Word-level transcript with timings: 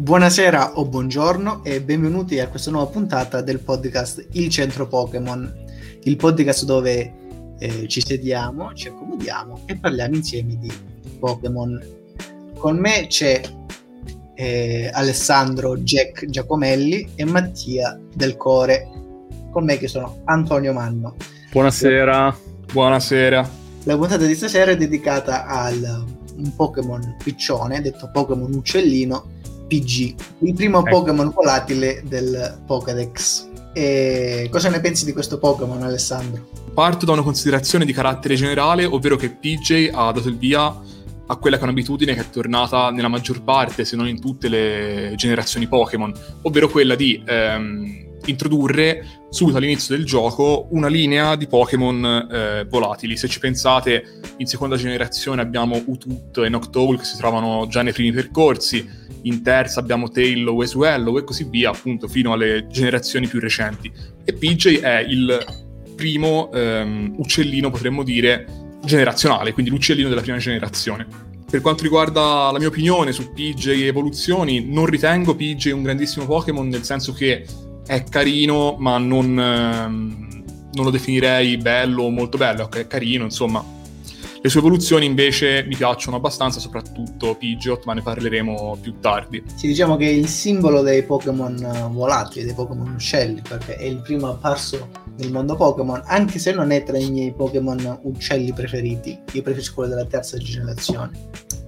Buonasera 0.00 0.78
o 0.78 0.86
buongiorno 0.86 1.62
e 1.62 1.82
benvenuti 1.82 2.40
a 2.40 2.48
questa 2.48 2.70
nuova 2.70 2.90
puntata 2.90 3.42
del 3.42 3.60
podcast 3.60 4.28
Il 4.32 4.48
Centro 4.48 4.88
Pokémon, 4.88 5.66
il 6.04 6.16
podcast 6.16 6.64
dove 6.64 7.12
eh, 7.58 7.86
ci 7.86 8.00
sediamo, 8.00 8.72
ci 8.72 8.88
accomodiamo 8.88 9.60
e 9.66 9.76
parliamo 9.76 10.14
insieme 10.14 10.56
di 10.56 10.72
Pokémon. 11.18 11.78
Con 12.56 12.78
me 12.78 13.08
c'è 13.08 13.42
eh, 14.36 14.90
Alessandro 14.90 15.76
Jack 15.76 16.24
Giacomelli 16.24 17.10
e 17.14 17.26
Mattia 17.26 18.00
Del 18.14 18.38
Core, 18.38 18.88
con 19.50 19.64
me 19.66 19.76
che 19.76 19.86
sono 19.86 20.22
Antonio 20.24 20.72
Manno. 20.72 21.16
Buonasera. 21.52 22.34
Buonasera. 22.72 23.50
La 23.84 23.98
puntata 23.98 24.24
di 24.24 24.34
stasera 24.34 24.70
è 24.70 24.78
dedicata 24.78 25.44
al 25.44 26.06
un 26.36 26.54
Pokémon 26.56 27.16
piccione, 27.22 27.82
detto 27.82 28.08
Pokémon 28.10 28.50
uccellino, 28.54 29.38
PG, 29.70 30.14
il 30.40 30.54
primo 30.54 30.80
ecco. 30.80 30.90
Pokémon 30.90 31.30
volatile 31.30 32.02
del 32.04 32.60
Pokédex. 32.66 33.48
E 33.72 34.48
cosa 34.50 34.68
ne 34.68 34.80
pensi 34.80 35.04
di 35.04 35.12
questo 35.12 35.38
Pokémon, 35.38 35.80
Alessandro? 35.84 36.48
Parto 36.74 37.06
da 37.06 37.12
una 37.12 37.22
considerazione 37.22 37.84
di 37.84 37.92
carattere 37.92 38.34
generale, 38.34 38.84
ovvero 38.84 39.14
che 39.14 39.30
PJ 39.30 39.90
ha 39.92 40.10
dato 40.10 40.28
il 40.28 40.36
via 40.36 40.76
a 41.26 41.36
quella 41.36 41.56
che 41.56 41.62
è 41.62 41.64
un'abitudine 41.64 42.14
che 42.14 42.22
è 42.22 42.30
tornata 42.30 42.90
nella 42.90 43.06
maggior 43.06 43.44
parte, 43.44 43.84
se 43.84 43.94
non 43.94 44.08
in 44.08 44.20
tutte 44.20 44.48
le 44.48 45.12
generazioni 45.14 45.68
Pokémon, 45.68 46.12
ovvero 46.42 46.68
quella 46.68 46.96
di 46.96 47.22
ehm, 47.24 48.09
introdurre 48.26 49.04
subito 49.30 49.58
all'inizio 49.58 49.96
del 49.96 50.04
gioco 50.04 50.66
una 50.70 50.88
linea 50.88 51.36
di 51.36 51.46
Pokémon 51.46 52.28
eh, 52.30 52.66
volatili. 52.68 53.16
Se 53.16 53.28
ci 53.28 53.38
pensate, 53.38 54.20
in 54.38 54.46
seconda 54.46 54.76
generazione 54.76 55.40
abbiamo 55.40 55.82
Utut 55.86 56.38
e 56.38 56.48
Noctowl 56.48 56.98
che 56.98 57.04
si 57.04 57.16
trovano 57.16 57.66
già 57.68 57.82
nei 57.82 57.92
primi 57.92 58.12
percorsi, 58.12 58.88
in 59.22 59.42
terza 59.42 59.80
abbiamo 59.80 60.10
Taillow 60.10 60.62
e 60.62 60.66
Swellow 60.66 61.18
e 61.18 61.24
così 61.24 61.44
via, 61.44 61.70
appunto, 61.70 62.08
fino 62.08 62.32
alle 62.32 62.66
generazioni 62.68 63.26
più 63.26 63.40
recenti. 63.40 63.90
E 64.24 64.32
PJ 64.32 64.80
è 64.80 65.04
il 65.06 65.38
primo 65.94 66.50
ehm, 66.52 67.14
uccellino, 67.18 67.70
potremmo 67.70 68.02
dire, 68.02 68.46
generazionale, 68.84 69.52
quindi 69.52 69.70
l'uccellino 69.70 70.08
della 70.08 70.22
prima 70.22 70.38
generazione. 70.38 71.06
Per 71.50 71.60
quanto 71.60 71.82
riguarda 71.82 72.50
la 72.52 72.58
mia 72.58 72.68
opinione 72.68 73.12
su 73.12 73.32
PJ 73.32 73.66
e 73.68 73.86
evoluzioni, 73.86 74.64
non 74.64 74.86
ritengo 74.86 75.34
PJ 75.34 75.72
un 75.72 75.82
grandissimo 75.82 76.24
Pokémon, 76.24 76.66
nel 76.68 76.84
senso 76.84 77.12
che 77.12 77.44
è 77.90 78.04
carino, 78.04 78.76
ma 78.78 78.98
non, 78.98 79.36
ehm, 79.36 80.44
non 80.74 80.84
lo 80.84 80.90
definirei 80.90 81.56
bello 81.56 82.04
o 82.04 82.10
molto 82.10 82.38
bello, 82.38 82.70
è 82.70 82.86
carino, 82.86 83.24
insomma. 83.24 83.64
Le 84.42 84.48
sue 84.48 84.60
evoluzioni 84.60 85.06
invece 85.06 85.64
mi 85.66 85.74
piacciono 85.74 86.16
abbastanza, 86.16 86.60
soprattutto 86.60 87.34
Pidgeot, 87.34 87.84
ma 87.86 87.94
ne 87.94 88.00
parleremo 88.00 88.78
più 88.80 89.00
tardi. 89.00 89.42
Sì, 89.56 89.66
diciamo 89.66 89.96
che 89.96 90.06
è 90.06 90.12
il 90.12 90.28
simbolo 90.28 90.82
dei 90.82 91.02
Pokémon 91.02 91.88
volatili, 91.90 92.44
dei 92.44 92.54
Pokémon 92.54 92.92
uccelli, 92.92 93.42
perché 93.46 93.74
è 93.74 93.84
il 93.84 94.00
primo 94.02 94.28
apparso 94.28 94.88
nel 95.16 95.32
mondo 95.32 95.56
Pokémon, 95.56 96.00
anche 96.04 96.38
se 96.38 96.52
non 96.52 96.70
è 96.70 96.84
tra 96.84 96.96
i 96.96 97.10
miei 97.10 97.32
Pokémon 97.32 97.98
uccelli 98.02 98.52
preferiti. 98.52 99.18
Io 99.32 99.42
preferisco 99.42 99.74
quello 99.74 99.96
della 99.96 100.06
terza 100.06 100.38
generazione. 100.38 101.10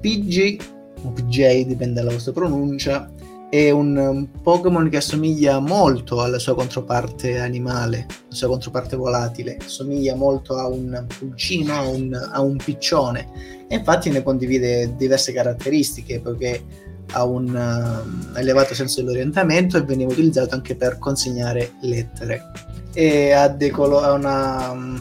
PG, 0.01 0.61
o 1.03 1.11
PJ, 1.11 1.67
dipende 1.67 1.95
dalla 1.95 2.13
vostra 2.13 2.31
pronuncia, 2.31 3.11
è 3.53 3.71
un 3.71 4.29
Pokémon 4.43 4.89
che 4.89 4.97
assomiglia 4.97 5.59
molto 5.59 6.23
alla 6.23 6.39
sua 6.39 6.55
controparte 6.55 7.39
animale, 7.39 8.07
la 8.09 8.35
sua 8.35 8.49
controparte 8.49 8.97
volatile, 8.97 9.59
assomiglia 9.61 10.15
molto 10.15 10.57
a 10.57 10.67
un 10.67 11.05
pulcino, 11.19 11.75
a 11.75 11.83
un, 11.83 12.31
a 12.33 12.41
un 12.41 12.57
piccione 12.57 13.67
e 13.69 13.77
infatti 13.77 14.09
ne 14.09 14.23
condivide 14.23 14.97
diverse 14.97 15.35
caratteristiche 15.35 16.21
perché 16.21 16.65
ha 17.11 17.25
un 17.25 17.55
uh, 17.55 18.39
elevato 18.39 18.73
senso 18.73 19.03
dell'orientamento 19.03 19.77
e 19.77 19.83
veniva 19.83 20.11
utilizzato 20.11 20.55
anche 20.55 20.75
per 20.75 20.97
consegnare 20.99 21.73
lettere. 21.83 22.53
E 22.95 23.33
ha 23.33 23.49
dei, 23.49 23.69
colo- 23.69 24.15
una, 24.15 24.71
um, 24.71 24.99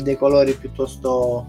dei 0.00 0.16
colori 0.16 0.52
piuttosto 0.52 1.44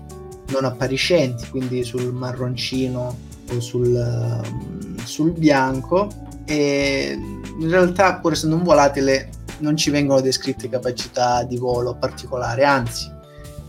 non 0.47 0.65
appariscenti, 0.65 1.49
quindi 1.51 1.83
sul 1.83 2.11
marroncino 2.11 3.15
o 3.47 3.59
sul, 3.59 3.93
uh, 3.93 5.01
sul 5.05 5.33
bianco 5.33 6.20
e 6.45 7.17
in 7.59 7.69
realtà 7.69 8.15
pur 8.15 8.33
essendo 8.33 8.55
un 8.55 8.63
volatile 8.63 9.29
non 9.59 9.77
ci 9.77 9.89
vengono 9.89 10.21
descritte 10.21 10.69
capacità 10.69 11.43
di 11.43 11.57
volo 11.57 11.95
particolari, 11.95 12.63
anzi 12.63 13.09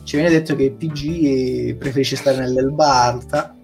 ci 0.05 0.17
viene 0.17 0.31
detto 0.31 0.57
che 0.57 0.65
il 0.65 0.73
PG 0.73 1.77
preferisce 1.77 2.17
stare 2.17 2.39
nell'elba 2.39 2.93
alta 2.93 3.55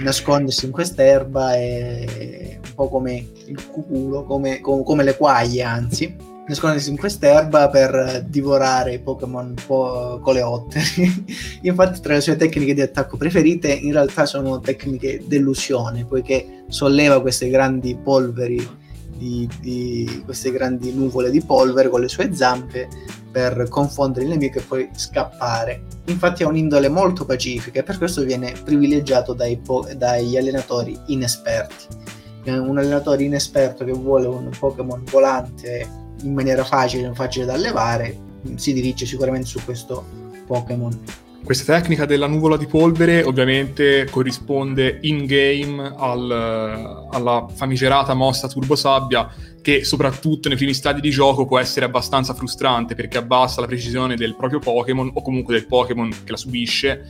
nascondersi 0.00 0.64
in 0.64 0.72
quest'erba 0.72 1.54
è 1.54 2.58
un 2.64 2.74
po' 2.74 2.88
come 2.88 3.24
il 3.46 3.66
cuculo, 3.68 4.24
come, 4.24 4.60
come, 4.60 4.82
come 4.82 5.04
le 5.04 5.16
quaglie 5.16 5.62
anzi 5.62 6.34
nascondersi 6.46 6.90
in 6.90 6.96
quest'erba 6.96 7.68
per 7.68 8.24
divorare 8.28 8.94
i 8.94 9.00
Pokémon 9.00 9.54
po- 9.66 10.20
coleotteri. 10.22 11.24
Infatti, 11.62 12.00
tra 12.00 12.14
le 12.14 12.20
sue 12.20 12.36
tecniche 12.36 12.74
di 12.74 12.80
attacco 12.80 13.16
preferite, 13.16 13.72
in 13.72 13.92
realtà 13.92 14.26
sono 14.26 14.60
tecniche 14.60 15.22
d'illusione, 15.24 16.04
poiché 16.04 16.64
solleva 16.68 17.20
queste 17.20 17.48
grandi 17.48 17.96
polveri, 17.96 18.84
di, 19.16 19.48
di, 19.60 20.22
queste 20.24 20.52
grandi 20.52 20.92
nuvole 20.92 21.30
di 21.30 21.42
polvere 21.42 21.88
con 21.88 22.00
le 22.00 22.08
sue 22.08 22.34
zampe 22.34 22.88
per 23.30 23.66
confondere 23.68 24.24
il 24.24 24.30
nemico 24.30 24.58
e 24.58 24.62
poi 24.62 24.88
scappare. 24.94 25.84
Infatti 26.06 26.42
ha 26.42 26.48
un'indole 26.48 26.88
molto 26.88 27.24
pacifica 27.24 27.80
e 27.80 27.82
per 27.82 27.98
questo 27.98 28.22
viene 28.22 28.52
privilegiato 28.62 29.32
dai 29.32 29.56
po- 29.56 29.88
dagli 29.96 30.36
allenatori 30.36 30.98
inesperti. 31.06 32.04
Un 32.46 32.78
allenatore 32.78 33.24
inesperto 33.24 33.84
che 33.84 33.90
vuole 33.90 34.28
un 34.28 34.48
Pokémon 34.56 35.02
volante 35.10 36.04
in 36.22 36.34
maniera 36.34 36.64
facile, 36.64 37.12
facile 37.14 37.44
da 37.44 37.54
allevare, 37.54 38.16
si 38.56 38.72
dirige 38.72 39.06
sicuramente 39.06 39.46
su 39.46 39.62
questo 39.64 40.04
Pokémon. 40.46 41.24
Questa 41.46 41.78
tecnica 41.78 42.06
della 42.06 42.26
nuvola 42.26 42.56
di 42.56 42.66
polvere 42.66 43.22
ovviamente 43.22 44.08
corrisponde 44.10 44.98
in 45.02 45.26
game 45.26 45.94
al, 45.96 47.08
alla 47.08 47.46
famigerata 47.54 48.14
mossa 48.14 48.48
Turbo 48.48 48.74
Sabbia 48.74 49.32
che 49.62 49.84
soprattutto 49.84 50.48
nei 50.48 50.56
primi 50.56 50.74
stadi 50.74 51.00
di 51.00 51.10
gioco 51.10 51.46
può 51.46 51.60
essere 51.60 51.86
abbastanza 51.86 52.34
frustrante 52.34 52.96
perché 52.96 53.18
abbassa 53.18 53.60
la 53.60 53.68
precisione 53.68 54.16
del 54.16 54.34
proprio 54.34 54.58
Pokémon 54.58 55.08
o 55.14 55.22
comunque 55.22 55.54
del 55.54 55.68
Pokémon 55.68 56.10
che 56.24 56.32
la 56.32 56.36
subisce 56.36 57.04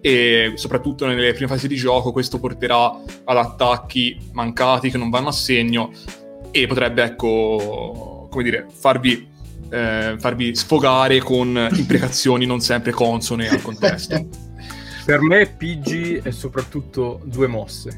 e 0.00 0.52
soprattutto 0.54 1.06
nelle 1.06 1.32
prime 1.34 1.48
fasi 1.48 1.68
di 1.68 1.76
gioco 1.76 2.12
questo 2.12 2.38
porterà 2.38 2.98
ad 3.24 3.36
attacchi 3.36 4.18
mancati 4.32 4.90
che 4.90 4.96
non 4.96 5.10
vanno 5.10 5.28
a 5.28 5.32
segno 5.32 5.90
e 6.50 6.66
potrebbe 6.66 7.02
ecco 7.02 8.21
come 8.32 8.44
dire, 8.44 8.66
farvi, 8.72 9.28
eh, 9.68 10.16
farvi 10.18 10.56
sfogare 10.56 11.18
con 11.18 11.68
imprecazioni 11.74 12.46
non 12.46 12.60
sempre 12.60 12.92
consone 12.92 13.48
al 13.48 13.60
contesto. 13.60 14.26
per 15.04 15.20
me 15.20 15.46
PG 15.46 16.22
è 16.22 16.30
soprattutto 16.30 17.20
due 17.24 17.46
mosse. 17.46 17.94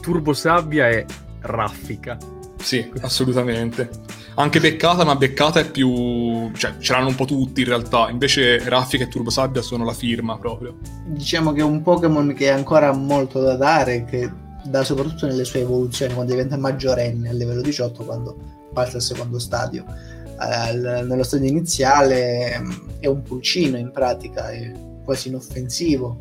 Turbo 0.00 0.32
Sabbia 0.32 0.88
e 0.88 1.04
Raffica. 1.40 2.16
Sì, 2.56 2.90
assolutamente. 3.02 3.90
Anche 4.36 4.58
beccata, 4.58 5.04
ma 5.04 5.16
beccata 5.16 5.60
è 5.60 5.70
più... 5.70 6.50
cioè 6.54 6.78
ce 6.78 6.92
l'hanno 6.92 7.08
un 7.08 7.14
po' 7.14 7.26
tutti 7.26 7.60
in 7.60 7.68
realtà, 7.68 8.08
invece 8.08 8.66
Raffica 8.66 9.04
e 9.04 9.08
Turbo 9.08 9.28
Sabbia 9.28 9.60
sono 9.60 9.84
la 9.84 9.92
firma 9.92 10.38
proprio. 10.38 10.78
Diciamo 11.06 11.52
che 11.52 11.60
è 11.60 11.64
un 11.64 11.82
Pokémon 11.82 12.32
che 12.32 12.50
ha 12.50 12.54
ancora 12.54 12.90
molto 12.92 13.40
da 13.40 13.56
dare, 13.56 14.04
che 14.04 14.30
dà 14.64 14.82
soprattutto 14.82 15.26
nelle 15.26 15.44
sue 15.44 15.60
evoluzioni, 15.60 16.14
quando 16.14 16.32
diventa 16.32 16.56
maggiorenne 16.56 17.28
a 17.28 17.32
livello 17.32 17.60
18, 17.60 18.04
quando 18.04 18.36
parte 18.72 18.96
al 18.96 19.02
secondo 19.02 19.38
stadio. 19.38 19.84
Eh, 19.86 20.74
nello 20.74 21.22
stadio 21.22 21.48
iniziale 21.48 22.58
mm, 22.58 22.70
è 23.00 23.06
un 23.06 23.22
pulcino 23.22 23.76
in 23.76 23.90
pratica, 23.90 24.50
è 24.50 24.72
quasi 25.04 25.28
inoffensivo, 25.28 26.20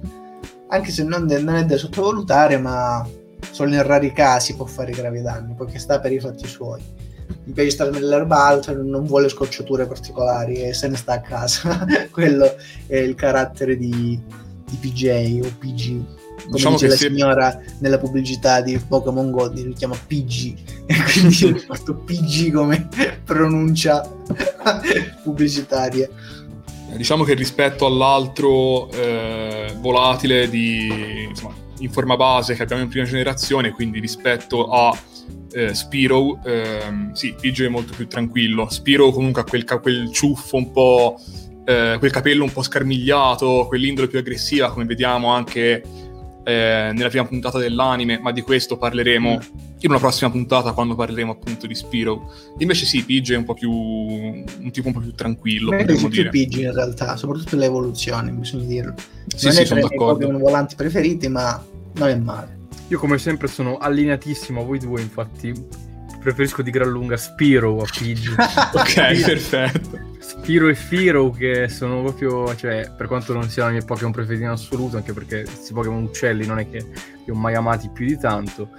anche 0.67 0.91
se 0.91 1.03
non, 1.03 1.25
non 1.25 1.55
è 1.55 1.65
da 1.65 1.77
sottovalutare, 1.77 2.57
ma 2.57 3.07
solo 3.51 3.73
in 3.73 3.83
rari 3.83 4.11
casi 4.11 4.55
può 4.55 4.65
fare 4.65 4.91
gravi 4.91 5.21
danni, 5.21 5.53
perché 5.55 5.79
sta 5.79 5.99
per 5.99 6.11
i 6.11 6.19
fatti 6.19 6.47
suoi. 6.47 6.81
Mi 7.45 7.53
piace 7.53 7.71
stare 7.71 7.89
nell'erba 7.89 8.45
alta, 8.45 8.73
non 8.73 9.05
vuole 9.05 9.29
scocciature 9.29 9.85
particolari 9.85 10.61
e 10.61 10.73
se 10.73 10.87
ne 10.87 10.97
sta 10.97 11.13
a 11.13 11.21
casa. 11.21 11.85
Quello 12.11 12.55
è 12.87 12.97
il 12.97 13.15
carattere 13.15 13.77
di, 13.77 14.21
di 14.65 14.77
PJ 14.77 15.39
o 15.43 15.51
PG 15.57 16.22
come 16.43 16.55
diciamo 16.55 16.75
dice 16.75 16.87
la 16.87 16.95
si... 16.95 17.05
signora 17.07 17.59
nella 17.79 17.97
pubblicità 17.97 18.61
di 18.61 18.79
Pokémon 18.87 19.31
Go, 19.31 19.49
li 19.51 19.73
chiama 19.73 19.95
PG 19.95 20.53
e 20.85 20.95
quindi 21.11 21.45
ho 21.45 21.57
fatto 21.57 21.95
PG 21.95 22.51
come 22.51 22.87
pronuncia 23.23 24.01
pubblicitaria. 25.23 26.09
Diciamo 26.95 27.23
che 27.23 27.33
rispetto 27.33 27.87
all'altro 27.87 28.91
eh, 28.91 29.73
volatile 29.79 30.47
di, 30.47 31.25
insomma, 31.27 31.55
in 31.79 31.89
forma 31.89 32.15
base 32.15 32.53
che 32.53 32.63
abbiamo 32.63 32.83
in 32.83 32.89
prima 32.89 33.05
generazione, 33.05 33.71
quindi 33.71 33.99
rispetto 33.99 34.69
a 34.69 34.95
eh, 35.53 35.73
Spiro, 35.73 36.39
ehm, 36.43 37.13
sì, 37.13 37.35
PG 37.39 37.63
è 37.63 37.67
molto 37.67 37.93
più 37.95 38.07
tranquillo. 38.07 38.69
Spiro 38.69 39.11
comunque 39.11 39.41
ha 39.41 39.45
quel, 39.45 39.65
quel 39.81 40.11
ciuffo 40.11 40.57
un 40.57 40.71
po', 40.71 41.19
eh, 41.65 41.95
quel 41.99 42.11
capello 42.11 42.43
un 42.43 42.51
po' 42.51 42.61
scarmigliato, 42.61 43.65
quell'indole 43.67 44.07
più 44.07 44.19
aggressiva, 44.19 44.71
come 44.71 44.85
vediamo 44.85 45.29
anche 45.29 45.83
eh, 46.43 46.91
nella 46.93 47.09
prima 47.09 47.25
puntata 47.25 47.57
dell'anime, 47.57 48.19
ma 48.19 48.31
di 48.31 48.41
questo 48.41 48.77
parleremo 48.77 49.31
Mm. 49.33 49.57
in 49.79 49.89
una 49.89 49.99
prossima 49.99 50.29
puntata 50.29 50.71
quando 50.73 50.95
parleremo 50.95 51.31
appunto 51.31 51.67
di 51.67 51.75
Spiro. 51.75 52.31
Invece 52.59 52.85
sì, 52.85 53.03
Pidgey 53.03 53.35
è 53.35 53.37
un 53.37 53.45
po' 53.45 53.53
più 53.53 53.71
un 53.71 54.71
tipo 54.71 54.87
un 54.87 54.93
po' 54.93 54.99
più 54.99 55.13
tranquillo, 55.13 55.71
me 55.71 55.77
potremmo 55.77 56.07
dire. 56.09 56.29
Pidgey 56.29 56.65
in 56.65 56.73
realtà, 56.73 57.15
soprattutto 57.17 57.55
le 57.55 57.65
evoluzioni, 57.65 58.31
bisogna 58.31 58.65
dirlo. 58.65 58.93
Sì, 59.35 59.45
non 59.45 59.55
sì, 59.55 59.61
è 59.61 59.65
sono 59.65 59.81
d'accordo. 59.81 60.19
Pokémon 60.19 60.41
volanti 60.41 60.75
preferiti, 60.75 61.27
ma 61.27 61.63
non 61.93 62.07
è 62.09 62.15
male. 62.15 62.59
Io 62.89 62.99
come 62.99 63.17
sempre 63.17 63.47
sono 63.47 63.77
allineatissimo 63.77 64.61
a 64.61 64.63
voi 64.63 64.79
due, 64.79 65.01
infatti 65.01 65.53
preferisco 66.23 66.61
di 66.61 66.71
gran 66.71 66.89
lunga 66.89 67.17
Spiro 67.17 67.81
a 67.81 67.85
Pidgey. 67.85 68.33
Ok, 68.73 69.25
perfetto. 69.25 70.11
Spiro 70.19 70.67
e 70.67 70.75
Firo 70.75 71.29
che 71.29 71.67
sono 71.67 72.01
proprio, 72.01 72.55
cioè, 72.55 72.91
per 72.95 73.07
quanto 73.07 73.33
non 73.33 73.49
siano 73.49 73.69
i 73.69 73.73
miei 73.73 73.85
Pokémon 73.85 74.11
preferiti 74.11 74.43
in 74.43 74.49
assoluto, 74.49 74.97
anche 74.97 75.13
perché 75.13 75.43
questi 75.43 75.73
Pokémon 75.73 76.03
uccelli 76.03 76.45
non 76.45 76.59
è 76.59 76.69
che 76.69 76.85
li 77.23 77.31
ho 77.31 77.35
mai 77.35 77.55
amati 77.55 77.89
più 77.89 78.05
di 78.05 78.17
tanto, 78.17 78.69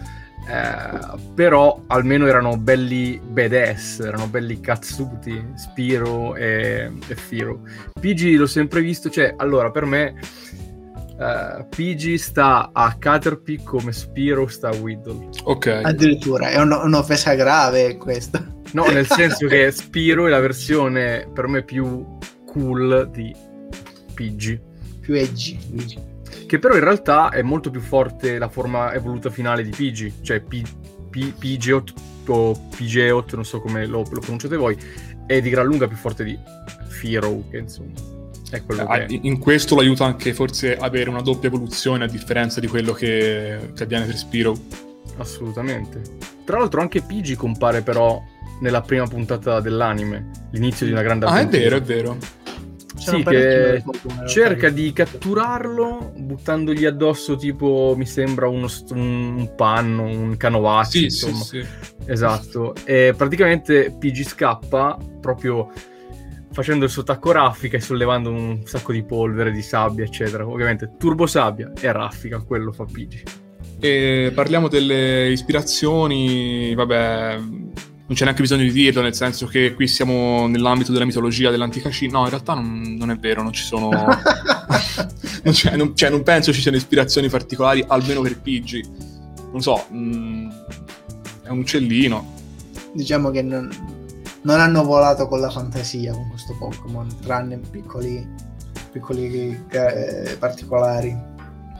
eh, 0.48 1.18
però 1.34 1.82
almeno 1.86 2.26
erano 2.26 2.56
belli 2.56 3.20
badass, 3.22 4.00
erano 4.00 4.26
belli 4.26 4.60
cazzuti, 4.60 5.52
Spiro 5.54 6.34
e, 6.34 6.90
e 7.06 7.14
Firo. 7.14 7.60
Pidgey 8.00 8.34
l'ho 8.34 8.46
sempre 8.46 8.80
visto, 8.80 9.10
cioè, 9.10 9.34
allora, 9.36 9.70
per 9.70 9.84
me... 9.84 10.14
Uh, 11.16 11.64
Pidgey 11.68 12.18
sta 12.18 12.70
a 12.72 12.96
Caterpie 12.98 13.62
come 13.62 13.92
Spiro 13.92 14.48
sta 14.48 14.70
a 14.70 14.74
Whittle. 14.74 15.28
Ok. 15.44 15.80
Addirittura 15.84 16.48
è 16.48 16.60
un- 16.60 16.72
un'offesa 16.72 17.34
grave 17.34 17.96
questa. 17.96 18.44
No, 18.72 18.86
nel 18.86 19.06
senso 19.06 19.46
che 19.46 19.70
Spiro 19.70 20.26
è 20.26 20.30
la 20.30 20.40
versione 20.40 21.28
per 21.32 21.46
me 21.46 21.62
più 21.62 22.04
cool 22.46 23.08
di 23.12 23.32
Pidgey. 24.14 24.60
Più 25.00 25.14
edgy. 25.14 25.56
Che 26.46 26.58
però 26.58 26.74
in 26.74 26.82
realtà 26.82 27.28
è 27.30 27.42
molto 27.42 27.70
più 27.70 27.80
forte 27.80 28.38
la 28.38 28.48
forma 28.48 28.92
evoluta 28.92 29.30
finale 29.30 29.62
di 29.62 29.70
Pidgey, 29.70 30.14
cioè 30.22 30.40
P- 30.40 30.62
P- 31.10 31.32
Pidgeot 31.38 31.92
o 32.26 32.68
Pidgeot, 32.76 33.34
non 33.34 33.44
so 33.44 33.60
come 33.60 33.86
lo, 33.86 33.98
lo 34.10 34.20
pronunciate 34.20 34.56
voi, 34.56 34.76
è 35.26 35.40
di 35.40 35.50
gran 35.50 35.66
lunga 35.66 35.86
più 35.86 35.96
forte 35.96 36.24
di 36.24 36.36
Firo, 36.88 37.44
che 37.50 37.58
insomma 37.58 37.92
che 38.62 39.04
è. 39.06 39.06
in 39.12 39.20
in 39.24 39.38
questo 39.38 39.74
lo 39.74 39.80
aiuta 39.80 40.04
anche 40.04 40.32
forse 40.34 40.76
avere 40.76 41.08
una 41.10 41.20
doppia 41.22 41.48
evoluzione 41.48 42.04
a 42.04 42.08
differenza 42.08 42.60
di 42.60 42.66
quello 42.66 42.92
che, 42.92 43.70
che 43.74 43.82
avviene 43.82 44.04
per 44.06 44.16
Spiro. 44.16 44.56
Assolutamente. 45.16 46.00
Tra 46.44 46.58
l'altro 46.58 46.80
anche 46.80 47.00
Pidgey 47.02 47.34
compare 47.36 47.82
però 47.82 48.22
nella 48.60 48.80
prima 48.82 49.06
puntata 49.06 49.60
dell'anime, 49.60 50.30
l'inizio 50.52 50.86
di 50.86 50.92
una 50.92 51.02
grande 51.02 51.26
Ah, 51.26 51.28
è 51.28 51.32
avventura. 51.42 51.60
vero, 51.62 51.76
è 51.76 51.82
vero. 51.82 52.16
Sono 52.96 53.18
Sì, 53.18 53.24
che 53.24 53.82
cerca 54.28 54.68
che- 54.68 54.72
di 54.74 54.92
catturarlo 54.92 56.12
buttandogli 56.16 56.84
addosso 56.84 57.34
tipo 57.36 57.94
mi 57.96 58.06
sembra 58.06 58.46
uno 58.48 58.68
st- 58.68 58.92
un 58.92 59.52
panno, 59.56 60.04
un 60.04 60.36
canovaccio, 60.36 60.90
Sì, 60.90 61.10
sì, 61.10 61.26
insomma. 61.28 61.42
sì. 61.44 61.64
Esatto. 62.06 62.74
E 62.84 63.12
praticamente 63.16 63.94
PG 63.98 64.22
scappa 64.24 64.96
proprio 65.20 65.70
facendo 66.54 66.84
il 66.84 66.90
suo 66.90 67.02
attacco 67.02 67.32
raffica 67.32 67.76
e 67.76 67.80
sollevando 67.80 68.30
un 68.30 68.60
sacco 68.64 68.92
di 68.92 69.02
polvere, 69.02 69.50
di 69.50 69.60
sabbia, 69.60 70.04
eccetera. 70.04 70.46
Ovviamente 70.46 70.92
turbo 70.96 71.26
sabbia 71.26 71.72
e 71.78 71.90
raffica, 71.90 72.38
quello 72.38 72.70
fa 72.70 72.84
PG. 72.84 73.22
E 73.80 74.30
parliamo 74.32 74.68
delle 74.68 75.30
ispirazioni, 75.30 76.72
vabbè, 76.74 77.36
non 77.36 78.16
c'è 78.16 78.22
neanche 78.22 78.42
bisogno 78.42 78.62
di 78.62 78.70
dirlo, 78.72 79.02
nel 79.02 79.14
senso 79.14 79.46
che 79.46 79.74
qui 79.74 79.88
siamo 79.88 80.46
nell'ambito 80.46 80.92
della 80.92 81.04
mitologia 81.04 81.50
dell'antica 81.50 81.90
Cina. 81.90 82.18
No, 82.18 82.24
in 82.24 82.30
realtà 82.30 82.54
non, 82.54 82.94
non 82.96 83.10
è 83.10 83.16
vero, 83.16 83.42
non 83.42 83.52
ci 83.52 83.64
sono... 83.64 83.90
non, 85.42 85.52
c'è- 85.52 85.76
non- 85.76 85.96
cioè, 85.96 86.08
non 86.08 86.22
penso 86.22 86.52
ci 86.52 86.60
siano 86.60 86.76
ispirazioni 86.76 87.28
particolari, 87.28 87.84
almeno 87.86 88.20
per 88.20 88.40
Pidgey. 88.40 88.82
Non 89.50 89.60
so, 89.60 89.86
mm, 89.92 90.50
è 91.42 91.48
un 91.48 91.58
uccellino. 91.58 92.32
diciamo 92.92 93.30
che 93.30 93.42
non, 93.42 93.68
non 94.44 94.60
hanno 94.60 94.84
volato 94.84 95.26
con 95.26 95.40
la 95.40 95.50
fantasia 95.50 96.12
con 96.12 96.28
questo 96.28 96.54
Pokémon, 96.58 97.08
tranne 97.20 97.58
piccoli, 97.58 98.26
piccoli 98.92 99.64
eh, 99.70 100.36
particolari. 100.38 101.32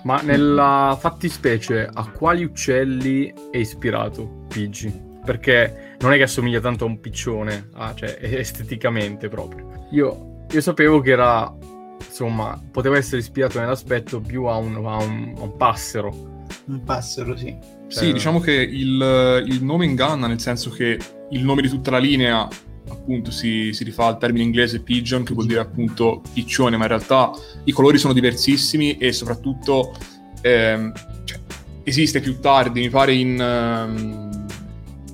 Ma 0.03 0.21
nella 0.21 0.97
fattispecie 0.99 1.89
a 1.91 2.11
quali 2.11 2.45
uccelli 2.45 3.33
è 3.51 3.57
ispirato 3.57 4.45
Pidgey? 4.49 5.13
Perché 5.25 5.97
non 6.01 6.13
è 6.13 6.17
che 6.17 6.25
assomiglia 6.25 6.61
tanto 6.61 6.85
a 6.85 6.89
un 6.89 7.01
piccione, 7.01 7.69
ah, 7.75 7.95
cioè 7.95 8.19
esteticamente 8.21 9.29
proprio. 9.29 9.87
Io, 9.91 10.45
io 10.51 10.61
sapevo 10.61 11.01
che 11.01 11.13
era, 11.13 11.51
insomma, 11.99 12.61
poteva 12.71 12.97
essere 12.99 13.19
ispirato 13.19 13.61
nell'aspetto 13.61 14.21
più 14.21 14.45
a 14.45 14.57
un, 14.57 14.75
a 14.77 14.97
un- 15.03 15.35
a 15.39 15.43
un 15.43 15.57
passero. 15.57 16.43
Un 16.67 16.83
passero, 16.85 17.37
sì. 17.37 17.57
Sì, 17.89 18.01
Cioè- 18.07 18.13
diciamo 18.13 18.41
che 18.41 18.53
il, 18.53 19.45
il 19.47 19.63
nome 19.63 19.85
inganna, 19.85 20.27
nel 20.27 20.41
senso 20.41 20.71
che 20.71 20.99
il 21.31 21.45
nome 21.45 21.63
di 21.63 21.69
tutta 21.69 21.91
la 21.91 21.99
linea 21.99 22.49
appunto 22.89 23.31
si, 23.31 23.73
si 23.73 23.83
rifà 23.85 24.07
al 24.07 24.19
termine 24.19 24.45
inglese 24.45 24.81
pigeon, 24.81 25.25
che 25.25 25.33
vuol 25.35 25.47
dire 25.47 25.61
appunto 25.61 26.23
piccione, 26.33 26.77
ma 26.77 26.83
in 26.85 26.89
realtà 26.89 27.31
i 27.65 27.73
colori 27.73 27.99
sono 27.99 28.13
diversissimi 28.13 28.97
e 28.99 29.13
soprattutto 29.13 29.95
ehm, 30.43 30.93
cioè, 31.25 31.39
esiste 31.83 32.21
più 32.21 32.41
tardi, 32.41 32.81
mi 32.81 32.91
pare 32.91 33.15
in, 33.15 33.41
ehm, 33.41 34.47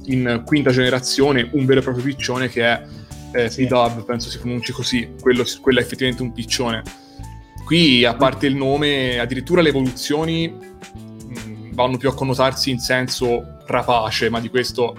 in 0.06 0.43
quinta 0.44 0.70
generazione, 0.70 1.49
un 1.52 1.64
vero 1.64 1.81
e 1.81 1.82
proprio 1.82 2.05
piccione 2.05 2.49
che 2.49 2.62
è 2.64 2.82
eh, 3.32 3.50
Sì. 3.50 3.66
P-Dub, 3.66 4.05
penso 4.05 4.28
si 4.31 4.38
pronunci 4.38 4.73
così, 4.73 5.11
quello, 5.20 5.44
quello 5.61 5.78
è 5.78 5.82
effettivamente 5.82 6.23
un 6.23 6.32
piccione. 6.32 6.82
Qui, 7.64 8.05
a 8.05 8.14
parte 8.14 8.46
il 8.49 8.56
nome, 8.56 9.19
addirittura 9.20 9.62
le 9.62 9.69
evoluzioni 9.69 10.52
vanno 11.80 11.96
più 11.96 12.08
a 12.08 12.14
connotarsi 12.14 12.70
in 12.70 12.78
senso 12.78 13.58
rapace, 13.66 14.28
ma 14.30 14.40
di 14.40 14.48
questo 14.48 14.96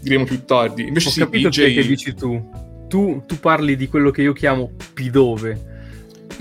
diremo 0.00 0.24
più 0.24 0.44
tardi. 0.44 0.86
Invece 0.86 1.08
Ho 1.08 1.10
sì, 1.12 1.20
capito 1.20 1.48
PJ, 1.48 1.56
te 1.62 1.72
che 1.74 1.86
dici 1.86 2.14
tu. 2.14 2.50
tu. 2.88 3.22
Tu 3.26 3.38
parli 3.38 3.76
di 3.76 3.88
quello 3.88 4.10
che 4.10 4.22
io 4.22 4.32
chiamo 4.32 4.70
Pidove. 4.94 5.60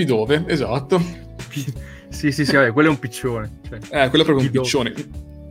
dove? 0.05 0.43
Esatto. 0.47 1.01
Pi- 1.49 1.73
sì, 2.09 2.31
sì, 2.31 2.45
sì, 2.45 2.55
vabbè, 2.55 2.71
quello 2.71 2.87
è 2.89 2.91
un 2.91 2.99
piccione. 2.99 3.59
cioè. 3.67 3.77
Eh, 3.77 4.09
quello 4.09 4.23
è 4.23 4.25
proprio 4.27 4.37
un 4.37 4.45
Pidove. 4.47 4.61
piccione. 4.61 4.93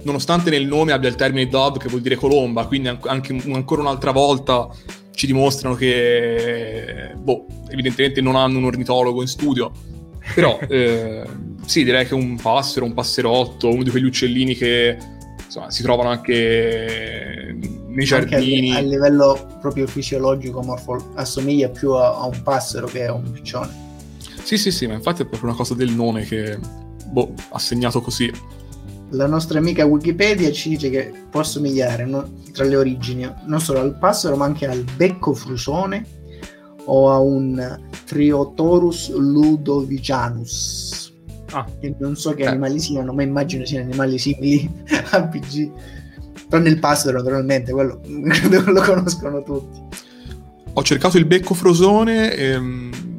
Nonostante 0.02 0.50
nel 0.50 0.66
nome 0.66 0.92
abbia 0.92 1.08
il 1.08 1.16
termine 1.16 1.48
dove 1.48 1.78
che 1.78 1.88
vuol 1.88 2.00
dire 2.00 2.14
colomba, 2.16 2.66
quindi 2.66 2.88
an- 2.88 2.98
anche 3.06 3.32
un- 3.32 3.54
ancora 3.54 3.82
un'altra 3.82 4.10
volta 4.12 4.68
ci 5.12 5.26
dimostrano 5.26 5.74
che, 5.74 7.12
boh, 7.16 7.46
evidentemente 7.70 8.20
non 8.20 8.36
hanno 8.36 8.58
un 8.58 8.64
ornitologo 8.64 9.20
in 9.20 9.26
studio. 9.28 9.72
Però, 10.34 10.58
eh, 10.68 11.24
sì, 11.64 11.84
direi 11.84 12.06
che 12.06 12.14
un 12.14 12.36
passero, 12.40 12.84
un 12.84 12.94
passerotto, 12.94 13.70
uno 13.70 13.82
di 13.82 13.90
quegli 13.90 14.04
uccellini 14.04 14.54
che 14.54 14.96
insomma, 15.44 15.70
si 15.70 15.82
trovano 15.82 16.10
anche 16.10 17.56
nei 17.88 18.08
Anche 18.08 18.14
a, 18.14 18.38
giardini. 18.38 18.74
a 18.74 18.80
livello 18.80 19.58
proprio 19.60 19.86
fisiologico, 19.86 20.62
morfo, 20.62 21.12
assomiglia 21.14 21.68
più 21.68 21.92
a, 21.92 22.16
a 22.16 22.26
un 22.26 22.42
passero 22.42 22.86
che 22.86 23.06
a 23.06 23.12
un 23.12 23.30
piccione. 23.30 23.86
Sì, 24.42 24.56
sì, 24.56 24.70
sì, 24.70 24.86
ma 24.86 24.94
infatti 24.94 25.22
è 25.22 25.26
proprio 25.26 25.50
una 25.50 25.58
cosa 25.58 25.74
del 25.74 25.90
nome 25.90 26.24
che, 26.24 26.58
boh, 27.06 27.32
ha 27.50 27.58
segnato 27.58 28.00
così. 28.00 28.30
La 29.10 29.26
nostra 29.26 29.58
amica 29.58 29.84
Wikipedia 29.86 30.52
ci 30.52 30.68
dice 30.70 30.90
che 30.90 31.12
può 31.30 31.40
assomigliare 31.40 32.04
no, 32.04 32.30
tra 32.52 32.64
le 32.64 32.76
origini 32.76 33.30
non 33.46 33.60
solo 33.60 33.80
al 33.80 33.96
passero, 33.98 34.36
ma 34.36 34.44
anche 34.44 34.66
al 34.66 34.84
becco 34.96 35.32
frusone 35.34 36.06
o 36.90 37.10
a 37.10 37.18
un 37.20 37.78
Triotorus 38.06 39.10
ludovicanus. 39.10 41.12
Ah, 41.52 41.66
Che 41.80 41.94
non 41.98 42.16
so 42.16 42.34
che 42.34 42.42
Eh. 42.42 42.46
animali 42.46 42.78
siano, 42.78 43.12
ma 43.12 43.22
immagino 43.22 43.64
siano 43.64 43.86
animali 43.86 44.18
simili 44.18 44.68
a 45.12 45.22
PG. 45.26 45.70
Tranne 46.48 46.68
il 46.70 46.78
passero, 46.78 47.18
naturalmente, 47.18 47.72
quello 47.72 48.00
credo 48.28 48.62
che 48.64 48.70
lo 48.70 48.80
conoscono 48.82 49.42
tutti. 49.42 49.80
Ho 50.74 50.82
cercato 50.82 51.18
il 51.18 51.24
becco 51.26 51.54
frosone 51.54 52.32
e... 52.34 52.58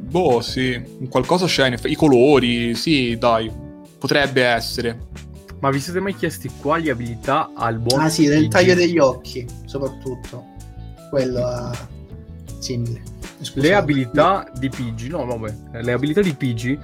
Boh, 0.10 0.42
sì, 0.42 0.82
qualcosa 1.10 1.46
c'è. 1.46 1.72
I 1.84 1.96
colori, 1.96 2.74
sì, 2.74 3.16
dai, 3.20 3.52
potrebbe 4.00 4.44
essere. 4.44 5.08
ma 5.60 5.70
vi 5.70 5.80
siete 5.80 6.00
mai 6.00 6.16
chiesti 6.16 6.50
quali 6.62 6.90
abilità 6.90 7.52
ha 7.54 7.70
il 7.70 7.78
buon 7.80 8.00
Ah 8.02 8.10
sì, 8.10 8.26
del 8.26 8.48
taglio 8.48 8.74
degli 8.74 8.98
occhi, 8.98 9.46
soprattutto. 9.66 10.46
Quello 11.12 11.46
a... 11.46 11.98
simile. 12.60 13.02
Scusate. 13.40 13.62
Le 13.62 13.74
abilità 13.74 14.52
di 14.58 14.70
Pidgey, 14.70 15.10
no, 15.10 15.26
vabbè, 15.26 15.82
le 15.82 15.92
abilità 15.92 16.22
di 16.22 16.34
Pidgey 16.34 16.78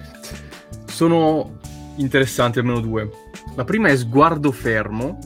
sono 0.86 1.60
interessanti, 1.98 2.60
almeno 2.60 2.80
due. 2.80 3.10
La 3.56 3.64
prima 3.64 3.90
è 3.90 3.96
sguardo 3.96 4.52
fermo, 4.52 5.20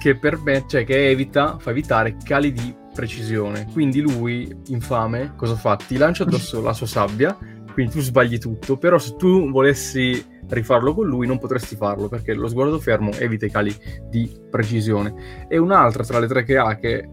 che 0.00 0.16
permette, 0.16 0.68
cioè 0.68 0.84
che 0.84 1.08
evita, 1.08 1.56
fa 1.58 1.70
evitare 1.70 2.16
cali 2.22 2.52
di 2.52 2.74
precisione. 2.92 3.68
Quindi 3.72 4.00
lui, 4.00 4.54
infame, 4.66 5.32
cosa 5.36 5.54
fa? 5.54 5.76
Ti 5.76 5.96
lancia 5.96 6.24
addosso 6.24 6.60
la 6.60 6.72
sua 6.72 6.86
sabbia, 6.86 7.36
quindi 7.72 7.92
tu 7.92 8.00
sbagli 8.00 8.38
tutto, 8.38 8.76
però 8.76 8.98
se 8.98 9.16
tu 9.16 9.50
volessi 9.50 10.32
rifarlo 10.48 10.94
con 10.94 11.06
lui 11.06 11.26
non 11.26 11.38
potresti 11.38 11.74
farlo 11.74 12.08
perché 12.08 12.34
lo 12.34 12.48
sguardo 12.48 12.78
fermo 12.78 13.10
evita 13.12 13.46
i 13.46 13.50
cali 13.50 13.74
di 14.08 14.30
precisione. 14.50 15.46
E 15.48 15.58
un'altra 15.58 16.04
tra 16.04 16.18
le 16.18 16.26
tre 16.26 16.44
che 16.44 16.56
ha 16.56 16.76
che 16.76 17.08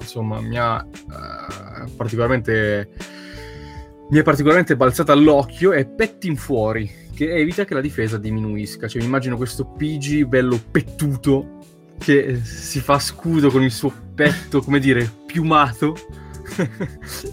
insomma 0.00 0.40
mi 0.40 0.58
ha 0.58 0.84
eh, 0.84 1.71
particolarmente 1.96 2.90
mi 4.10 4.18
è 4.18 4.22
particolarmente 4.22 4.76
balzata 4.76 5.12
all'occhio 5.12 5.72
è 5.72 5.86
Pettin 5.86 6.36
Fuori 6.36 7.00
che 7.14 7.34
evita 7.34 7.64
che 7.64 7.74
la 7.74 7.80
difesa 7.80 8.18
diminuisca. 8.18 8.88
Cioè, 8.88 9.00
mi 9.00 9.06
immagino 9.06 9.36
questo 9.36 9.64
PG 9.64 10.24
bello 10.24 10.60
pettuto 10.70 11.60
che 11.98 12.40
si 12.42 12.80
fa 12.80 12.98
scudo 12.98 13.50
con 13.50 13.62
il 13.62 13.70
suo 13.70 13.92
petto, 14.14 14.60
come 14.60 14.80
dire, 14.80 15.10
piumato 15.26 15.96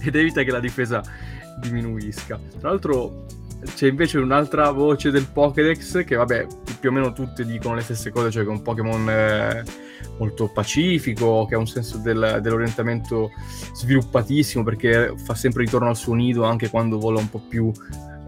ed 0.02 0.16
evita 0.16 0.44
che 0.44 0.52
la 0.52 0.60
difesa 0.60 1.02
diminuisca. 1.60 2.40
Tra 2.60 2.70
l'altro 2.70 3.26
c'è 3.76 3.88
invece 3.88 4.18
un'altra 4.20 4.72
voce 4.72 5.12
del 5.12 5.28
Pokédex 5.32 6.04
che 6.06 6.16
vabbè 6.16 6.48
più 6.80 6.90
o 6.90 6.92
meno 6.92 7.12
tutte 7.12 7.46
dicono 7.46 7.76
le 7.76 7.82
stesse 7.82 8.10
cose, 8.12 8.32
cioè 8.32 8.44
che 8.44 8.50
è 8.50 8.52
un 8.52 8.62
Pokémon 8.62 9.10
eh, 9.10 9.64
molto 10.18 10.50
pacifico, 10.52 11.46
che 11.46 11.56
ha 11.56 11.58
un 11.58 11.68
senso 11.68 11.98
del, 11.98 12.40
dell'orientamento 12.42 13.32
sviluppatissimo 13.74 14.64
perché 14.64 15.14
fa 15.18 15.36
sempre 15.36 15.64
ritorno 15.64 15.90
al 15.90 15.98
suo 15.98 16.14
nido 16.14 16.44
anche 16.44 16.70
quando 16.70 16.98
vola 16.98 17.20
un 17.20 17.30
po' 17.30 17.42
più 17.48 17.72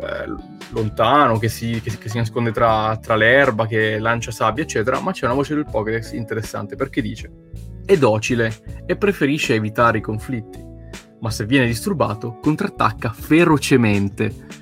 eh, 0.01 0.25
lontano, 0.71 1.38
che 1.38 1.50
si, 1.50 1.79
che, 1.81 1.97
che 1.97 2.09
si 2.09 2.17
nasconde 2.17 2.51
tra, 2.51 2.97
tra, 3.01 3.15
l'erba, 3.15 3.67
che 3.67 4.00
lancia 4.00 4.31
sabbia, 4.31 4.63
eccetera. 4.63 5.00
Ma 5.00 5.11
c'è 5.11 5.25
una 5.25 5.35
voce 5.35 5.55
del 5.55 5.65
Pokédex 5.69 6.13
interessante 6.13 6.75
perché 6.75 7.01
dice: 7.01 7.31
È 7.85 7.97
docile 7.97 8.83
e 8.85 8.95
preferisce 8.95 9.53
evitare 9.53 10.00
i 10.00 10.01
conflitti, 10.01 10.63
ma 11.19 11.29
se 11.29 11.45
viene 11.45 11.67
disturbato, 11.67 12.39
contrattacca 12.41 13.11
ferocemente. 13.11 14.59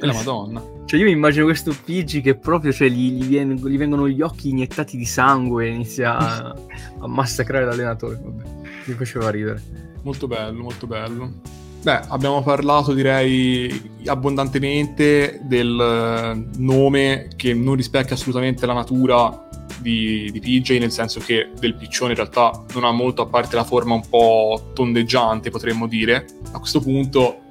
La 0.00 0.12
Madonna. 0.12 0.62
Cioè, 0.84 0.98
io 0.98 1.06
mi 1.06 1.12
immagino 1.12 1.44
questo 1.44 1.76
Pidgey 1.84 2.20
che 2.20 2.36
proprio 2.36 2.72
cioè, 2.72 2.88
gli, 2.88 3.12
gli, 3.12 3.26
viene, 3.26 3.54
gli, 3.54 3.76
vengono 3.76 4.08
gli 4.08 4.22
occhi 4.22 4.50
iniettati 4.50 4.96
di 4.96 5.04
sangue 5.04 5.66
e 5.66 5.68
inizia 5.70 6.16
a, 6.16 6.56
a 7.00 7.06
massacrare 7.06 7.64
l'allenatore. 7.64 8.18
Vabbè, 8.22 8.42
mi 8.84 8.94
faceva 8.94 9.30
ridere. 9.30 9.62
Molto 10.02 10.26
bello, 10.26 10.62
molto 10.62 10.86
bello. 10.86 11.32
Beh, 11.80 12.00
abbiamo 12.08 12.42
parlato 12.42 12.92
direi 12.92 13.90
abbondantemente 14.06 15.40
del 15.44 15.78
eh, 15.78 16.58
nome 16.58 17.28
che 17.36 17.54
non 17.54 17.76
rispecchia 17.76 18.16
assolutamente 18.16 18.66
la 18.66 18.72
natura 18.72 19.48
di, 19.80 20.28
di, 20.32 20.40
PJ, 20.40 20.78
nel 20.78 20.90
senso 20.90 21.20
che 21.20 21.50
del 21.58 21.76
piccione 21.76 22.10
in 22.10 22.16
realtà 22.16 22.64
non 22.74 22.84
ha 22.84 22.90
molto 22.90 23.22
a 23.22 23.26
parte 23.26 23.54
la 23.54 23.64
forma 23.64 23.94
un 23.94 24.08
po' 24.08 24.70
tondeggiante, 24.74 25.50
potremmo 25.50 25.86
dire. 25.86 26.26
A 26.52 26.58
questo 26.58 26.80
punto 26.80 27.42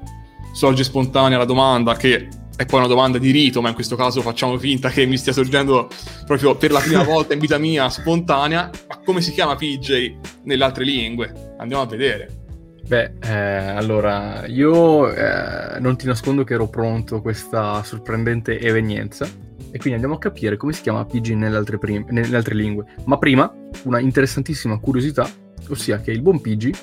sorge 0.53 0.83
spontanea 0.83 1.37
la 1.37 1.45
domanda 1.45 1.95
che 1.95 2.27
è 2.57 2.65
poi 2.65 2.79
una 2.79 2.87
domanda 2.87 3.19
di 3.19 3.29
rito, 3.29 3.61
ma 3.61 3.69
in 3.69 3.75
questo 3.75 3.95
caso 3.95 4.21
facciamo 4.21 4.57
finta 4.57 4.89
che 4.89 5.05
mi 5.05 5.15
stia 5.15 5.31
sorgendo 5.31 5.87
proprio 6.25 6.55
per 6.55 6.71
la 6.71 6.79
prima 6.79 7.03
volta 7.05 7.33
in 7.33 7.39
vita 7.39 7.59
mia 7.59 7.87
spontanea, 7.87 8.71
ma 8.89 8.99
come 9.05 9.21
si 9.21 9.31
chiama 9.31 9.55
PJ 9.55 10.15
nelle 10.43 10.63
altre 10.63 10.83
lingue? 10.83 11.53
Andiamo 11.59 11.83
a 11.83 11.85
vedere. 11.85 12.45
Beh, 12.87 13.11
eh, 13.21 13.31
allora, 13.31 14.45
io 14.47 15.13
eh, 15.13 15.79
non 15.79 15.97
ti 15.97 16.07
nascondo 16.07 16.43
che 16.43 16.55
ero 16.55 16.67
pronto 16.67 17.17
a 17.17 17.21
questa 17.21 17.83
sorprendente 17.83 18.59
evenienza 18.59 19.25
e 19.25 19.77
quindi 19.77 19.93
andiamo 19.93 20.15
a 20.15 20.19
capire 20.19 20.57
come 20.57 20.73
si 20.73 20.81
chiama 20.81 21.05
PG 21.05 21.33
nelle 21.33 21.57
altre, 21.57 21.77
prim- 21.77 22.09
nelle 22.09 22.35
altre 22.35 22.55
lingue. 22.55 22.85
Ma 23.05 23.19
prima, 23.19 23.53
una 23.83 23.99
interessantissima 23.99 24.79
curiosità, 24.79 25.29
ossia 25.69 25.99
che 25.99 26.11
il 26.11 26.21
buon 26.21 26.41
PG 26.41 26.75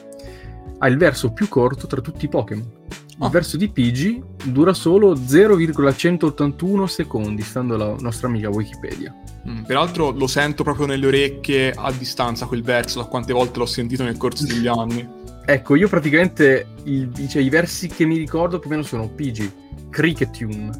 ha 0.78 0.87
il 0.87 0.99
verso 0.99 1.33
più 1.33 1.49
corto 1.49 1.88
tra 1.88 2.00
tutti 2.00 2.26
i 2.26 2.28
Pokémon. 2.28 2.71
Il 3.16 3.23
oh. 3.23 3.28
verso 3.28 3.56
di 3.56 3.68
PG 3.68 4.47
dura 4.47 4.73
solo 4.73 5.14
0,181 5.14 6.87
secondi, 6.87 7.42
stando 7.42 7.75
alla 7.76 7.94
nostra 8.00 8.26
amica 8.26 8.49
Wikipedia. 8.49 9.14
Mm, 9.49 9.62
peraltro 9.62 10.11
lo 10.11 10.26
sento 10.26 10.64
proprio 10.64 10.87
nelle 10.87 11.06
orecchie 11.06 11.73
a 11.76 11.92
distanza 11.92 12.47
quel 12.47 12.62
verso, 12.62 13.00
da 13.00 13.06
quante 13.06 13.33
volte 13.33 13.61
l'ho 13.61 13.66
sentito 13.66 14.02
nel 14.02 14.16
corso 14.16 14.47
degli 14.47 14.66
anni. 14.66 15.23
Ecco, 15.47 15.75
io 15.75 15.88
praticamente 15.88 16.68
i, 16.85 17.06
cioè, 17.28 17.42
i 17.42 17.50
versi 17.50 17.88
che 17.88 18.06
mi 18.06 18.16
ricordo 18.16 18.59
più 18.59 18.71
o 18.71 18.73
meno 18.73 18.83
sono 18.83 19.11
PG, 19.11 19.90
Cricketune, 19.90 20.71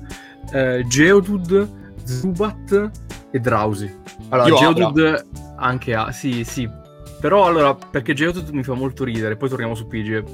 eh, 0.55 0.83
Geodude, 0.89 1.69
Zubat 2.03 2.91
e 3.31 3.41
Drowsy. 3.41 3.95
Allora, 4.31 4.49
io 4.49 4.57
Geodude 4.57 5.09
abra. 5.09 5.25
anche 5.57 5.95
ha, 5.95 6.11
sì, 6.13 6.45
sì. 6.45 6.67
Però 7.21 7.45
allora, 7.45 7.75
perché 7.75 8.15
Geodude 8.15 8.53
mi 8.53 8.63
fa 8.63 8.73
molto 8.73 9.05
ridere, 9.05 9.37
poi 9.37 9.51
torniamo 9.51 9.75
su 9.75 9.87
PG. 9.87 10.25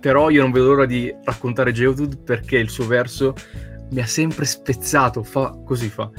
Però 0.00 0.30
io 0.30 0.42
non 0.42 0.52
vedo 0.52 0.68
l'ora 0.68 0.86
di 0.86 1.14
raccontare 1.24 1.72
Geodude 1.72 2.16
perché 2.16 2.58
il 2.58 2.70
suo 2.70 2.86
verso 2.86 3.34
mi 3.90 4.00
ha 4.00 4.06
sempre 4.06 4.44
spezzato, 4.44 5.22
fa 5.22 5.56
così 5.64 5.88
fa. 5.88 6.10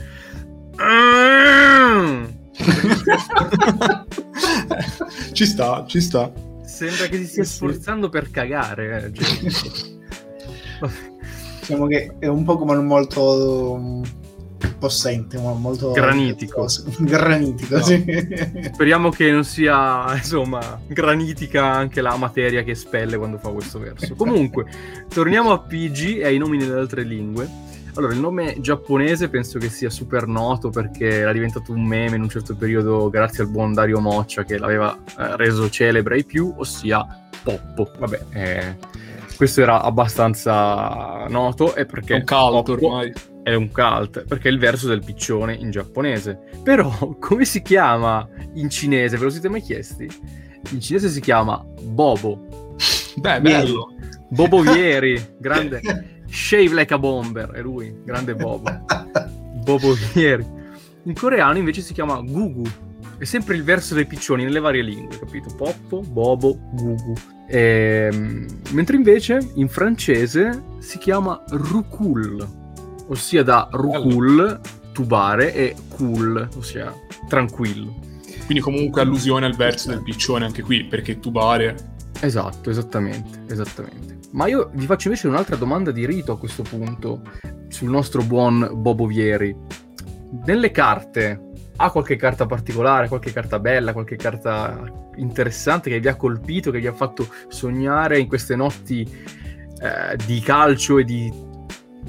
ci 5.33 5.45
sta, 5.45 5.85
ci 5.87 6.01
sta. 6.01 6.31
Sembra 6.63 7.07
che 7.07 7.17
si 7.17 7.25
stia 7.25 7.43
sforzando 7.43 8.09
per 8.09 8.31
cagare. 8.31 9.05
Eh, 9.05 9.11
diciamo 11.59 11.87
che 11.87 12.15
è 12.19 12.27
un 12.27 12.43
Pokémon 12.43 12.85
molto 12.85 13.73
um, 13.73 14.03
possente, 14.81 15.37
molto 15.37 15.91
granitico. 15.91 16.65
Granitico, 16.97 17.77
no. 17.77 17.83
sì. 17.83 18.03
Speriamo 18.73 19.09
che 19.11 19.29
non 19.29 19.43
sia, 19.43 20.15
insomma, 20.15 20.81
granitica 20.87 21.71
anche 21.71 22.01
la 22.01 22.17
materia 22.17 22.63
che 22.63 22.73
spelle 22.73 23.17
quando 23.17 23.37
fa 23.37 23.49
questo 23.49 23.77
verso. 23.77 24.15
Comunque, 24.15 24.65
torniamo 25.07 25.51
a 25.51 25.59
PG 25.59 26.17
e 26.17 26.25
ai 26.25 26.39
nomi 26.39 26.57
nelle 26.57 26.79
altre 26.79 27.03
lingue. 27.03 27.47
Allora, 27.93 28.13
il 28.13 28.19
nome 28.19 28.55
giapponese 28.59 29.29
penso 29.29 29.59
che 29.59 29.69
sia 29.69 29.91
super 29.91 30.25
noto 30.25 30.69
perché 30.69 31.09
era 31.09 31.31
diventato 31.31 31.73
un 31.73 31.85
meme 31.85 32.15
in 32.15 32.23
un 32.23 32.29
certo 32.29 32.55
periodo 32.55 33.09
grazie 33.09 33.43
al 33.43 33.49
buon 33.49 33.73
Dario 33.73 33.99
Moccia 33.99 34.43
che 34.43 34.57
l'aveva 34.57 34.97
eh, 34.97 35.35
reso 35.35 35.69
celebre 35.69 36.15
ai 36.15 36.25
più, 36.25 36.51
ossia 36.57 37.05
Poppo. 37.43 37.91
Vabbè, 37.99 38.19
eh, 38.31 38.77
questo 39.35 39.61
era 39.61 39.81
abbastanza 39.83 41.27
noto 41.27 41.75
e 41.75 41.85
perché... 41.85 42.13
È 42.13 42.17
un 42.17 42.23
cult 42.23 42.69
ormai. 42.69 43.13
È 43.43 43.53
un 43.53 43.71
cult, 43.71 44.25
perché 44.25 44.49
è 44.49 44.51
il 44.51 44.59
verso 44.59 44.87
del 44.87 45.03
piccione 45.03 45.53
in 45.55 45.71
giapponese. 45.71 46.39
Però, 46.63 47.15
come 47.19 47.45
si 47.45 47.61
chiama 47.61 48.27
in 48.53 48.69
cinese? 48.69 49.17
Ve 49.17 49.23
lo 49.23 49.29
siete 49.29 49.49
mai 49.49 49.61
chiesti? 49.61 50.07
In 50.71 50.79
cinese 50.79 51.09
si 51.09 51.21
chiama 51.21 51.63
Bobo. 51.81 52.75
Beh, 53.15 53.41
bello. 53.41 53.93
Bobo 54.29 54.61
Vieri, 54.61 55.19
grande... 55.39 55.81
Shave 56.31 56.73
Like 56.73 56.93
a 56.93 56.97
Bomber, 56.97 57.51
è 57.51 57.61
lui, 57.61 57.93
grande 58.05 58.33
Bobo. 58.35 58.85
Bobo 59.63 59.93
ieri. 60.13 60.45
In 61.03 61.13
coreano 61.13 61.57
invece 61.57 61.81
si 61.81 61.93
chiama 61.93 62.21
Gugu. 62.21 62.63
È 63.17 63.25
sempre 63.25 63.55
il 63.55 63.63
verso 63.63 63.93
dei 63.93 64.05
piccioni 64.05 64.43
nelle 64.43 64.59
varie 64.59 64.81
lingue, 64.81 65.19
capito? 65.19 65.53
Poppo, 65.55 65.99
Bobo, 65.99 66.57
Gugu. 66.71 67.13
E... 67.47 68.09
Ehm, 68.11 68.45
mentre 68.71 68.95
invece 68.95 69.39
in 69.55 69.67
francese 69.67 70.63
si 70.79 70.97
chiama 70.97 71.43
Rucul, 71.49 72.60
ossia 73.11 73.43
da 73.43 73.67
Rucul, 73.71 74.59
tubare, 74.93 75.53
e 75.53 75.75
cool, 75.89 76.47
ossia 76.55 76.93
tranquillo. 77.27 77.93
Quindi 78.45 78.61
comunque 78.61 79.01
allusione 79.01 79.45
al 79.45 79.55
verso 79.55 79.89
del 79.89 80.01
piccione 80.01 80.45
anche 80.45 80.61
qui, 80.61 80.85
perché 80.85 81.19
tubare... 81.19 81.89
Esatto, 82.21 82.69
esattamente, 82.69 83.43
esattamente. 83.49 84.19
Ma 84.31 84.47
io 84.47 84.69
vi 84.73 84.85
faccio 84.85 85.07
invece 85.09 85.27
un'altra 85.27 85.57
domanda 85.57 85.91
di 85.91 86.05
rito 86.05 86.31
a 86.31 86.37
questo 86.37 86.63
punto 86.63 87.21
sul 87.67 87.89
nostro 87.89 88.23
buon 88.23 88.69
Bobo 88.75 89.05
Vieri. 89.05 89.55
Nelle 90.45 90.71
carte, 90.71 91.49
ha 91.75 91.91
qualche 91.91 92.15
carta 92.15 92.45
particolare, 92.45 93.09
qualche 93.09 93.33
carta 93.33 93.59
bella, 93.59 93.91
qualche 93.91 94.15
carta 94.15 94.81
interessante 95.15 95.89
che 95.89 95.99
vi 95.99 96.07
ha 96.07 96.15
colpito, 96.15 96.71
che 96.71 96.79
vi 96.79 96.87
ha 96.87 96.93
fatto 96.93 97.27
sognare 97.49 98.19
in 98.19 98.27
queste 98.27 98.55
notti 98.55 99.01
eh, 99.01 100.15
di 100.25 100.39
calcio 100.39 100.99
e 100.99 101.03
di, 101.03 101.33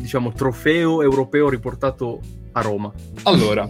diciamo, 0.03 0.33
trofeo 0.33 1.01
europeo 1.01 1.49
riportato 1.49 2.21
a 2.53 2.61
Roma? 2.61 2.93
Allora, 3.23 3.69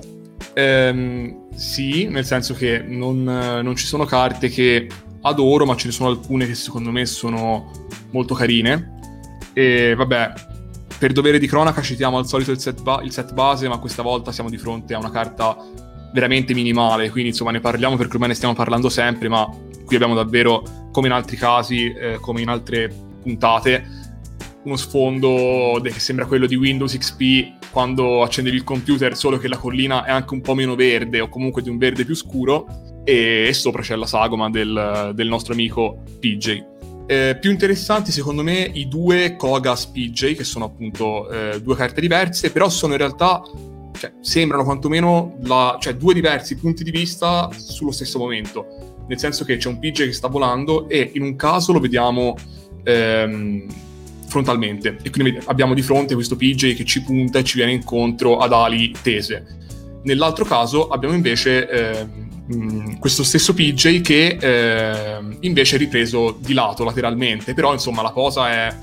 ehm, 0.54 1.54
sì, 1.54 2.08
nel 2.08 2.24
senso 2.24 2.54
che 2.54 2.80
non, 2.80 3.22
non 3.22 3.76
ci 3.76 3.86
sono 3.86 4.04
carte 4.04 4.48
che 4.48 4.88
adoro, 5.22 5.64
ma 5.64 5.76
ce 5.76 5.86
ne 5.86 5.92
sono 5.92 6.08
alcune 6.08 6.46
che 6.46 6.54
secondo 6.54 6.90
me 6.90 7.06
sono 7.06 7.70
molto 8.10 8.34
carine. 8.34 8.98
E 9.52 9.94
vabbè, 9.94 10.32
per 10.98 11.12
dovere 11.12 11.38
di 11.38 11.46
cronaca 11.46 11.82
citiamo 11.82 12.16
al 12.16 12.26
solito 12.26 12.50
il 12.50 12.58
set, 12.58 12.82
ba- 12.82 13.00
il 13.02 13.12
set, 13.12 13.32
base, 13.32 13.68
ma 13.68 13.78
questa 13.78 14.02
volta 14.02 14.32
siamo 14.32 14.48
di 14.48 14.56
fronte 14.56 14.94
a 14.94 14.98
una 14.98 15.10
carta 15.10 15.56
veramente 16.12 16.54
minimale, 16.54 17.10
quindi 17.10 17.30
insomma 17.30 17.50
ne 17.50 17.60
parliamo 17.60 17.96
perché 17.96 18.12
ormai 18.14 18.28
ne 18.28 18.34
stiamo 18.34 18.54
parlando 18.54 18.88
sempre, 18.88 19.28
ma 19.28 19.48
qui 19.84 19.96
abbiamo 19.96 20.14
davvero, 20.14 20.62
come 20.92 21.06
in 21.08 21.12
altri 21.12 21.36
casi, 21.36 21.90
eh, 21.92 22.18
come 22.20 22.40
in 22.40 22.48
altre 22.48 22.92
puntate, 23.22 23.84
uno 24.64 24.76
sfondo 24.76 25.80
che 25.82 25.98
sembra 25.98 26.26
quello 26.26 26.46
di 26.46 26.54
Windows 26.54 26.96
XP 26.96 27.70
quando 27.70 28.22
accendevi 28.22 28.56
il 28.56 28.64
computer, 28.64 29.16
solo 29.16 29.38
che 29.38 29.48
la 29.48 29.56
collina 29.56 30.04
è 30.04 30.10
anche 30.10 30.34
un 30.34 30.40
po' 30.40 30.54
meno 30.54 30.74
verde 30.74 31.20
o 31.20 31.28
comunque 31.28 31.62
di 31.62 31.68
un 31.68 31.78
verde 31.78 32.04
più 32.04 32.14
scuro 32.14 33.00
e, 33.04 33.50
sopra 33.52 33.82
c'è 33.82 33.96
la 33.96 34.06
sagoma 34.06 34.50
del, 34.50 35.12
del 35.14 35.28
nostro 35.28 35.52
amico 35.52 36.02
PJ. 36.20 36.70
Eh, 37.06 37.36
più 37.40 37.50
interessanti 37.50 38.12
secondo 38.12 38.42
me 38.42 38.70
i 38.72 38.86
due 38.88 39.34
Kogas 39.36 39.86
PJ, 39.86 40.34
che 40.34 40.44
sono 40.44 40.66
appunto 40.66 41.28
eh, 41.28 41.60
due 41.60 41.74
carte 41.74 42.00
diverse, 42.00 42.52
però 42.52 42.68
sono 42.68 42.92
in 42.92 42.98
realtà, 42.98 43.42
cioè, 43.98 44.12
sembrano 44.20 44.64
quantomeno 44.64 45.36
la, 45.42 45.76
cioè, 45.80 45.96
due 45.96 46.14
diversi 46.14 46.56
punti 46.56 46.84
di 46.84 46.90
vista 46.90 47.50
sullo 47.56 47.90
stesso 47.90 48.18
momento. 48.18 49.04
Nel 49.08 49.18
senso 49.18 49.44
che 49.44 49.56
c'è 49.56 49.68
un 49.68 49.80
PJ 49.80 50.04
che 50.04 50.12
sta 50.12 50.28
volando 50.28 50.88
e 50.88 51.10
in 51.14 51.22
un 51.22 51.34
caso 51.34 51.72
lo 51.72 51.80
vediamo 51.80 52.36
ehm, 52.84 53.66
frontalmente 54.26 54.98
e 55.02 55.10
quindi 55.10 55.38
abbiamo 55.46 55.74
di 55.74 55.82
fronte 55.82 56.14
questo 56.14 56.36
PJ 56.36 56.74
che 56.74 56.84
ci 56.84 57.02
punta 57.02 57.38
e 57.40 57.44
ci 57.44 57.56
viene 57.56 57.72
incontro 57.72 58.38
ad 58.38 58.52
ali 58.52 58.94
tese. 59.02 59.58
Nell'altro 60.04 60.44
caso 60.44 60.88
abbiamo 60.88 61.14
invece 61.14 61.68
eh, 61.68 62.06
questo 62.98 63.22
stesso 63.22 63.54
PJ 63.54 64.00
che 64.00 64.36
eh, 64.40 65.36
invece 65.40 65.76
è 65.76 65.78
ripreso 65.78 66.36
di 66.40 66.52
lato 66.52 66.84
lateralmente, 66.84 67.54
però 67.54 67.72
insomma 67.72 68.02
la 68.02 68.10
posa 68.10 68.50
è 68.50 68.76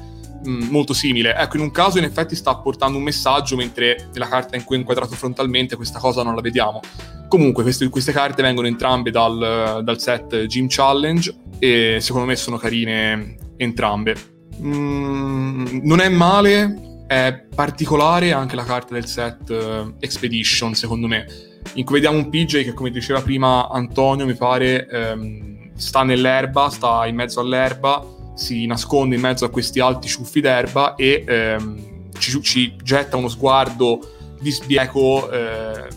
mh, 0.43 0.67
molto 0.69 0.93
simile. 0.93 1.35
Ecco, 1.35 1.57
in 1.57 1.63
un 1.63 1.71
caso 1.71 1.97
in 1.97 2.05
effetti 2.05 2.35
sta 2.35 2.55
portando 2.55 2.97
un 2.97 3.03
messaggio, 3.03 3.55
mentre 3.55 4.09
nella 4.13 4.27
carta 4.27 4.55
in 4.55 4.63
cui 4.63 4.75
è 4.75 4.79
inquadrato 4.79 5.15
frontalmente 5.15 5.75
questa 5.75 5.99
cosa 5.99 6.23
non 6.23 6.35
la 6.35 6.41
vediamo. 6.41 6.79
Comunque 7.27 7.63
queste, 7.63 7.87
queste 7.89 8.11
carte 8.11 8.41
vengono 8.41 8.67
entrambe 8.67 9.11
dal, 9.11 9.81
dal, 9.83 9.99
set 9.99 10.45
Gym 10.45 10.65
Challenge 10.67 11.35
e 11.59 11.97
secondo 11.99 12.27
me 12.27 12.35
sono 12.35 12.57
carine 12.57 13.35
entrambe. 13.57 14.38
Mm, 14.61 15.79
non 15.83 15.99
è 15.99 16.09
male, 16.09 17.03
è 17.07 17.45
particolare 17.53 18.33
anche 18.33 18.55
la 18.55 18.63
carta 18.63 18.93
del 18.93 19.05
set 19.05 19.49
uh, 19.49 19.93
Expedition 19.99 20.75
secondo 20.75 21.07
me, 21.07 21.25
in 21.73 21.85
cui 21.85 21.95
vediamo 21.95 22.17
un 22.17 22.29
PJ 22.29 22.63
che 22.63 22.73
come 22.73 22.89
diceva 22.89 23.21
prima 23.21 23.69
Antonio 23.69 24.25
mi 24.25 24.35
pare 24.35 24.87
um, 24.91 25.71
sta 25.75 26.03
nell'erba, 26.03 26.69
sta 26.69 27.05
in 27.07 27.15
mezzo 27.15 27.39
all'erba, 27.39 28.05
si 28.35 28.65
nasconde 28.65 29.15
in 29.15 29.21
mezzo 29.21 29.45
a 29.45 29.49
questi 29.49 29.79
alti 29.79 30.07
ciuffi 30.07 30.41
d'erba 30.41 30.95
e 30.95 31.57
um, 31.59 32.09
ci, 32.17 32.41
ci, 32.41 32.75
getta 32.83 33.17
uno 33.17 33.29
sguardo 33.29 33.99
di 34.39 34.51
sbieco 34.51 35.29
eh, 35.31 35.87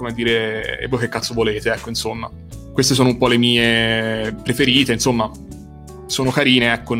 come 0.00 0.14
dire, 0.14 0.78
e 0.78 0.88
voi 0.88 0.98
che 0.98 1.08
cazzo 1.08 1.34
volete, 1.34 1.70
ecco, 1.70 1.90
insomma. 1.90 2.30
Queste 2.72 2.94
sono 2.94 3.10
un 3.10 3.18
po' 3.18 3.26
le 3.26 3.36
mie 3.36 4.34
preferite, 4.42 4.92
insomma, 4.92 5.30
sono 6.06 6.30
carine, 6.30 6.72
ecco, 6.72 6.94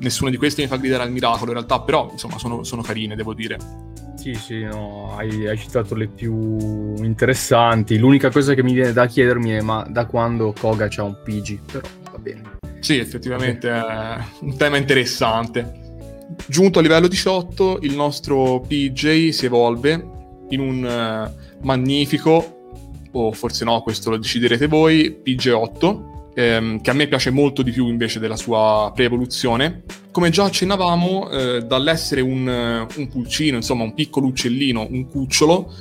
nessuna 0.00 0.30
di 0.30 0.36
queste 0.36 0.62
mi 0.62 0.68
fa 0.68 0.76
gridare 0.76 1.02
al 1.02 1.10
miracolo 1.10 1.50
in 1.50 1.56
realtà, 1.56 1.80
però, 1.80 2.08
insomma, 2.10 2.38
sono, 2.38 2.62
sono 2.64 2.82
carine, 2.82 3.16
devo 3.16 3.34
dire. 3.34 3.58
Sì, 4.16 4.34
sì, 4.34 4.62
no, 4.64 5.16
hai, 5.16 5.46
hai, 5.46 5.56
citato 5.56 5.94
le 5.94 6.08
più 6.08 6.94
interessanti. 7.04 7.98
L'unica 7.98 8.30
cosa 8.30 8.54
che 8.54 8.62
mi 8.64 8.72
viene 8.72 8.92
da 8.92 9.06
chiedermi 9.06 9.50
è 9.50 9.60
ma 9.60 9.86
da 9.88 10.06
quando 10.06 10.52
Koga 10.58 10.88
c'ha 10.88 11.04
un 11.04 11.16
PG? 11.22 11.60
Però 11.70 11.88
va 12.10 12.18
bene. 12.18 12.56
Sì, 12.80 12.98
effettivamente 12.98 13.70
è 13.70 14.16
un 14.40 14.56
tema 14.56 14.76
interessante. 14.76 15.86
Giunto 16.46 16.80
a 16.80 16.82
livello 16.82 17.06
18, 17.06 17.78
il 17.82 17.94
nostro 17.94 18.60
PJ 18.60 19.30
si 19.30 19.46
evolve 19.46 19.92
in 20.50 20.60
un 20.60 20.84
uh, 20.84 21.64
magnifico, 21.64 22.72
o 23.12 23.32
forse 23.32 23.64
no, 23.64 23.80
questo 23.82 24.10
lo 24.10 24.16
deciderete 24.16 24.66
voi, 24.66 25.20
PG8, 25.24 26.17
ehm, 26.38 26.80
che 26.80 26.90
a 26.90 26.92
me 26.92 27.08
piace 27.08 27.30
molto 27.30 27.62
di 27.62 27.72
più 27.72 27.88
invece 27.88 28.20
della 28.20 28.36
sua 28.36 28.92
pre-evoluzione. 28.94 29.82
Come 30.12 30.30
già 30.30 30.44
accennavamo, 30.44 31.30
eh, 31.30 31.62
dall'essere 31.62 32.20
un, 32.20 32.86
un 32.96 33.08
pulcino, 33.08 33.56
insomma 33.56 33.82
un 33.82 33.92
piccolo 33.92 34.26
uccellino, 34.26 34.86
un 34.88 35.08
cucciolo, 35.08 35.72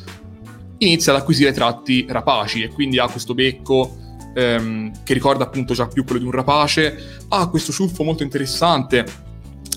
inizia 0.79 1.13
ad 1.13 1.19
acquisire 1.19 1.53
tratti 1.53 2.05
rapaci 2.09 2.63
e 2.63 2.69
quindi 2.69 2.97
ha 2.97 3.07
questo 3.07 3.35
becco 3.35 3.97
ehm, 4.33 5.03
che 5.03 5.13
ricorda 5.13 5.43
appunto 5.43 5.75
già 5.75 5.87
più 5.87 6.03
quello 6.03 6.19
di 6.19 6.25
un 6.25 6.31
rapace, 6.31 7.19
ha 7.29 7.47
questo 7.49 7.71
ciuffo 7.71 8.03
molto 8.03 8.23
interessante 8.23 9.25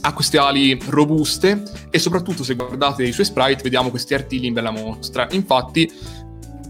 ha 0.03 0.15
queste 0.15 0.39
ali 0.39 0.79
robuste 0.87 1.63
e 1.91 1.99
soprattutto 1.99 2.43
se 2.43 2.55
guardate 2.55 3.05
i 3.05 3.13
suoi 3.13 3.27
sprite 3.27 3.63
vediamo 3.63 3.91
questi 3.91 4.15
artigli 4.15 4.47
in 4.47 4.55
bella 4.55 4.71
mostra. 4.71 5.29
Infatti 5.33 5.93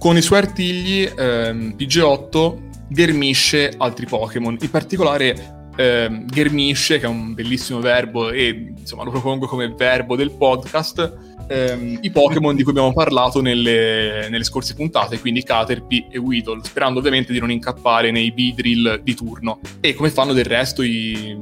con 0.01 0.17
i 0.17 0.21
suoi 0.21 0.41
artigli 0.41 1.09
ehm, 1.17 1.77
PG8 1.79 2.70
ghermisce 2.91 3.73
altri 3.79 4.07
Pokémon, 4.07 4.57
in 4.61 4.71
particolare 4.71 5.71
ehm, 5.77 6.27
ghermisce 6.27 6.99
che 6.99 7.07
è 7.07 7.09
un 7.09 7.33
bellissimo 7.35 7.81
verbo 7.81 8.31
e 8.31 8.73
insomma 8.77 9.05
lo 9.05 9.11
propongo 9.11 9.47
come 9.47 9.73
verbo 9.77 10.17
del 10.17 10.33
podcast 10.33 11.29
ehm, 11.51 11.99
i 12.01 12.11
Pokémon 12.11 12.55
di 12.55 12.63
cui 12.63 12.73
abbiamo 12.73 12.93
parlato 12.93 13.41
nelle, 13.41 14.29
nelle, 14.31 14.45
scorse 14.45 14.75
puntate, 14.75 15.19
quindi 15.19 15.43
Caterpie 15.43 16.07
e 16.11 16.19
Weedle, 16.19 16.61
sperando 16.63 17.01
ovviamente 17.01 17.33
di 17.33 17.41
non 17.41 17.51
incappare 17.51 18.11
nei 18.11 18.31
Beedrill 18.33 19.03
di 19.03 19.15
turno. 19.15 19.59
E 19.81 19.95
come 19.95 20.11
fanno 20.11 20.33
del 20.33 20.45
resto 20.45 20.83
i, 20.83 21.37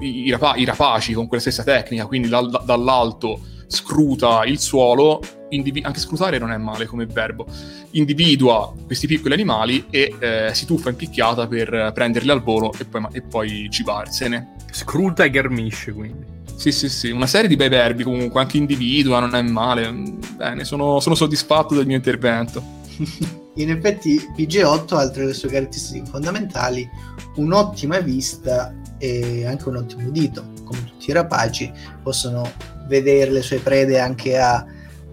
i, 0.00 0.30
rapa- 0.30 0.54
i 0.56 0.64
rapaci 0.64 1.12
con 1.12 1.26
quella 1.26 1.42
stessa 1.42 1.64
tecnica, 1.64 2.06
quindi 2.06 2.28
da, 2.28 2.40
dall'alto 2.42 3.40
scruta 3.66 4.44
il 4.44 4.58
suolo, 4.58 5.20
indivi- 5.50 5.82
anche 5.82 5.98
scrutare 5.98 6.38
non 6.38 6.52
è 6.52 6.56
male 6.56 6.86
come 6.86 7.06
verbo, 7.06 7.46
individua 7.92 8.72
questi 8.86 9.06
piccoli 9.06 9.34
animali 9.34 9.86
e 9.90 10.14
eh, 10.18 10.50
si 10.54 10.66
tuffa 10.66 10.90
in 10.90 10.96
picchiata 10.96 11.46
per 11.46 11.92
prenderli 11.94 12.30
al 12.30 12.42
volo 12.42 12.72
e 12.78 12.84
poi, 12.84 13.06
e 13.12 13.22
poi 13.22 13.68
cibarsene. 13.70 14.56
Scruta 14.70 15.24
e 15.24 15.30
ghermisce 15.30 15.92
quindi. 15.92 16.36
Sì, 16.58 16.72
sì, 16.72 16.88
sì, 16.88 17.10
una 17.10 17.28
serie 17.28 17.48
di 17.48 17.54
bei 17.54 17.68
verbi 17.68 18.02
comunque, 18.02 18.40
anche 18.40 18.56
individua, 18.56 19.20
non 19.20 19.36
è 19.36 19.42
male. 19.42 19.92
Bene, 20.36 20.64
sono, 20.64 20.98
sono 20.98 21.14
soddisfatto 21.14 21.74
del 21.76 21.86
mio 21.86 21.94
intervento. 21.94 22.60
In 23.54 23.70
effetti 23.70 24.20
PG8 24.36 24.94
ha 24.94 24.98
altre 24.98 25.32
sue 25.34 25.48
caratteristiche 25.50 26.06
fondamentali, 26.06 26.88
un'ottima 27.36 28.00
vista 28.00 28.74
e 28.98 29.46
anche 29.46 29.68
un 29.68 29.76
ottimo 29.76 30.08
udito. 30.08 30.44
Come 30.64 30.84
tutti 30.84 31.10
i 31.10 31.12
rapaci 31.12 31.72
possono 32.02 32.50
vedere 32.88 33.30
le 33.30 33.42
sue 33.42 33.58
prede 33.58 34.00
anche 34.00 34.36
a 34.36 34.64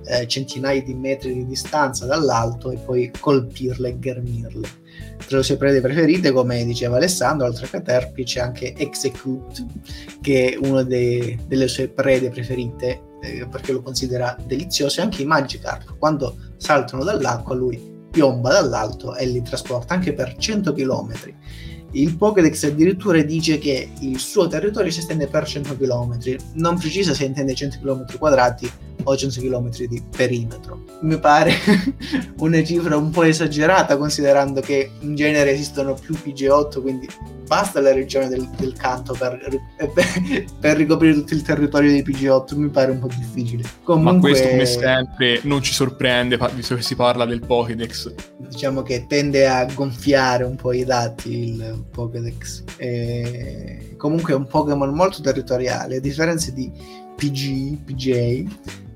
eh, 0.08 0.28
centinaia 0.28 0.82
di 0.82 0.94
metri 0.94 1.34
di 1.34 1.46
distanza 1.46 2.06
dall'alto 2.06 2.72
e 2.72 2.78
poi 2.78 3.12
colpirle 3.18 3.90
e 3.90 4.00
ghermirle. 4.00 4.68
Tra 5.28 5.38
le 5.38 5.44
sue 5.44 5.58
prede 5.58 5.82
preferite, 5.82 6.32
come 6.32 6.64
diceva 6.66 6.98
Alessandro, 6.98 7.48
oltre 7.48 7.66
a 7.66 7.70
Caterpie 7.70 8.24
c'è 8.24 8.40
anche 8.40 8.74
Execute, 8.76 9.66
che 10.22 10.54
è 10.54 10.68
una 10.68 10.84
delle 10.84 11.68
sue 11.68 11.88
prede 11.90 12.30
preferite 12.30 13.02
eh, 13.22 13.48
perché 13.50 13.72
lo 13.72 13.82
considera 13.82 14.38
delizioso, 14.46 15.00
e 15.00 15.04
anche 15.04 15.22
i 15.22 15.26
Magikarp, 15.26 15.98
quando 15.98 16.38
saltano 16.58 17.04
dall'acqua 17.04 17.56
lui 17.56 17.94
piomba 18.12 18.54
dall'alto 18.54 19.16
e 19.16 19.26
li 19.26 19.42
trasporta 19.42 19.94
anche 19.94 20.14
per 20.14 20.36
100 20.38 20.72
km 20.72 21.12
il 21.96 22.18
Pokédex 22.18 22.64
addirittura 22.66 23.22
dice 23.22 23.58
che 23.58 23.90
il 24.02 24.20
suo 24.20 24.48
territorio 24.48 24.92
si 24.92 25.00
estende 25.00 25.28
per 25.28 25.46
100 25.46 25.78
km, 25.78 26.18
non 26.56 26.78
precisa 26.78 27.14
se 27.14 27.24
intende 27.24 27.56
100 27.56 27.80
km 27.82 28.18
quadrati 28.18 28.70
o 29.06 29.16
100 29.16 29.40
km 29.40 29.70
di 29.88 30.04
perimetro. 30.16 30.84
Mi 31.02 31.20
pare 31.20 31.54
una 32.40 32.64
cifra 32.64 32.98
un 32.98 33.10
po' 33.10 33.24
esagerata 33.24 33.98
considerando 33.98 34.62
che 34.62 34.92
in 35.00 35.16
genere 35.16 35.52
esistono 35.52 35.94
più 35.94 36.16
PG8, 36.16 36.82
quindi 36.82 37.08
basta 37.46 37.80
la 37.80 37.94
regione 37.94 38.28
del, 38.28 38.50
del 38.58 38.74
canto 38.74 39.14
per, 39.14 39.40
per, 39.78 40.46
per, 40.60 40.78
ricoprire 40.78 41.14
tutto 41.14 41.34
il 41.34 41.42
territorio 41.44 41.92
dei 41.92 42.04
PG8, 42.04 42.56
mi 42.56 42.70
pare 42.70 42.92
un 42.92 43.00
po' 43.00 43.10
difficile. 43.16 43.64
Comunque, 43.84 44.14
Ma 44.14 44.20
questo 44.20 44.50
come 44.50 44.66
sempre 44.66 45.40
non 45.44 45.62
ci 45.62 45.74
sorprende, 45.74 46.38
visto 46.54 46.76
che 46.76 46.82
si 46.82 46.96
parla 46.96 47.26
del 47.26 47.42
Pokédex. 47.42 48.14
Diciamo 48.38 48.82
che 48.82 49.06
tende 49.08 49.48
a 49.48 49.66
gonfiare 49.72 50.44
un 50.44 50.56
po' 50.56 50.74
i 50.74 50.84
dati 50.84 51.50
il 51.50 51.86
Pokédex. 51.92 52.64
E 52.78 53.96
comunque 53.98 54.34
è 54.34 54.36
un 54.36 54.48
Pokémon 54.48 54.90
molto 54.94 55.22
territoriale, 55.22 55.98
a 55.98 56.00
differenza 56.00 56.52
di 56.52 56.72
PG, 57.16 57.84
PJ, 57.84 58.46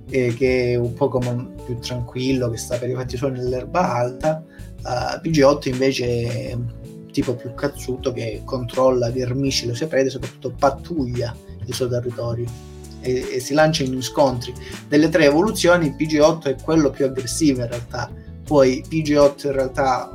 eh, 0.09 0.33
che 0.33 0.73
è 0.73 0.75
un 0.75 0.93
Pokémon 0.93 1.55
più 1.65 1.77
tranquillo, 1.79 2.49
che 2.49 2.57
sta 2.57 2.77
per 2.77 2.89
i 2.89 2.93
fatti 2.93 3.17
suoi 3.17 3.31
nell'erba 3.31 3.93
alta. 3.93 4.43
Uh, 4.81 5.27
PG8 5.27 5.69
invece 5.69 6.05
è 6.05 6.57
tipo 7.11 7.35
più 7.35 7.53
cazzuto 7.53 8.13
che 8.13 8.41
controlla, 8.45 9.09
ghermisce 9.09 9.65
le 9.65 9.75
sue 9.75 9.87
prede, 9.87 10.09
soprattutto 10.09 10.53
pattuglia 10.57 11.35
il 11.65 11.73
suo 11.73 11.87
territorio 11.87 12.45
e, 13.01 13.35
e, 13.35 13.39
si 13.39 13.53
lancia 13.53 13.83
in 13.83 14.01
scontri. 14.01 14.53
Delle 14.87 15.09
tre 15.09 15.25
evoluzioni, 15.25 15.95
PG8 15.97 16.43
è 16.43 16.55
quello 16.61 16.89
più 16.89 17.05
aggressivo 17.05 17.61
in 17.61 17.67
realtà. 17.67 18.11
Poi 18.43 18.83
PG8 18.87 19.47
in 19.47 19.51
realtà 19.51 20.13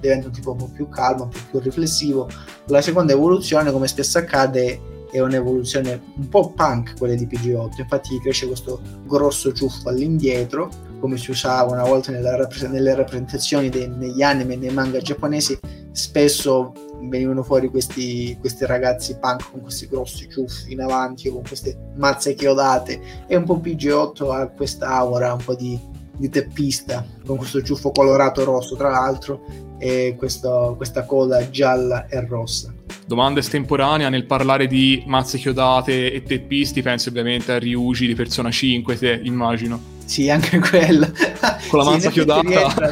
diventa 0.00 0.26
un 0.26 0.32
tipo 0.32 0.52
un 0.52 0.58
po' 0.58 0.70
più 0.72 0.88
calmo, 0.88 1.24
un 1.24 1.30
po' 1.30 1.38
più 1.50 1.60
riflessivo. 1.60 2.28
La 2.66 2.80
seconda 2.80 3.12
evoluzione, 3.12 3.70
come 3.70 3.86
spesso 3.86 4.18
accade, 4.18 4.80
è 5.12 5.20
un'evoluzione 5.20 6.00
un 6.16 6.28
po' 6.28 6.50
punk 6.50 6.96
quella 6.98 7.14
di 7.14 7.26
PG8. 7.26 7.80
Infatti 7.80 8.18
cresce 8.18 8.46
questo 8.46 8.80
grosso 9.04 9.52
ciuffo 9.52 9.90
all'indietro 9.90 10.90
come 11.02 11.18
si 11.18 11.32
usava 11.32 11.72
una 11.72 11.82
volta 11.82 12.12
rappres- 12.12 12.68
nelle 12.68 12.94
rappresentazioni 12.94 13.68
dei, 13.68 13.88
negli 13.88 14.22
anime 14.22 14.54
e 14.54 14.56
nei 14.56 14.72
manga 14.72 15.00
giapponesi, 15.00 15.58
spesso 15.90 16.72
venivano 17.08 17.42
fuori 17.42 17.68
questi, 17.68 18.36
questi, 18.38 18.64
ragazzi 18.66 19.16
punk 19.18 19.50
con 19.50 19.62
questi 19.62 19.88
grossi 19.88 20.28
ciuffi 20.30 20.72
in 20.72 20.80
avanti 20.80 21.28
con 21.28 21.42
queste 21.42 21.76
mazze 21.96 22.34
chiodate 22.34 23.00
e 23.26 23.34
un 23.34 23.42
po' 23.42 23.56
PG8 23.56 24.30
ha 24.30 24.46
questa 24.46 24.90
aura 24.90 25.32
un 25.32 25.42
po' 25.44 25.56
di, 25.56 25.76
di 26.16 26.28
teppista 26.28 27.04
con 27.26 27.36
questo 27.36 27.60
ciuffo 27.62 27.90
colorato 27.90 28.44
rosso 28.44 28.76
tra 28.76 28.90
l'altro 28.90 29.44
e 29.78 30.14
questo, 30.16 30.74
questa 30.76 31.04
coda 31.04 31.50
gialla 31.50 32.06
e 32.06 32.24
rossa. 32.24 32.71
Domanda 33.06 33.40
estemporanea 33.40 34.08
nel 34.08 34.26
parlare 34.26 34.66
di 34.66 35.02
mazze 35.06 35.38
chiodate 35.38 36.12
e 36.12 36.22
teppisti 36.22 36.82
pensi 36.82 37.08
ovviamente 37.08 37.52
a 37.52 37.58
Ryuji 37.58 38.06
di 38.06 38.14
Persona 38.14 38.50
5 38.50 38.98
te 38.98 39.20
immagino 39.22 39.92
sì, 40.12 40.28
anche 40.28 40.58
quello. 40.58 41.10
Con 41.70 41.78
la 41.78 41.84
manza 41.84 42.08
sì, 42.08 42.14
chiodata. 42.14 42.90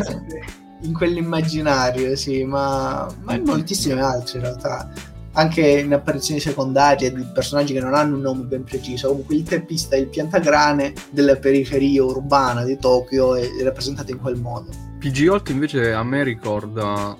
In 0.82 0.94
quell'immaginario, 0.94 2.16
sì, 2.16 2.44
ma, 2.44 3.06
ma 3.22 3.34
in 3.34 3.42
moltissime 3.44 4.00
altre 4.00 4.38
in 4.38 4.44
realtà. 4.44 4.90
anche 5.32 5.60
in 5.60 5.92
apparizioni 5.92 6.40
secondarie 6.40 7.12
di 7.12 7.22
personaggi 7.34 7.74
che 7.74 7.80
non 7.80 7.94
hanno 7.94 8.16
un 8.16 8.22
nome 8.22 8.44
ben 8.44 8.64
preciso. 8.64 9.08
Comunque 9.08 9.34
il 9.34 9.42
teppista 9.42 9.96
è 9.96 9.98
il 9.98 10.08
piantagrane 10.08 10.94
della 11.10 11.36
periferia 11.36 12.02
urbana 12.02 12.64
di 12.64 12.78
Tokyo 12.78 13.34
è 13.34 13.46
rappresentato 13.62 14.10
in 14.10 14.18
quel 14.18 14.36
modo. 14.36 14.70
PG8 14.98 15.50
invece 15.50 15.92
a 15.92 16.02
me 16.02 16.24
ricorda 16.24 17.16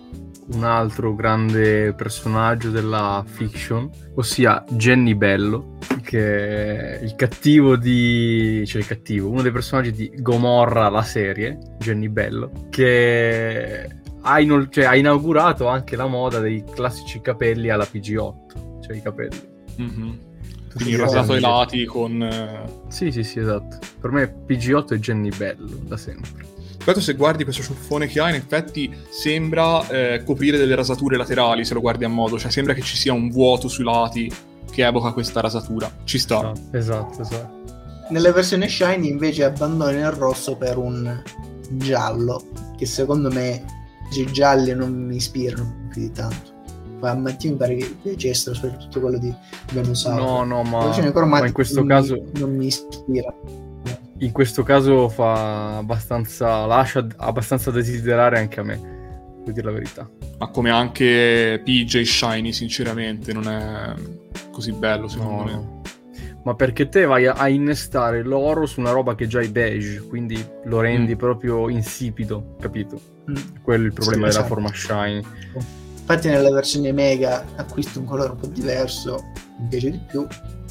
un 0.52 0.64
altro 0.64 1.14
grande 1.14 1.92
personaggio 1.94 2.70
della 2.70 3.24
fiction, 3.26 3.88
ossia 4.14 4.64
Jenny 4.70 5.14
Bello, 5.14 5.78
che 6.02 6.98
è 6.98 7.02
il 7.02 7.14
cattivo 7.14 7.76
di... 7.76 8.64
cioè 8.66 8.80
il 8.80 8.86
cattivo, 8.86 9.28
uno 9.28 9.42
dei 9.42 9.52
personaggi 9.52 9.92
di 9.92 10.12
Gomorra, 10.16 10.88
la 10.88 11.02
serie, 11.02 11.58
Jenny 11.78 12.08
Bello, 12.08 12.50
che 12.70 13.88
ha, 14.22 14.40
inol- 14.40 14.70
cioè, 14.70 14.84
ha 14.84 14.96
inaugurato 14.96 15.66
anche 15.68 15.96
la 15.96 16.06
moda 16.06 16.40
dei 16.40 16.64
classici 16.64 17.20
capelli 17.20 17.70
alla 17.70 17.86
PG8, 17.90 18.80
cioè 18.82 18.96
i 18.96 19.02
capelli. 19.02 19.48
Mm-hmm. 19.80 20.10
Quindi 20.74 20.96
rasato 20.96 21.32
ai 21.32 21.40
lati 21.40 21.84
con... 21.84 22.78
Sì, 22.88 23.10
sì, 23.10 23.24
sì, 23.24 23.40
esatto. 23.40 23.78
Per 24.00 24.10
me 24.10 24.44
PG8 24.46 24.94
è 24.94 24.96
Jenny 24.98 25.30
Bello, 25.36 25.78
da 25.82 25.96
sempre. 25.96 26.46
Ripeto, 26.80 27.00
se 27.02 27.12
guardi 27.12 27.44
questo 27.44 27.62
ciuffone 27.62 28.06
che 28.06 28.20
ha, 28.20 28.30
in 28.30 28.36
effetti 28.36 28.90
sembra 29.10 29.86
eh, 29.88 30.22
coprire 30.24 30.56
delle 30.56 30.74
rasature 30.74 31.18
laterali, 31.18 31.62
se 31.62 31.74
lo 31.74 31.80
guardi 31.82 32.04
a 32.04 32.08
modo, 32.08 32.38
cioè 32.38 32.50
sembra 32.50 32.72
che 32.72 32.80
ci 32.80 32.96
sia 32.96 33.12
un 33.12 33.28
vuoto 33.28 33.68
sui 33.68 33.84
lati 33.84 34.32
che 34.72 34.86
evoca 34.86 35.12
questa 35.12 35.42
rasatura. 35.42 35.92
Ci 36.04 36.18
sta. 36.18 36.54
Esatto, 36.72 37.20
esatto. 37.20 38.08
Nella 38.08 38.32
versione 38.32 38.66
Shiny 38.66 39.10
invece 39.10 39.44
abbandona 39.44 39.90
il 39.90 40.10
rosso 40.12 40.56
per 40.56 40.78
un 40.78 41.22
giallo, 41.68 42.44
che 42.78 42.86
secondo 42.86 43.30
me 43.30 43.62
i 44.16 44.32
gialli 44.32 44.74
non 44.74 44.90
mi 44.90 45.16
ispirano 45.16 45.88
più 45.90 46.00
di 46.00 46.12
tanto. 46.12 46.58
Ma 46.98 47.10
a 47.10 47.14
Matteo 47.14 47.50
mi 47.50 47.56
pare 47.58 47.76
che 47.76 47.94
piacessero, 48.02 48.54
soprattutto 48.54 49.00
quello 49.00 49.18
di 49.18 49.32
Venusaur. 49.72 50.18
No, 50.18 50.44
no, 50.44 50.62
ma, 50.62 50.86
ma 51.26 51.46
in 51.46 51.52
questo 51.52 51.80
non 51.80 51.88
caso... 51.88 52.14
Mi, 52.14 52.40
non 52.40 52.56
mi 52.56 52.66
ispira 52.66 53.34
in 54.20 54.32
questo 54.32 54.62
caso 54.62 55.08
fa 55.08 55.78
abbastanza 55.78 56.66
lascia 56.66 57.06
abbastanza 57.16 57.70
desiderare 57.70 58.38
anche 58.38 58.60
a 58.60 58.62
me 58.62 58.78
devo 59.38 59.52
dire 59.52 59.66
la 59.66 59.72
verità 59.72 60.08
ma 60.38 60.48
come 60.48 60.70
anche 60.70 61.60
PJ 61.64 62.02
Shiny 62.02 62.52
sinceramente 62.52 63.32
non 63.32 63.48
è 63.48 63.94
così 64.50 64.72
bello 64.72 65.08
secondo 65.08 65.44
no. 65.44 65.44
me 65.44 65.78
ma 66.42 66.54
perché 66.54 66.88
te 66.88 67.04
vai 67.04 67.26
a, 67.26 67.48
innestare 67.48 68.22
l'oro 68.22 68.64
su 68.64 68.80
una 68.80 68.90
roba 68.90 69.14
che 69.14 69.26
già 69.26 69.40
è 69.40 69.50
beige 69.50 70.00
quindi 70.08 70.42
lo 70.64 70.80
rendi 70.80 71.14
mm. 71.14 71.18
proprio 71.18 71.68
insipido 71.68 72.56
capito 72.60 73.00
mm. 73.30 73.34
quello 73.62 73.84
è 73.84 73.86
il 73.86 73.92
problema 73.92 74.30
sì, 74.30 74.38
della 74.38 74.46
esatto. 74.46 74.46
forma 74.46 74.72
shiny 74.72 75.22
infatti 75.98 76.28
nella 76.28 76.50
versione 76.50 76.92
mega 76.92 77.44
acquisto 77.56 78.00
un 78.00 78.04
colore 78.04 78.30
un 78.30 78.36
po' 78.36 78.46
diverso 78.48 79.22
mi 79.58 79.68
piace 79.68 79.90
di 79.90 80.00
più 80.06 80.26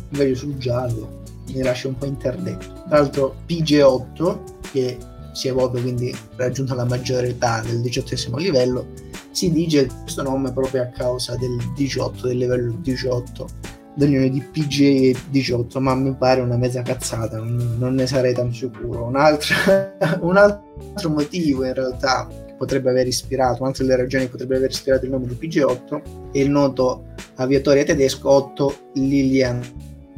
invece 0.10 0.36
sul 0.36 0.58
giallo 0.58 1.19
mi 1.54 1.62
lascia 1.62 1.88
un 1.88 1.98
po' 1.98 2.06
interdetto. 2.06 2.84
Tra 2.88 3.00
l'altro 3.00 3.36
PG8, 3.48 4.38
che 4.72 4.98
si 5.32 5.48
evolve 5.48 5.82
quindi 5.82 6.16
raggiunto 6.36 6.74
la 6.76 6.86
maggiore 6.86 7.30
età 7.30 7.62
del 7.62 7.82
diciottesimo 7.82 8.38
livello, 8.38 8.88
si 9.32 9.52
dice 9.52 9.88
questo 10.02 10.24
nome 10.24 10.52
proprio 10.52 10.84
a 10.84 10.88
causa 10.88 11.36
del 11.36 11.58
18, 11.76 12.28
del 12.28 12.38
livello 12.38 12.78
18, 12.82 13.48
dell'unione 13.96 14.30
di 14.30 14.42
PG 14.42 14.82
e 14.82 15.16
18, 15.30 15.80
ma 15.80 15.94
mi 15.96 16.16
pare 16.16 16.42
una 16.42 16.58
mezza 16.58 16.82
cazzata, 16.82 17.38
non, 17.38 17.76
non 17.78 17.94
ne 17.94 18.08
sarei 18.08 18.34
tanto 18.34 18.56
sicuro. 18.56 19.06
Un 19.06 19.16
altro, 19.16 19.56
un 20.22 20.38
altro 20.38 21.10
motivo 21.10 21.66
in 21.66 21.74
realtà 21.74 22.28
potrebbe 22.58 22.90
aver 22.90 23.08
ispirato, 23.08 23.62
un'altra 23.62 23.86
delle 23.86 23.98
ragioni 23.98 24.26
che 24.26 24.32
potrebbe 24.32 24.58
aver 24.58 24.70
ispirato 24.70 25.06
il 25.06 25.12
nome 25.12 25.28
di 25.28 25.38
PG8 25.40 26.02
è 26.32 26.40
il 26.40 26.50
noto 26.50 27.06
aviatore 27.36 27.86
tedesco 27.86 28.30
Otto 28.30 28.76
Lilian 28.96 29.62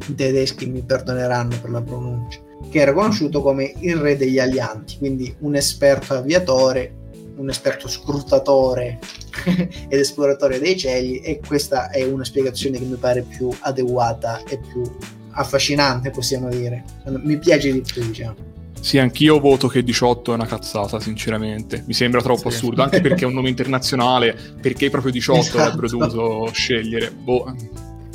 i 0.06 0.14
tedeschi 0.14 0.66
mi 0.66 0.82
perdoneranno 0.82 1.58
per 1.60 1.70
la 1.70 1.82
pronuncia, 1.82 2.40
che 2.70 2.80
era 2.80 2.92
conosciuto 2.92 3.42
come 3.42 3.72
il 3.80 3.96
re 3.96 4.16
degli 4.16 4.38
alianti, 4.38 4.98
quindi 4.98 5.34
un 5.40 5.54
esperto 5.54 6.14
aviatore, 6.14 6.94
un 7.36 7.48
esperto 7.48 7.88
scrutatore 7.88 8.98
ed 9.88 9.98
esploratore 9.98 10.58
dei 10.58 10.76
cieli 10.76 11.20
e 11.20 11.40
questa 11.44 11.90
è 11.90 12.04
una 12.04 12.24
spiegazione 12.24 12.78
che 12.78 12.84
mi 12.84 12.96
pare 12.96 13.22
più 13.22 13.48
adeguata 13.60 14.42
e 14.48 14.58
più 14.58 14.82
affascinante, 15.32 16.10
possiamo 16.10 16.48
dire. 16.48 16.84
Mi 17.22 17.38
piace 17.38 17.72
di 17.72 17.80
più, 17.80 18.04
diciamo. 18.04 18.50
Sì, 18.80 18.98
anch'io 18.98 19.38
voto 19.38 19.68
che 19.68 19.84
18 19.84 20.32
è 20.32 20.34
una 20.34 20.46
cazzata, 20.46 20.98
sinceramente. 20.98 21.84
Mi 21.86 21.94
sembra 21.94 22.20
troppo 22.20 22.50
sì. 22.50 22.56
assurdo, 22.56 22.82
anche 22.82 23.00
perché 23.00 23.24
è 23.24 23.26
un 23.26 23.32
nome 23.32 23.48
internazionale, 23.48 24.36
perché 24.60 24.90
proprio 24.90 25.12
18 25.12 25.38
esatto. 25.40 25.58
avrebbero 25.60 25.86
dovuto 25.86 26.50
scegliere. 26.52 27.12
Boh 27.12 27.54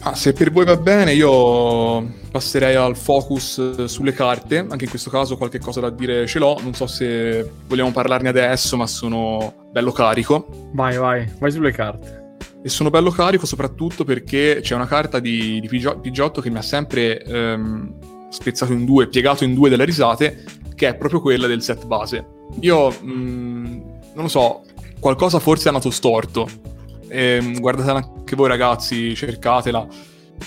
Ah, 0.02 0.14
se 0.14 0.32
per 0.32 0.52
voi 0.52 0.64
va 0.64 0.78
bene, 0.78 1.14
io 1.14 2.06
passerei 2.32 2.76
al 2.76 2.96
focus 2.96 3.86
sulle 3.86 4.14
carte. 4.14 4.60
Anche 4.70 4.86
in 4.86 4.90
questo 4.90 5.10
caso 5.10 5.38
qualche 5.38 5.60
cosa 5.60 5.80
da 5.80 5.90
dire 5.90 6.28
ce 6.28 6.40
l'ho. 6.40 6.60
Non 6.62 6.74
so 6.74 6.88
se 6.88 7.50
vogliamo 7.68 7.92
parlarne 7.92 8.30
adesso, 8.30 8.78
ma 8.78 8.88
sono 8.88 9.68
bello 9.72 9.92
carico. 9.92 10.70
Vai, 10.74 10.98
vai, 10.98 11.30
vai 11.40 11.52
sulle 11.52 11.72
carte. 11.72 12.36
E 12.64 12.70
sono 12.70 12.90
bello 12.90 13.10
carico 13.10 13.46
soprattutto 13.46 14.04
perché 14.04 14.60
c'è 14.62 14.76
una 14.76 14.88
carta 14.88 15.20
di, 15.20 15.60
di 15.60 15.68
Pigiotto 15.68 16.42
che 16.42 16.50
mi 16.50 16.58
ha 16.58 16.62
sempre 16.62 17.22
ehm, 17.22 18.30
spezzato 18.30 18.74
in 18.74 18.86
due, 18.86 19.08
piegato 19.08 19.44
in 19.44 19.54
due 19.54 19.70
delle 19.70 19.86
risate, 19.86 20.44
che 20.76 20.88
è 20.88 20.96
proprio 20.96 21.22
quella 21.22 21.48
del 21.48 21.62
set 21.62 21.86
base. 21.86 22.26
Io, 22.62 22.90
mh, 22.90 23.12
mm, 23.12 23.66
non 24.14 24.24
lo 24.24 24.28
so, 24.28 24.64
qualcosa 25.00 25.40
forse 25.40 25.70
è 25.70 25.72
nato 25.72 25.90
storto 25.90 26.76
eh, 27.10 27.56
guardatela 27.60 28.00
anche 28.00 28.36
voi 28.36 28.48
ragazzi, 28.48 29.16
cercatela. 29.16 29.88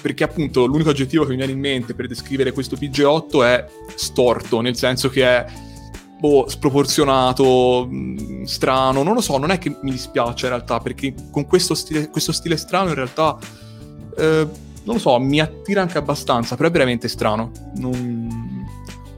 Perché 0.00 0.22
appunto 0.22 0.66
l'unico 0.66 0.90
aggettivo 0.90 1.24
che 1.24 1.30
mi 1.30 1.36
viene 1.36 1.52
in 1.52 1.58
mente 1.58 1.94
per 1.94 2.06
descrivere 2.06 2.52
questo 2.52 2.76
PG8 2.76 3.42
è 3.42 3.66
storto, 3.96 4.60
nel 4.60 4.76
senso 4.76 5.08
che 5.08 5.24
è 5.24 5.46
boh, 6.20 6.48
sproporzionato, 6.48 7.88
strano, 8.44 9.02
non 9.02 9.14
lo 9.14 9.20
so, 9.20 9.36
non 9.38 9.50
è 9.50 9.58
che 9.58 9.76
mi 9.82 9.90
dispiace 9.90 10.46
in 10.46 10.52
realtà, 10.52 10.78
perché 10.78 11.12
con 11.32 11.46
questo 11.46 11.74
stile, 11.74 12.08
questo 12.08 12.30
stile 12.30 12.56
strano 12.56 12.90
in 12.90 12.94
realtà, 12.94 13.36
eh, 14.16 14.46
non 14.84 14.94
lo 14.94 14.98
so, 14.98 15.18
mi 15.18 15.40
attira 15.40 15.82
anche 15.82 15.98
abbastanza, 15.98 16.56
però 16.56 16.68
è 16.68 16.72
veramente 16.72 17.08
strano. 17.08 17.50
Non... 17.76 18.48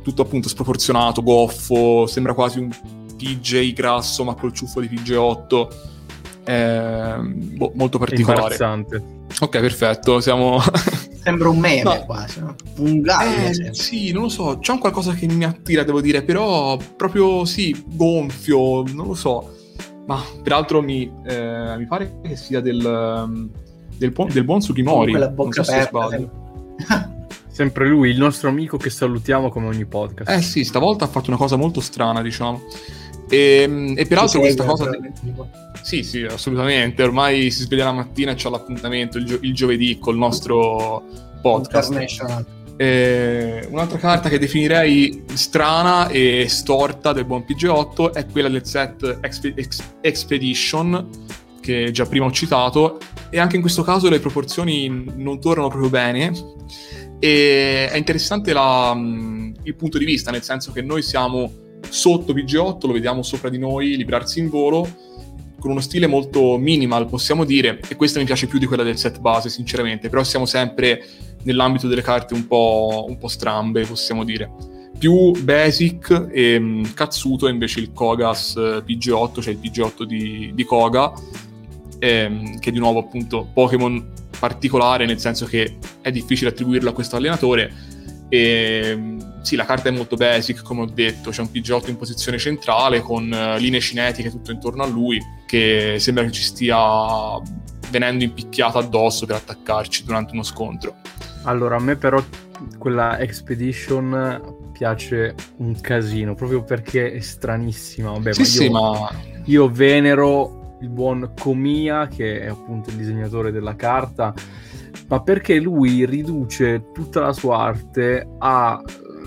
Tutto 0.02 0.22
appunto 0.22 0.48
sproporzionato, 0.48 1.22
goffo, 1.22 2.08
sembra 2.08 2.34
quasi 2.34 2.58
un 2.58 2.68
PJ 3.16 3.72
grasso 3.72 4.24
ma 4.24 4.34
col 4.34 4.52
ciuffo 4.52 4.80
di 4.80 4.88
PG8 4.88 5.91
eh, 6.44 7.16
boh, 7.20 7.72
molto 7.74 7.98
particolare. 7.98 8.56
Ok, 9.40 9.60
perfetto, 9.60 10.20
siamo... 10.20 10.60
Sembra 11.22 11.48
un 11.50 11.58
meme 11.58 11.82
no. 11.84 12.04
quasi, 12.04 12.40
no? 12.40 12.56
Un 12.78 13.00
gallo. 13.00 13.46
Eh, 13.46 13.74
sì, 13.74 14.10
non 14.10 14.22
lo 14.22 14.28
so, 14.28 14.58
c'è 14.58 14.72
un 14.72 14.78
qualcosa 14.80 15.12
che 15.14 15.26
mi 15.26 15.44
attira, 15.44 15.84
devo 15.84 16.00
dire, 16.00 16.22
però 16.22 16.76
proprio 16.96 17.44
sì, 17.44 17.84
gonfio, 17.86 18.82
non 18.82 19.06
lo 19.06 19.14
so. 19.14 19.56
Ma 20.06 20.20
peraltro 20.42 20.82
mi, 20.82 21.10
eh, 21.24 21.76
mi 21.76 21.86
pare 21.86 22.18
che 22.22 22.34
sia 22.34 22.60
del, 22.60 23.48
del, 23.96 24.12
del 24.12 24.44
buon 24.44 24.60
Sugimori. 24.60 25.12
La 25.12 25.28
bocca 25.28 25.62
so 25.62 25.70
aperta. 25.70 26.30
Sempre 27.46 27.86
lui, 27.86 28.10
il 28.10 28.18
nostro 28.18 28.48
amico 28.48 28.76
che 28.76 28.90
salutiamo 28.90 29.48
come 29.48 29.66
ogni 29.66 29.84
podcast. 29.84 30.28
Eh 30.28 30.40
sì, 30.40 30.64
stavolta 30.64 31.04
ha 31.04 31.08
fatto 31.08 31.28
una 31.28 31.38
cosa 31.38 31.54
molto 31.54 31.80
strana, 31.80 32.20
diciamo. 32.20 32.62
E, 33.28 33.94
e 33.96 34.06
peraltro 34.06 34.40
questa 34.40 34.64
cosa... 34.64 34.90
Sì, 35.82 36.02
sì, 36.02 36.22
assolutamente. 36.22 37.02
Ormai 37.02 37.50
si 37.50 37.62
sveglia 37.62 37.84
la 37.84 37.92
mattina 37.92 38.32
e 38.32 38.34
c'è 38.34 38.48
l'appuntamento 38.48 39.18
il, 39.18 39.24
gio- 39.24 39.38
il 39.42 39.52
giovedì 39.52 39.98
col 39.98 40.16
nostro 40.16 41.04
podcast. 41.42 41.90
E 42.76 43.66
un'altra 43.70 43.98
carta 43.98 44.28
che 44.28 44.38
definirei 44.38 45.24
strana 45.34 46.08
e 46.08 46.46
storta 46.48 47.12
del 47.12 47.26
buon 47.26 47.44
PG8 47.46 48.12
è 48.12 48.26
quella 48.26 48.48
del 48.48 48.64
set 48.64 49.18
Exp- 49.20 49.52
Ex- 49.54 49.84
Expedition, 50.00 51.08
che 51.60 51.90
già 51.92 52.06
prima 52.06 52.26
ho 52.26 52.32
citato, 52.32 52.98
e 53.28 53.38
anche 53.38 53.56
in 53.56 53.62
questo 53.62 53.82
caso 53.82 54.08
le 54.08 54.20
proporzioni 54.20 54.88
non 55.16 55.40
tornano 55.40 55.68
proprio 55.68 55.90
bene. 55.90 56.32
E 57.18 57.88
è 57.88 57.96
interessante 57.96 58.52
la, 58.52 58.96
il 58.96 59.74
punto 59.76 59.98
di 59.98 60.04
vista, 60.04 60.30
nel 60.30 60.42
senso 60.42 60.72
che 60.72 60.82
noi 60.82 61.02
siamo 61.02 61.52
sotto 61.88 62.32
PG8, 62.32 62.86
lo 62.86 62.92
vediamo 62.92 63.22
sopra 63.22 63.48
di 63.48 63.58
noi 63.58 63.96
librarsi 63.96 64.40
in 64.40 64.48
volo, 64.48 64.88
con 65.62 65.70
uno 65.70 65.80
stile 65.80 66.08
molto 66.08 66.58
minimal, 66.58 67.08
possiamo 67.08 67.44
dire, 67.44 67.78
e 67.86 67.94
questa 67.94 68.18
mi 68.18 68.24
piace 68.24 68.48
più 68.48 68.58
di 68.58 68.66
quella 68.66 68.82
del 68.82 68.98
set 68.98 69.20
base, 69.20 69.48
sinceramente, 69.48 70.08
però 70.08 70.24
siamo 70.24 70.44
sempre 70.44 71.06
nell'ambito 71.44 71.86
delle 71.86 72.02
carte 72.02 72.34
un 72.34 72.48
po', 72.48 73.04
un 73.08 73.16
po 73.16 73.28
strambe, 73.28 73.86
possiamo 73.86 74.24
dire. 74.24 74.50
Più 74.98 75.30
basic 75.40 76.30
e 76.32 76.58
mh, 76.58 76.64
mm, 76.64 76.84
cazzuto 76.94 77.46
è 77.46 77.52
invece 77.52 77.78
il 77.78 77.92
Kogas 77.92 78.56
eh, 78.56 78.82
PG8, 78.84 79.40
cioè 79.40 79.52
il 79.52 79.60
PG8 79.62 80.02
di, 80.02 80.50
di 80.52 80.64
Koga, 80.64 81.12
ehm, 82.00 82.58
che 82.58 82.72
di 82.72 82.80
nuovo 82.80 82.98
appunto 82.98 83.48
Pokémon 83.54 84.04
particolare, 84.40 85.06
nel 85.06 85.20
senso 85.20 85.46
che 85.46 85.76
è 86.00 86.10
difficile 86.10 86.50
attribuirlo 86.50 86.90
a 86.90 86.92
questo 86.92 87.14
allenatore, 87.14 87.72
e 88.34 89.18
sì, 89.42 89.56
la 89.56 89.66
carta 89.66 89.90
è 89.90 89.92
molto 89.92 90.16
basic, 90.16 90.62
come 90.62 90.80
ho 90.80 90.86
detto, 90.86 91.28
c'è 91.28 91.42
un 91.42 91.50
PG8 91.52 91.90
in 91.90 91.98
posizione 91.98 92.38
centrale 92.38 93.02
con 93.02 93.24
uh, 93.24 93.58
linee 93.58 93.80
cinetiche 93.80 94.30
tutto 94.30 94.52
intorno 94.52 94.82
a 94.82 94.86
lui, 94.86 95.20
che 95.44 95.96
sembra 95.98 96.24
che 96.24 96.30
ci 96.30 96.42
stia 96.42 97.38
venendo 97.90 98.24
impicchiata 98.24 98.78
addosso 98.78 99.26
per 99.26 99.36
attaccarci 99.36 100.04
durante 100.06 100.32
uno 100.32 100.44
scontro. 100.44 100.94
Allora, 101.42 101.76
a 101.76 101.80
me 101.80 101.96
però 101.96 102.24
quella 102.78 103.18
Expedition 103.18 104.70
piace 104.72 105.34
un 105.58 105.78
casino, 105.78 106.34
proprio 106.34 106.62
perché 106.62 107.12
è 107.12 107.20
stranissima. 107.20 108.12
Vabbè, 108.12 108.32
sì, 108.32 108.40
ma 108.40 108.44
io, 108.44 108.46
sì, 108.46 108.68
ma... 108.70 109.10
io 109.44 109.70
venero 109.70 110.78
il 110.80 110.88
buon 110.88 111.34
Comia, 111.38 112.08
che 112.08 112.40
è 112.40 112.48
appunto 112.48 112.88
il 112.88 112.96
disegnatore 112.96 113.52
della 113.52 113.76
carta, 113.76 114.32
ma 115.08 115.22
perché 115.22 115.58
lui 115.58 116.06
riduce 116.06 116.90
tutta 116.92 117.20
la 117.20 117.32
sua 117.32 117.58
arte 117.58 118.28
alla 118.38 118.82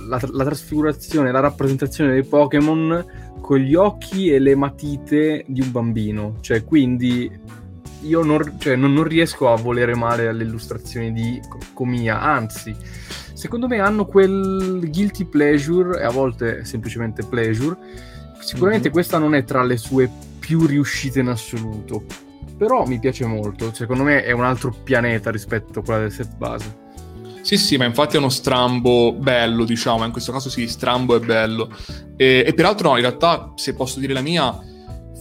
la 0.07 0.43
trasfigurazione, 0.43 1.31
la 1.31 1.39
rappresentazione 1.39 2.11
dei 2.11 2.23
Pokémon 2.23 3.05
con 3.41 3.57
gli 3.57 3.75
occhi 3.75 4.31
e 4.31 4.39
le 4.39 4.55
matite 4.55 5.43
di 5.47 5.61
un 5.61 5.71
bambino. 5.71 6.37
Cioè, 6.41 6.63
quindi 6.63 7.31
io 8.01 8.23
non, 8.23 8.55
cioè, 8.57 8.75
non, 8.75 8.93
non 8.93 9.03
riesco 9.03 9.51
a 9.51 9.55
volere 9.55 9.95
male 9.95 10.27
alle 10.27 10.43
illustrazioni 10.43 11.11
di 11.11 11.39
Comia, 11.73 12.21
anzi, 12.21 12.75
secondo 13.33 13.67
me 13.67 13.79
hanno 13.79 14.05
quel 14.05 14.89
guilty 14.91 15.25
pleasure, 15.25 15.99
e 15.99 16.03
a 16.03 16.11
volte 16.11 16.65
semplicemente 16.65 17.23
pleasure. 17.23 17.75
Sicuramente 18.39 18.85
mm-hmm. 18.85 18.93
questa 18.93 19.17
non 19.17 19.33
è 19.33 19.43
tra 19.43 19.63
le 19.63 19.77
sue 19.77 20.09
più 20.39 20.65
riuscite 20.65 21.19
in 21.19 21.29
assoluto, 21.29 22.03
però 22.57 22.85
mi 22.85 22.99
piace 22.99 23.25
molto. 23.25 23.73
Secondo 23.73 24.03
me 24.03 24.23
è 24.23 24.31
un 24.31 24.43
altro 24.43 24.73
pianeta 24.83 25.31
rispetto 25.31 25.79
a 25.79 25.83
quella 25.83 25.99
del 26.01 26.11
set 26.11 26.35
base. 26.35 26.83
Sì, 27.41 27.57
sì, 27.57 27.77
ma 27.77 27.85
infatti 27.85 28.15
è 28.15 28.19
uno 28.19 28.29
strambo 28.29 29.13
bello, 29.13 29.65
diciamo, 29.65 30.03
in 30.03 30.11
questo 30.11 30.31
caso 30.31 30.49
sì, 30.49 30.67
strambo 30.67 31.15
è 31.15 31.19
bello. 31.19 31.69
E, 32.17 32.43
e 32.45 32.53
peraltro 32.55 32.89
no, 32.89 32.95
in 32.95 33.01
realtà, 33.01 33.51
se 33.55 33.75
posso 33.75 33.99
dire 33.99 34.13
la 34.13 34.21
mia, 34.21 34.57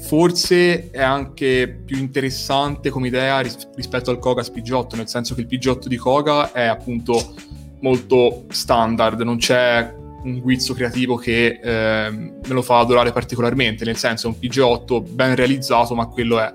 forse 0.07 0.91
è 0.91 1.03
anche 1.03 1.83
più 1.85 1.99
interessante 1.99 2.89
come 2.89 3.09
idea 3.09 3.41
ris- 3.41 3.69
rispetto 3.75 4.11
al 4.11 4.19
Koga 4.19 4.43
Spigiotto, 4.43 4.97
nel 4.97 5.09
senso 5.09 5.35
che 5.35 5.43
il 5.43 5.47
Pigiotto 5.47 5.89
di 5.89 5.97
Koga 5.97 6.53
è 6.53 6.65
appunto 6.65 7.35
molto 7.81 8.45
standard, 8.49 9.21
non 9.21 9.37
c'è 9.37 9.95
un 10.25 10.41
guizzo 10.41 10.73
creativo 10.73 11.17
che 11.17 11.61
eh, 11.63 12.11
me 12.11 12.43
lo 12.47 12.63
fa 12.63 12.79
adorare 12.79 13.13
particolarmente, 13.13 13.85
nel 13.85 13.97
senso 13.97 14.29
è 14.29 14.31
un 14.31 14.37
PG8 14.41 15.11
ben 15.11 15.35
realizzato, 15.35 15.95
ma 15.95 16.07
quello 16.07 16.41
è. 16.41 16.51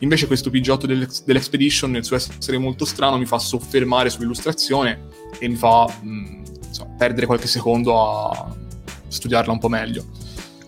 Invece 0.00 0.26
questo 0.26 0.50
PG8 0.50 0.84
dell'Ex- 0.84 1.24
dell'Expedition, 1.24 1.90
nel 1.90 2.04
suo 2.04 2.16
essere 2.16 2.58
molto 2.58 2.84
strano, 2.84 3.18
mi 3.18 3.26
fa 3.26 3.38
soffermare 3.38 4.10
sull'illustrazione 4.10 5.06
e 5.38 5.48
mi 5.48 5.56
fa 5.56 5.86
mh, 6.00 6.08
mm, 6.08 6.44
insomma, 6.66 6.94
perdere 6.96 7.26
qualche 7.26 7.48
secondo 7.48 8.00
a 8.00 8.54
studiarla 9.08 9.52
un 9.52 9.58
po' 9.58 9.68
meglio. 9.68 10.04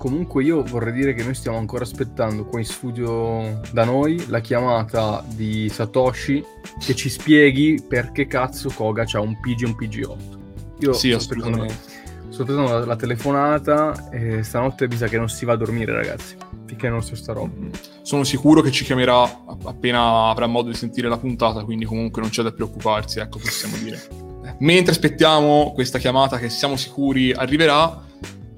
Comunque 0.01 0.43
io 0.43 0.63
vorrei 0.63 0.95
dire 0.95 1.13
che 1.13 1.23
noi 1.23 1.35
stiamo 1.35 1.59
ancora 1.59 1.85
aspettando 1.85 2.47
qua 2.47 2.59
in 2.59 2.65
studio 2.65 3.61
da 3.71 3.85
noi 3.85 4.29
la 4.29 4.41
chiamata 4.41 5.23
di 5.29 5.69
Satoshi 5.69 6.43
che 6.79 6.95
ci 6.95 7.11
spieghi 7.11 7.85
perché 7.87 8.27
cazzo 8.27 8.71
Koga 8.71 9.05
c'ha 9.05 9.21
un 9.21 9.39
PG 9.39 9.61
e 9.61 9.67
un 9.67 9.77
PG8. 9.79 10.39
Io 10.79 10.93
sì, 10.95 11.09
sto 11.09 11.19
aspettando, 11.19 11.67
sto 12.31 12.43
aspettando 12.43 12.73
la, 12.73 12.85
la, 12.87 12.97
telefonata 12.97 14.09
e 14.11 14.43
stanotte 14.43 14.89
mi 14.89 14.97
sa 14.97 15.07
che 15.07 15.19
non 15.19 15.29
si 15.29 15.45
va 15.45 15.53
a 15.53 15.57
dormire 15.57 15.93
ragazzi, 15.93 16.35
non 16.89 17.03
so 17.03 17.15
sta 17.15 17.33
roba. 17.33 17.53
Sono 18.03 18.25
sicuro 18.25 18.61
che 18.61 18.71
ci 18.71 18.85
chiamerà 18.85 19.45
appena 19.65 20.29
avrà 20.29 20.47
modo 20.47 20.69
di 20.69 20.77
sentire 20.77 21.09
la 21.09 21.19
puntata, 21.19 21.65
quindi 21.65 21.85
comunque 21.85 22.21
non 22.21 22.31
c'è 22.31 22.43
da 22.43 22.53
preoccuparsi, 22.53 23.19
ecco 23.19 23.39
possiamo 23.39 23.77
dire. 23.77 24.29
Mentre 24.59 24.93
aspettiamo 24.93 25.73
questa 25.73 25.99
chiamata 25.99 26.39
che 26.39 26.49
siamo 26.49 26.77
sicuri 26.77 27.33
arriverà, 27.33 28.05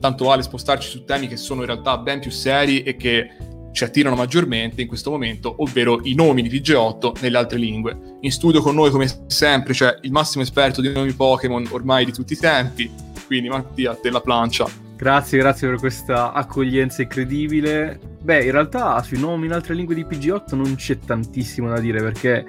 tanto 0.01 0.25
vale 0.25 0.43
spostarci 0.43 0.89
su 0.89 1.05
temi 1.05 1.29
che 1.29 1.37
sono 1.37 1.61
in 1.61 1.67
realtà 1.67 1.99
ben 1.99 2.21
più 2.21 2.31
seri 2.31 2.83
e 2.83 2.97
che 2.97 3.31
ci 3.73 3.85
attirano 3.85 4.17
maggiormente 4.17 4.83
in 4.83 4.89
questo 4.89 5.11
momento, 5.11 5.55
ovvero 5.59 6.01
i 6.03 6.15
nomi 6.15 6.43
di 6.43 6.51
PG8 6.51 7.21
nelle 7.21 7.39
altre 7.39 7.59
lingue. 7.59 8.17
In 8.21 8.31
studio 8.31 8.61
con 8.61 8.75
noi, 8.75 8.91
come 8.91 9.07
sempre, 9.27 9.73
c'è 9.73 9.99
il 10.03 10.13
massimo 10.13 10.43
esperto 10.43 10.81
di 10.81 10.93
nomi 10.93 11.13
Pokémon 11.13 11.67
ormai 11.71 12.05
di 12.05 12.13
tutti 12.13 12.35
i 12.35 12.39
tempi, 12.39 12.91
quindi 13.27 13.49
Mattia, 13.49 13.95
te 13.95 14.11
la 14.11 14.21
plancia. 14.21 14.82
Grazie, 15.03 15.39
grazie 15.39 15.69
per 15.69 15.79
questa 15.81 16.31
accoglienza 16.31 17.03
incredibile. 17.03 17.99
Beh, 18.23 18.45
in 18.45 18.53
realtà 18.53 19.03
sui 19.03 19.19
nomi 19.19 19.47
in 19.47 19.53
altre 19.53 19.75
lingue 19.75 19.97
di 19.97 20.05
PG8 20.05 20.55
non 20.55 20.77
c'è 20.77 21.01
tantissimo 21.01 21.69
da 21.69 21.81
dire 21.81 22.01
perché 22.01 22.47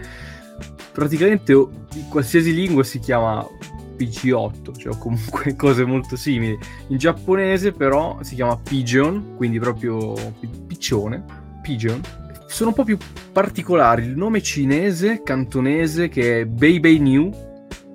praticamente 0.92 1.52
in 1.52 2.08
qualsiasi 2.10 2.54
lingua 2.54 2.84
si 2.84 3.00
chiama 3.00 3.44
PC8, 3.98 4.78
cioè 4.78 4.96
comunque 5.00 5.56
cose 5.58 5.84
molto 5.84 6.16
simili. 6.16 6.56
In 6.90 6.98
giapponese 6.98 7.72
però 7.72 8.20
si 8.22 8.36
chiama 8.36 8.56
Pigeon, 8.56 9.34
quindi 9.36 9.58
proprio 9.58 10.14
piccione, 10.68 11.26
Pigeon. 11.64 12.02
Sono 12.46 12.70
un 12.70 12.76
po' 12.76 12.84
più 12.84 13.00
particolari, 13.32 14.04
il 14.04 14.16
nome 14.16 14.44
cinese, 14.44 15.24
cantonese, 15.24 16.08
che 16.08 16.42
è 16.42 16.46
Beibei 16.46 17.00
New, 17.00 17.32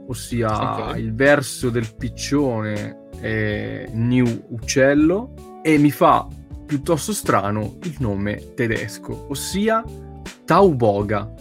ossia 0.08 0.72
okay. 0.72 1.00
il 1.00 1.14
verso 1.14 1.70
del 1.70 1.94
piccione 1.96 3.06
è 3.20 3.88
New 3.92 4.44
uccello, 4.50 5.60
e 5.62 5.78
mi 5.78 5.90
fa 5.90 6.26
piuttosto 6.66 7.12
strano 7.12 7.76
il 7.82 7.96
nome 7.98 8.54
tedesco, 8.54 9.26
ossia 9.28 9.82
Tauboga 10.44 11.34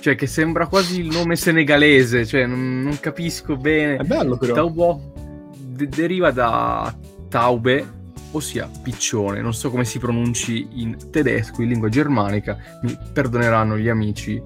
cioè 0.00 0.16
che 0.16 0.26
sembra 0.26 0.66
quasi 0.66 1.00
il 1.00 1.06
nome 1.06 1.36
senegalese, 1.36 2.26
cioè 2.26 2.46
non, 2.46 2.82
non 2.82 2.98
capisco 3.00 3.56
bene. 3.56 3.96
È 3.96 4.02
bello 4.02 4.36
però. 4.36 4.54
Taubo 4.54 5.52
de- 5.56 5.88
deriva 5.88 6.30
da 6.30 6.94
taube, 7.28 7.86
ossia 8.32 8.68
piccione, 8.82 9.40
non 9.40 9.54
so 9.54 9.70
come 9.70 9.84
si 9.84 9.98
pronunci 9.98 10.68
in 10.72 11.10
tedesco, 11.10 11.62
in 11.62 11.68
lingua 11.68 11.88
germanica, 11.88 12.58
mi 12.82 12.96
perdoneranno 13.12 13.78
gli 13.78 13.88
amici 13.88 14.42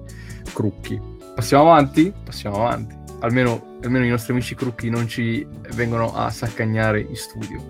crucchi. 0.53 0.99
Passiamo 1.35 1.71
avanti? 1.71 2.13
Passiamo 2.23 2.57
avanti. 2.57 2.95
Almeno, 3.19 3.68
almeno 3.83 4.05
i 4.05 4.09
nostri 4.09 4.33
amici 4.33 4.55
crucchi 4.55 4.89
non 4.89 5.07
ci 5.07 5.45
vengono 5.73 6.13
a 6.15 6.29
saccagnare 6.29 7.01
in 7.01 7.15
studio. 7.15 7.63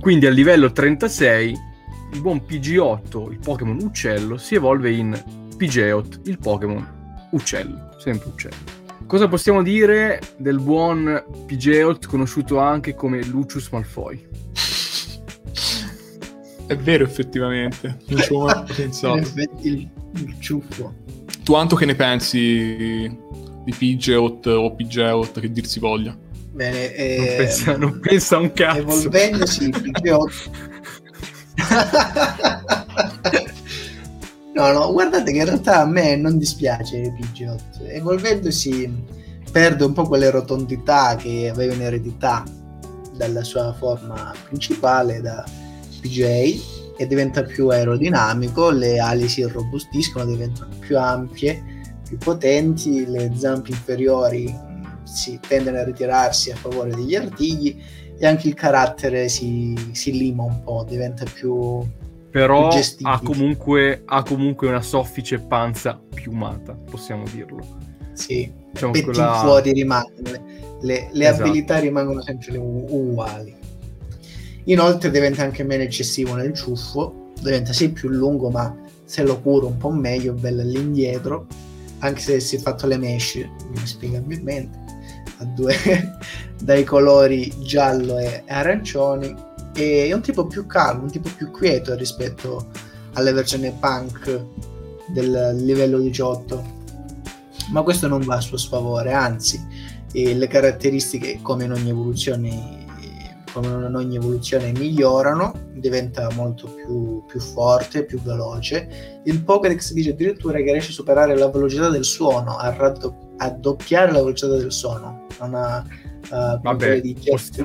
Quindi 0.00 0.26
a 0.26 0.30
livello 0.30 0.72
36 0.72 1.68
il 2.12 2.20
buon 2.20 2.42
PG8, 2.46 3.30
il 3.30 3.38
Pokémon 3.38 3.78
uccello, 3.82 4.36
si 4.36 4.54
evolve 4.54 4.90
in 4.90 5.22
Pidgeot, 5.56 6.20
il 6.24 6.38
Pokémon 6.38 7.28
uccello, 7.30 7.90
sempre 7.98 8.28
uccello. 8.28 8.78
Cosa 9.06 9.28
possiamo 9.28 9.62
dire 9.62 10.20
del 10.36 10.60
buon 10.60 11.22
Pidgeot, 11.46 12.06
conosciuto 12.06 12.58
anche 12.58 12.94
come 12.94 13.24
Lucius 13.24 13.68
Malfoy? 13.70 14.28
È 16.66 16.76
vero, 16.76 17.02
effettivamente. 17.04 17.98
Non 18.06 18.20
ci 18.20 18.32
ho 18.32 18.44
mai 18.44 18.64
pensato. 18.74 19.28
il, 19.62 19.90
il 20.14 20.36
ciuffo. 20.38 20.94
Tu, 21.42 21.54
Anto, 21.54 21.74
che 21.74 21.84
ne 21.84 21.96
pensi 21.96 23.18
di 23.70 23.76
Pidgeot 23.76 24.46
o 24.46 24.74
Pidgeot, 24.74 25.40
che 25.40 25.50
dir 25.50 25.66
si 25.66 25.78
voglia? 25.78 26.16
Bene, 26.52 26.94
eh, 26.94 27.16
non, 27.16 27.36
pensa, 27.36 27.76
non 27.76 28.00
pensa 28.00 28.38
un 28.38 28.52
cazzo. 28.52 28.78
Evolvendosi 28.78 29.70
Pidgeot... 29.70 30.32
No, 34.52 34.72
no, 34.72 34.92
guardate 34.92 35.32
che 35.32 35.38
in 35.38 35.44
realtà 35.44 35.80
a 35.80 35.86
me 35.86 36.16
non 36.16 36.36
dispiace 36.36 37.14
Pidgeot. 37.16 37.82
Evolvendosi 37.86 38.92
perde 39.50 39.84
un 39.84 39.92
po' 39.92 40.06
quelle 40.06 40.28
rotondità 40.28 41.16
che 41.16 41.48
aveva 41.50 41.72
in 41.72 41.82
eredità 41.82 42.44
dalla 43.16 43.44
sua 43.44 43.72
forma 43.72 44.34
principale 44.48 45.20
da 45.20 45.44
PJ 46.00 46.60
e 46.98 47.06
diventa 47.06 47.42
più 47.42 47.68
aerodinamico, 47.68 48.70
le 48.70 48.98
ali 48.98 49.28
si 49.28 49.40
irrobustiscono, 49.40 50.26
diventano 50.26 50.74
più 50.80 50.98
ampie, 50.98 51.62
più 52.10 52.18
potenti, 52.18 53.06
le 53.06 53.30
zampe 53.36 53.70
inferiori 53.70 54.52
mm, 54.52 55.04
si 55.04 55.38
tendono 55.46 55.78
a 55.78 55.84
ritirarsi 55.84 56.50
a 56.50 56.56
favore 56.56 56.90
degli 56.90 57.14
artigli 57.14 57.80
e 58.18 58.26
anche 58.26 58.48
il 58.48 58.54
carattere 58.54 59.28
si, 59.28 59.76
si 59.92 60.12
lima 60.12 60.42
un 60.42 60.60
po', 60.64 60.84
diventa 60.88 61.24
più 61.32 61.86
però 62.30 62.68
ha 63.02 63.20
comunque, 63.20 64.02
ha 64.04 64.22
comunque, 64.22 64.68
una 64.68 64.82
soffice 64.82 65.38
panza 65.38 66.00
piumata, 66.14 66.74
possiamo 66.74 67.24
dirlo. 67.32 67.58
Sì, 68.12 68.50
diciamo 68.70 68.92
petti 68.92 69.04
quella... 69.06 69.40
fuori 69.40 69.72
rimangono, 69.72 70.30
le, 70.80 71.08
le 71.10 71.28
esatto. 71.28 71.42
abilità 71.42 71.78
rimangono 71.78 72.22
sempre 72.22 72.56
uguali. 72.56 73.56
Inoltre 74.64 75.10
diventa 75.10 75.42
anche 75.42 75.64
meno 75.64 75.82
eccessivo 75.82 76.34
nel 76.34 76.54
ciuffo, 76.54 77.32
diventa 77.40 77.72
sì 77.72 77.90
più 77.90 78.08
lungo, 78.08 78.48
ma 78.50 78.76
se 79.04 79.24
lo 79.24 79.40
curo 79.40 79.66
un 79.66 79.76
po' 79.76 79.90
meglio, 79.90 80.32
bello 80.32 80.60
all'indietro, 80.60 81.46
anche 82.00 82.20
se 82.20 82.40
si 82.40 82.56
è 82.56 82.58
fatto 82.58 82.86
le 82.86 82.98
mesh, 82.98 83.46
inspiegabilmente, 83.76 84.78
a 85.38 85.44
due 85.44 85.74
dai 86.60 86.84
colori 86.84 87.52
giallo 87.60 88.18
e 88.18 88.42
arancioni 88.46 89.34
e 89.74 90.06
è 90.08 90.12
un 90.12 90.20
tipo 90.20 90.46
più 90.46 90.66
calmo, 90.66 91.04
un 91.04 91.10
tipo 91.10 91.30
più 91.36 91.50
quieto 91.50 91.94
rispetto 91.94 92.68
alle 93.14 93.32
versioni 93.32 93.72
punk 93.78 94.44
del 95.08 95.56
livello 95.64 95.98
18 95.98 96.78
ma 97.70 97.82
questo 97.82 98.08
non 98.08 98.20
va 98.22 98.36
a 98.36 98.40
suo 98.40 98.56
sfavore 98.56 99.12
anzi 99.12 99.60
le 100.12 100.46
caratteristiche 100.48 101.38
come 101.40 101.64
in 101.64 101.72
ogni 101.72 101.90
evoluzione 101.90 102.79
come 103.52 103.86
in 103.86 103.94
ogni 103.94 104.16
evoluzione 104.16 104.72
migliorano, 104.72 105.52
diventa 105.74 106.28
molto 106.34 106.68
più, 106.68 107.24
più 107.26 107.40
forte, 107.40 108.04
più 108.04 108.20
veloce. 108.20 109.20
Il 109.24 109.42
Pokédex 109.42 109.92
dice 109.92 110.10
addirittura 110.10 110.58
che 110.58 110.72
riesce 110.72 110.90
a 110.90 110.94
superare 110.94 111.36
la 111.36 111.48
velocità 111.48 111.88
del 111.88 112.04
suono, 112.04 112.56
a, 112.56 112.74
raddo- 112.74 113.34
a 113.38 113.50
doppiare 113.50 114.12
la 114.12 114.18
velocità 114.18 114.56
del 114.56 114.72
suono. 114.72 115.26
Una, 115.40 115.84
uh, 116.30 116.60
Vabbè, 116.60 117.00
di 117.00 117.16
poss- 117.24 117.64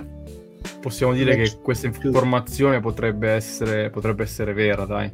possiamo 0.79 1.13
dire 1.13 1.35
che 1.35 1.57
questa 1.61 1.87
informazione 1.87 2.79
potrebbe 2.79 3.29
essere, 3.29 3.89
potrebbe 3.89 4.23
essere 4.23 4.53
vera, 4.53 4.85
dai. 4.85 5.11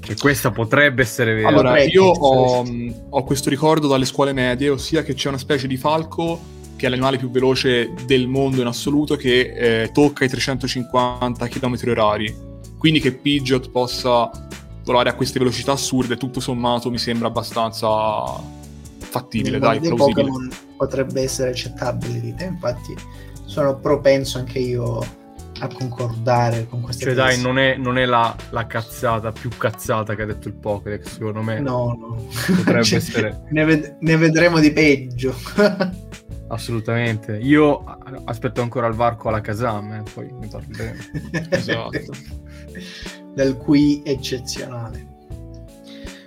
Cioè, 0.00 0.16
questa 0.16 0.50
potrebbe 0.50 1.02
essere 1.02 1.34
vera. 1.34 1.48
Allora, 1.48 1.80
io 1.80 2.04
ho, 2.04 2.64
ho 3.08 3.24
questo 3.24 3.48
ricordo 3.50 3.86
dalle 3.86 4.04
scuole 4.04 4.32
medie, 4.32 4.68
ossia 4.68 5.02
che 5.02 5.14
c'è 5.14 5.28
una 5.28 5.38
specie 5.38 5.68
di 5.68 5.76
falco 5.76 6.60
che 6.82 6.88
è 6.88 6.90
l'animale 6.90 7.16
più 7.16 7.30
veloce 7.30 7.92
del 8.06 8.26
mondo 8.26 8.60
in 8.60 8.66
assoluto, 8.66 9.14
che 9.14 9.82
eh, 9.82 9.92
tocca 9.92 10.24
i 10.24 10.28
350 10.28 11.46
km 11.46 11.78
orari. 11.86 12.34
Quindi 12.76 12.98
che 12.98 13.12
Pidgeot 13.12 13.70
possa 13.70 14.28
volare 14.82 15.08
a 15.08 15.14
queste 15.14 15.38
velocità 15.38 15.70
assurde, 15.70 16.16
tutto 16.16 16.40
sommato, 16.40 16.90
mi 16.90 16.98
sembra 16.98 17.28
abbastanza 17.28 17.88
fattibile, 18.98 19.60
dai, 19.60 19.78
plausibile. 19.78 20.22
Pokémon 20.22 20.50
potrebbe 20.76 21.22
essere 21.22 21.50
accettabile 21.50 22.18
di 22.18 22.34
te, 22.34 22.46
infatti 22.46 22.96
sono 23.44 23.78
propenso 23.78 24.38
anche 24.38 24.58
io 24.58 25.20
a 25.60 25.68
concordare 25.68 26.66
con 26.68 26.80
questa 26.80 27.04
Cioè, 27.04 27.14
dai, 27.14 27.40
non 27.40 27.60
è, 27.60 27.76
non 27.76 27.96
è 27.96 28.06
la, 28.06 28.34
la, 28.50 28.66
cazzata 28.66 29.30
più 29.30 29.50
cazzata 29.56 30.16
che 30.16 30.22
ha 30.22 30.26
detto 30.26 30.48
il 30.48 30.54
Pokédex, 30.54 31.12
secondo 31.12 31.42
me. 31.42 31.60
No, 31.60 31.96
no. 31.96 32.26
Potrebbe 32.56 32.82
cioè, 32.82 32.98
essere. 32.98 33.42
Ne, 33.50 33.64
ved- 33.64 33.96
ne, 34.00 34.16
vedremo 34.16 34.58
di 34.58 34.72
peggio. 34.72 35.32
Assolutamente. 36.52 37.38
Io 37.38 37.82
aspetto 38.24 38.60
ancora 38.60 38.86
il 38.86 38.94
varco 38.94 39.28
alla 39.28 39.40
Kazam, 39.40 39.92
eh, 39.92 40.02
poi 40.12 40.30
ne 40.38 40.46
parleremo. 40.48 41.02
esatto. 41.48 42.12
Del 43.34 43.56
qui 43.56 44.02
eccezionale. 44.04 45.10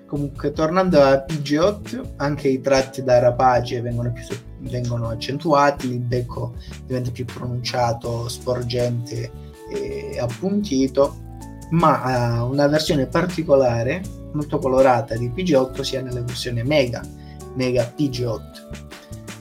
Comunque, 0.08 0.52
tornando 0.52 1.00
a 1.02 1.20
Pidgeot, 1.20 2.14
anche 2.18 2.48
i 2.48 2.60
tratti 2.60 3.04
da 3.04 3.20
rapace 3.20 3.82
vengono, 3.82 4.12
più, 4.12 4.24
vengono 4.62 5.10
accentuati, 5.10 5.92
il 5.92 6.00
becco 6.00 6.56
diventa 6.86 7.12
più 7.12 7.26
pronunciato, 7.26 8.28
sporgente 8.28 9.32
e 9.70 10.18
appuntito, 10.20 11.18
ma 11.72 12.42
uh, 12.42 12.50
una 12.50 12.68
versione 12.68 13.06
particolare, 13.06 14.02
molto 14.34 14.58
colorata 14.58 15.16
di 15.16 15.30
Pidgeot 15.30 15.82
sia 15.82 16.02
nella 16.02 16.22
versione 16.22 16.64
Mega, 16.64 17.02
Mega 17.54 17.84
Pidgeot 17.86 18.95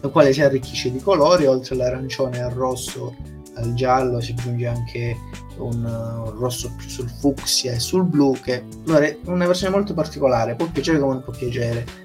la 0.05 0.11
quale 0.11 0.35
si 0.35 0.43
arricchisce 0.43 0.93
di 0.93 1.01
colori, 1.01 1.47
oltre 1.47 1.75
all'arancione 1.75 2.37
e 2.37 2.43
al 2.43 2.51
rosso, 2.51 3.17
al 3.55 3.73
giallo 3.73 4.21
si 4.21 4.33
aggiunge 4.33 4.67
anche 4.67 5.17
un, 5.57 5.83
un 5.83 6.39
rosso 6.39 6.71
più 6.77 6.89
sul 6.89 7.09
fucsia 7.09 7.73
e 7.73 7.79
sul 7.81 8.05
blu, 8.05 8.37
che 8.43 8.65
è 8.87 9.19
una 9.25 9.47
versione 9.47 9.75
molto 9.75 9.95
particolare, 9.95 10.57
può 10.57 10.67
piacere 10.67 10.99
come 10.99 11.15
non 11.15 11.23
può 11.23 11.33
piacere. 11.33 12.03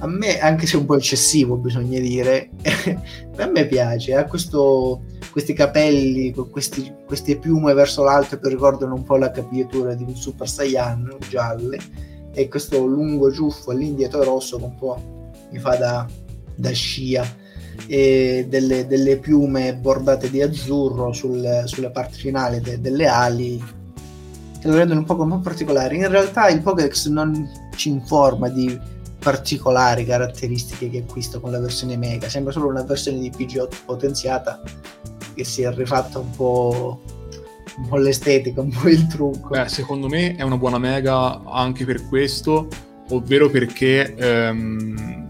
A 0.00 0.06
me, 0.06 0.38
anche 0.38 0.66
se 0.66 0.76
un 0.76 0.84
po' 0.84 0.96
eccessivo, 0.96 1.56
bisogna 1.56 1.98
dire, 1.98 2.50
a 3.36 3.46
me 3.46 3.66
piace, 3.66 4.14
ha 4.14 4.26
questo, 4.26 5.02
questi 5.32 5.54
capelli, 5.54 6.32
questi, 6.32 6.94
queste 7.04 7.36
piume 7.38 7.72
verso 7.74 8.04
l'alto 8.04 8.38
che 8.38 8.48
ricordano 8.48 8.94
un 8.94 9.02
po' 9.02 9.16
la 9.16 9.32
capigliatura 9.32 9.94
di 9.94 10.04
un 10.04 10.14
Super 10.14 10.48
Saiyan 10.48 11.16
gialle, 11.28 11.78
e 12.32 12.48
questo 12.48 12.84
lungo 12.84 13.32
ciuffo 13.32 13.72
all'indietro 13.72 14.22
rosso 14.22 14.58
che 14.58 14.64
un 14.64 14.74
po' 14.76 15.30
mi 15.50 15.58
fa 15.58 15.76
da 15.76 16.06
da 16.54 16.70
scia 16.70 17.42
e 17.86 18.46
delle, 18.48 18.86
delle 18.86 19.18
piume 19.18 19.74
bordate 19.74 20.30
di 20.30 20.40
azzurro 20.40 21.12
sul, 21.12 21.62
sulle 21.66 21.90
parti 21.90 22.18
finali 22.18 22.60
de, 22.60 22.80
delle 22.80 23.06
ali 23.06 23.62
che 24.60 24.68
lo 24.68 24.76
rendono 24.76 25.00
un 25.00 25.06
po' 25.06 25.20
un 25.20 25.40
particolare. 25.40 25.94
In 25.94 26.08
realtà 26.08 26.48
il 26.48 26.62
Pokédex 26.62 27.08
non 27.08 27.50
ci 27.76 27.90
informa 27.90 28.48
di 28.48 28.92
particolari 29.18 30.04
caratteristiche 30.04 30.90
che 30.90 31.04
acquista 31.06 31.38
con 31.38 31.50
la 31.50 31.58
versione 31.58 31.96
Mega, 31.96 32.28
sembra 32.28 32.52
solo 32.52 32.68
una 32.68 32.82
versione 32.82 33.18
di 33.18 33.30
PG8 33.30 33.84
potenziata 33.84 34.62
che 35.34 35.44
si 35.44 35.62
è 35.62 35.72
rifatta 35.72 36.18
un 36.18 36.30
po', 36.30 37.02
un 37.78 37.88
po' 37.88 37.96
l'estetica, 37.96 38.60
un 38.60 38.70
po' 38.70 38.88
il 38.88 39.06
trucco. 39.06 39.48
Beh, 39.48 39.68
secondo 39.68 40.08
me 40.08 40.36
è 40.36 40.42
una 40.42 40.56
buona 40.56 40.78
Mega 40.78 41.42
anche 41.44 41.84
per 41.84 42.06
questo, 42.06 42.68
ovvero 43.10 43.50
perché 43.50 44.14
ehm, 44.14 45.23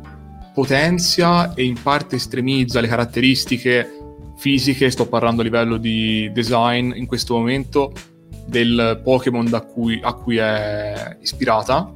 potenzia 0.54 1.52
e 1.54 1.64
in 1.64 1.80
parte 1.82 2.16
estremizza 2.16 2.80
le 2.80 2.86
caratteristiche 2.86 3.98
fisiche, 4.36 4.90
sto 4.90 5.06
parlando 5.06 5.40
a 5.40 5.44
livello 5.44 5.76
di 5.76 6.30
design 6.32 6.92
in 6.94 7.06
questo 7.06 7.36
momento, 7.36 7.92
del 8.46 9.00
Pokémon 9.02 9.48
cui, 9.72 10.00
a 10.02 10.14
cui 10.14 10.36
è 10.36 11.16
ispirata, 11.20 11.92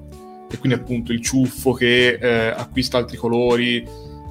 e 0.50 0.58
quindi 0.58 0.78
appunto 0.78 1.12
il 1.12 1.22
ciuffo 1.22 1.72
che 1.72 2.18
eh, 2.20 2.48
acquista 2.48 2.98
altri 2.98 3.16
colori, 3.16 3.86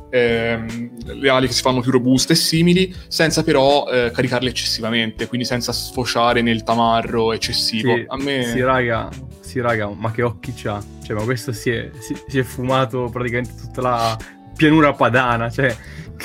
ehm, 0.10 0.92
le 1.06 1.30
ali 1.30 1.48
che 1.48 1.54
si 1.54 1.62
fanno 1.62 1.82
più 1.82 1.92
robuste 1.92 2.34
e 2.34 2.36
simili, 2.36 2.94
senza 3.08 3.44
però 3.44 3.88
eh, 3.90 4.12
caricarle 4.12 4.50
eccessivamente, 4.50 5.28
quindi 5.28 5.46
senza 5.46 5.72
sfociare 5.72 6.42
nel 6.42 6.64
tamarro 6.64 7.34
eccessivo. 7.34 7.96
Sì, 7.96 8.06
a 8.08 8.18
me... 8.18 8.44
sì, 8.46 8.62
raga, 8.62 9.10
sì, 9.40 9.60
raga, 9.60 9.90
ma 9.90 10.12
che 10.12 10.24
occhi 10.24 10.54
c'ha? 10.56 10.84
Cioè, 11.04 11.16
ma 11.16 11.24
questo 11.24 11.52
si 11.52 11.70
è, 11.70 11.90
si, 12.00 12.16
si 12.28 12.40
è 12.40 12.44
fumato 12.44 13.10
praticamente 13.12 13.54
tutta 13.60 13.82
la 13.82 14.18
pianura 14.56 14.94
padana, 14.94 15.50
cioè... 15.50 15.76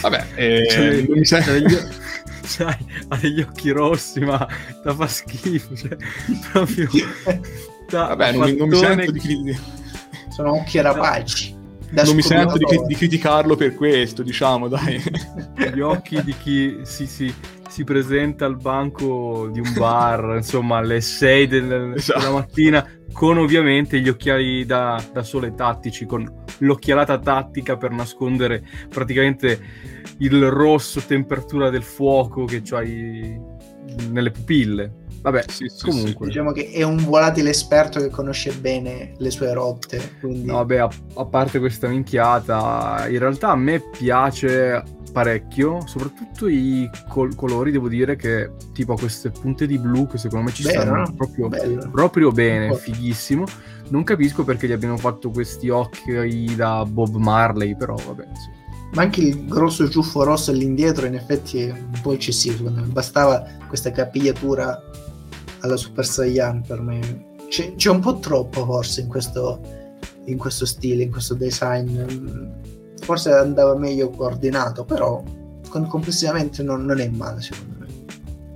Vabbè, 0.00 0.26
eh, 0.34 0.66
cioè, 0.70 1.04
mi 1.08 1.24
sa... 1.24 1.40
degli, 1.40 1.76
cioè, 2.46 2.76
ha 3.08 3.16
degli 3.16 3.40
occhi 3.40 3.70
rossi, 3.70 4.20
ma 4.20 4.46
da 4.82 4.94
fa 4.94 5.06
schifo, 5.06 5.76
cioè, 5.76 5.96
proprio... 6.52 6.88
Da 7.88 8.06
Vabbè, 8.06 8.32
non 8.32 8.44
mi, 8.44 8.56
non 8.56 8.68
mi 8.68 8.76
sento 8.76 9.10
di... 9.10 9.56
Sono 10.30 10.54
occhi 10.54 10.80
rapaci 10.80 11.60
non 11.92 12.14
mi 12.14 12.22
sento 12.22 12.56
di, 12.56 12.64
di, 12.86 12.94
criticarlo 12.94 13.56
per 13.56 13.74
questo, 13.74 14.22
diciamo, 14.22 14.68
dai. 14.68 15.02
Gli 15.74 15.80
occhi 15.80 16.22
di 16.22 16.34
chi 16.42 16.80
si, 16.82 17.06
si, 17.06 17.32
si 17.68 17.84
presenta 17.84 18.46
al 18.46 18.56
banco 18.56 19.48
di 19.52 19.60
un 19.60 19.72
bar, 19.74 20.36
insomma, 20.36 20.78
alle 20.78 21.00
6 21.00 21.46
del, 21.46 21.92
esatto. 21.96 22.18
della 22.20 22.32
mattina, 22.32 22.86
con 23.12 23.38
ovviamente 23.38 24.00
gli 24.00 24.08
occhiali 24.08 24.64
da, 24.64 25.02
da 25.12 25.22
sole 25.22 25.54
tattici, 25.54 26.06
con 26.06 26.44
l'occhialata 26.58 27.18
tattica 27.18 27.76
per 27.76 27.90
nascondere 27.90 28.62
praticamente 28.88 29.60
il 30.18 30.48
rosso 30.48 31.00
temperatura 31.00 31.68
del 31.68 31.82
fuoco 31.82 32.44
che 32.44 32.62
hai 32.70 33.38
nelle 34.10 34.30
pupille. 34.30 35.00
Vabbè, 35.22 35.44
sì, 35.46 35.68
sì, 35.68 35.88
comunque. 35.88 36.26
Sì. 36.26 36.32
Diciamo 36.32 36.50
che 36.50 36.70
è 36.70 36.82
un 36.82 36.96
volatile 36.96 37.50
esperto 37.50 38.00
che 38.00 38.10
conosce 38.10 38.52
bene 38.52 39.14
le 39.16 39.30
sue 39.30 39.52
rotte. 39.52 40.16
Quindi... 40.20 40.46
No, 40.46 40.54
vabbè, 40.54 40.76
a, 40.78 40.90
a, 41.14 41.24
parte 41.24 41.60
questa 41.60 41.86
minchiata, 41.86 43.06
in 43.08 43.18
realtà 43.20 43.50
a 43.50 43.56
me 43.56 43.80
piace 43.80 44.82
parecchio, 45.12 45.86
soprattutto 45.86 46.48
i 46.48 46.90
col- 47.08 47.36
colori, 47.36 47.70
devo 47.70 47.88
dire 47.88 48.16
che 48.16 48.50
tipo 48.72 48.94
queste 48.94 49.30
punte 49.30 49.66
di 49.66 49.78
blu 49.78 50.08
che 50.08 50.18
secondo 50.18 50.46
me 50.46 50.52
ci 50.52 50.64
Bello, 50.64 50.80
stanno 50.80 50.96
no? 50.96 51.14
proprio, 51.14 51.48
proprio, 51.90 52.32
bene, 52.32 52.74
fighissimo. 52.74 53.44
Non 53.90 54.02
capisco 54.02 54.42
perché 54.42 54.66
gli 54.66 54.72
abbiano 54.72 54.96
fatto 54.96 55.30
questi 55.30 55.68
occhi 55.68 56.54
da 56.56 56.84
Bob 56.84 57.14
Marley, 57.14 57.76
però 57.76 57.94
vabbè, 57.94 58.26
insomma 58.28 58.60
ma 58.94 59.02
anche 59.02 59.22
il 59.22 59.46
grosso 59.46 59.88
ciuffo 59.88 60.22
rosso 60.22 60.50
all'indietro 60.50 61.06
in 61.06 61.14
effetti 61.14 61.62
è 61.62 61.70
un 61.70 61.98
po' 62.02 62.12
eccessivo 62.12 62.58
secondo 62.58 62.82
me 62.82 62.88
bastava 62.88 63.42
questa 63.66 63.90
capigliatura 63.90 64.78
alla 65.62 65.76
Super 65.76 66.06
Saiyan 66.06 66.62
per 66.66 66.80
me. 66.80 67.30
C'è, 67.48 67.74
c'è 67.74 67.90
un 67.90 68.00
po' 68.00 68.18
troppo 68.18 68.64
forse 68.64 69.00
in 69.00 69.08
questo, 69.08 69.60
in 70.26 70.38
questo 70.38 70.66
stile, 70.66 71.04
in 71.04 71.10
questo 71.10 71.34
design. 71.34 72.00
Forse 73.00 73.32
andava 73.32 73.76
meglio 73.76 74.10
coordinato, 74.10 74.84
però 74.84 75.22
complessivamente 75.68 76.62
non, 76.62 76.84
non 76.84 77.00
è 77.00 77.08
male 77.08 77.40
secondo 77.40 77.74
me. 77.78 77.80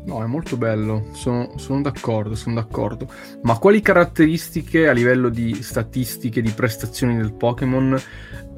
No, 0.05 0.23
è 0.23 0.27
molto 0.27 0.57
bello, 0.57 1.09
sono, 1.13 1.55
sono, 1.57 1.83
d'accordo, 1.83 2.37
sono 2.37 2.55
d'accordo. 2.55 3.09
Ma 3.43 3.59
quali 3.59 3.81
caratteristiche 3.81 4.87
a 4.87 4.93
livello 4.93 5.29
di 5.29 5.61
statistiche, 5.63 6.41
di 6.41 6.51
prestazioni 6.51 7.17
del 7.17 7.33
Pokémon 7.33 8.01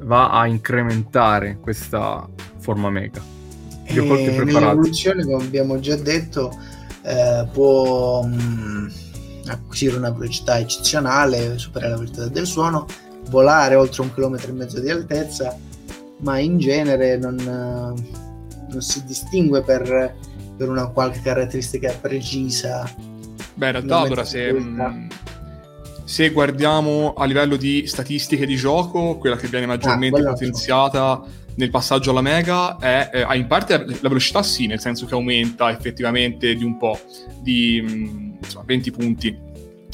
va 0.01 0.29
a 0.29 0.45
incrementare 0.45 1.57
questa 1.59 2.29
forma 2.59 2.91
mega? 2.91 3.19
Io 3.87 4.03
ho 4.03 4.15
preparato. 4.15 4.43
Nell'evoluzione, 4.43 5.23
come 5.23 5.43
abbiamo 5.43 5.79
già 5.79 5.95
detto, 5.95 6.55
eh, 7.03 7.47
può 7.51 8.23
mh, 8.23 8.33
mm, 8.33 8.87
acquisire 9.47 9.97
una 9.97 10.11
velocità 10.11 10.59
eccezionale, 10.59 11.57
superare 11.57 11.91
la 11.91 11.97
velocità 11.97 12.27
del 12.27 12.45
suono, 12.45 12.85
volare 13.29 13.75
oltre 13.75 14.01
un 14.01 14.13
chilometro 14.13 14.49
e 14.49 14.53
mezzo 14.53 14.79
di 14.79 14.89
altezza, 14.89 15.57
ma 16.17 16.39
in 16.39 16.57
genere 16.57 17.17
non, 17.17 17.35
non 17.35 18.81
si 18.81 19.03
distingue 19.05 19.63
per, 19.63 20.15
per, 20.57 20.69
una 20.69 20.87
qualche 20.87 21.21
caratteristica 21.21 21.95
precisa. 21.99 22.91
Beh, 23.53 23.65
in 23.65 23.71
realtà 23.71 23.97
allora 23.99 24.25
se, 24.25 24.55
se 26.03 26.29
guardiamo 26.29 27.13
a 27.13 27.25
livello 27.25 27.55
di 27.55 27.87
statistiche 27.87 28.45
di 28.45 28.55
gioco, 28.55 29.17
quella 29.17 29.35
che 29.35 29.47
viene 29.47 29.65
maggiormente 29.65 30.21
ah, 30.21 30.31
potenziata 30.31 31.23
nel 31.55 31.69
passaggio 31.69 32.11
alla 32.11 32.21
mega 32.21 32.77
è, 32.77 33.09
eh, 33.13 33.37
in 33.37 33.47
parte 33.47 33.77
la 33.85 34.07
velocità 34.07 34.43
sì, 34.43 34.67
nel 34.67 34.79
senso 34.79 35.05
che 35.05 35.13
aumenta 35.13 35.71
effettivamente 35.71 36.55
di 36.55 36.63
un 36.63 36.77
po', 36.77 36.99
di 37.41 37.81
mm, 37.81 38.33
insomma, 38.41 38.65
20 38.65 38.91
punti 38.91 39.37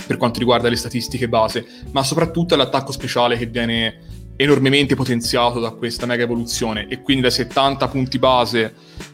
per 0.06 0.18
quanto 0.18 0.39
riguarda 0.39 0.70
le 0.70 0.76
statistiche 0.76 1.28
base, 1.28 1.66
ma 1.91 2.03
soprattutto 2.03 2.53
è 2.53 2.58
l'attacco 2.58 2.91
speciale 2.91 3.38
che 3.38 3.47
viene 3.47 4.01
enormemente 4.38 4.95
potenziato 4.95 5.60
da 5.60 5.72
questa 5.72 6.06
mega 6.06 6.24
evoluzione 6.24 6.88
e 6.88 7.01
quindi 7.01 7.24
dai 7.24 7.32
70 7.32 7.88
punti 7.88 8.20
base 8.20 8.74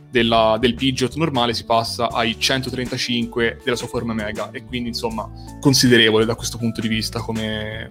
della, 0.10 0.58
del 0.60 0.74
Pidgeot 0.74 1.16
normale 1.16 1.54
si 1.54 1.64
passa 1.64 2.10
ai 2.10 2.38
135 2.38 3.62
della 3.64 3.76
sua 3.76 3.88
forma 3.88 4.14
mega 4.14 4.50
e 4.52 4.66
quindi 4.66 4.89
insomma 4.89 5.30
considerevole 5.60 6.26
da 6.26 6.36
questo 6.36 6.58
punto 6.58 6.82
di 6.82 6.88
vista 6.88 7.20
come 7.20 7.89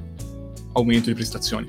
aumento 0.72 1.08
di 1.08 1.14
prestazioni. 1.14 1.66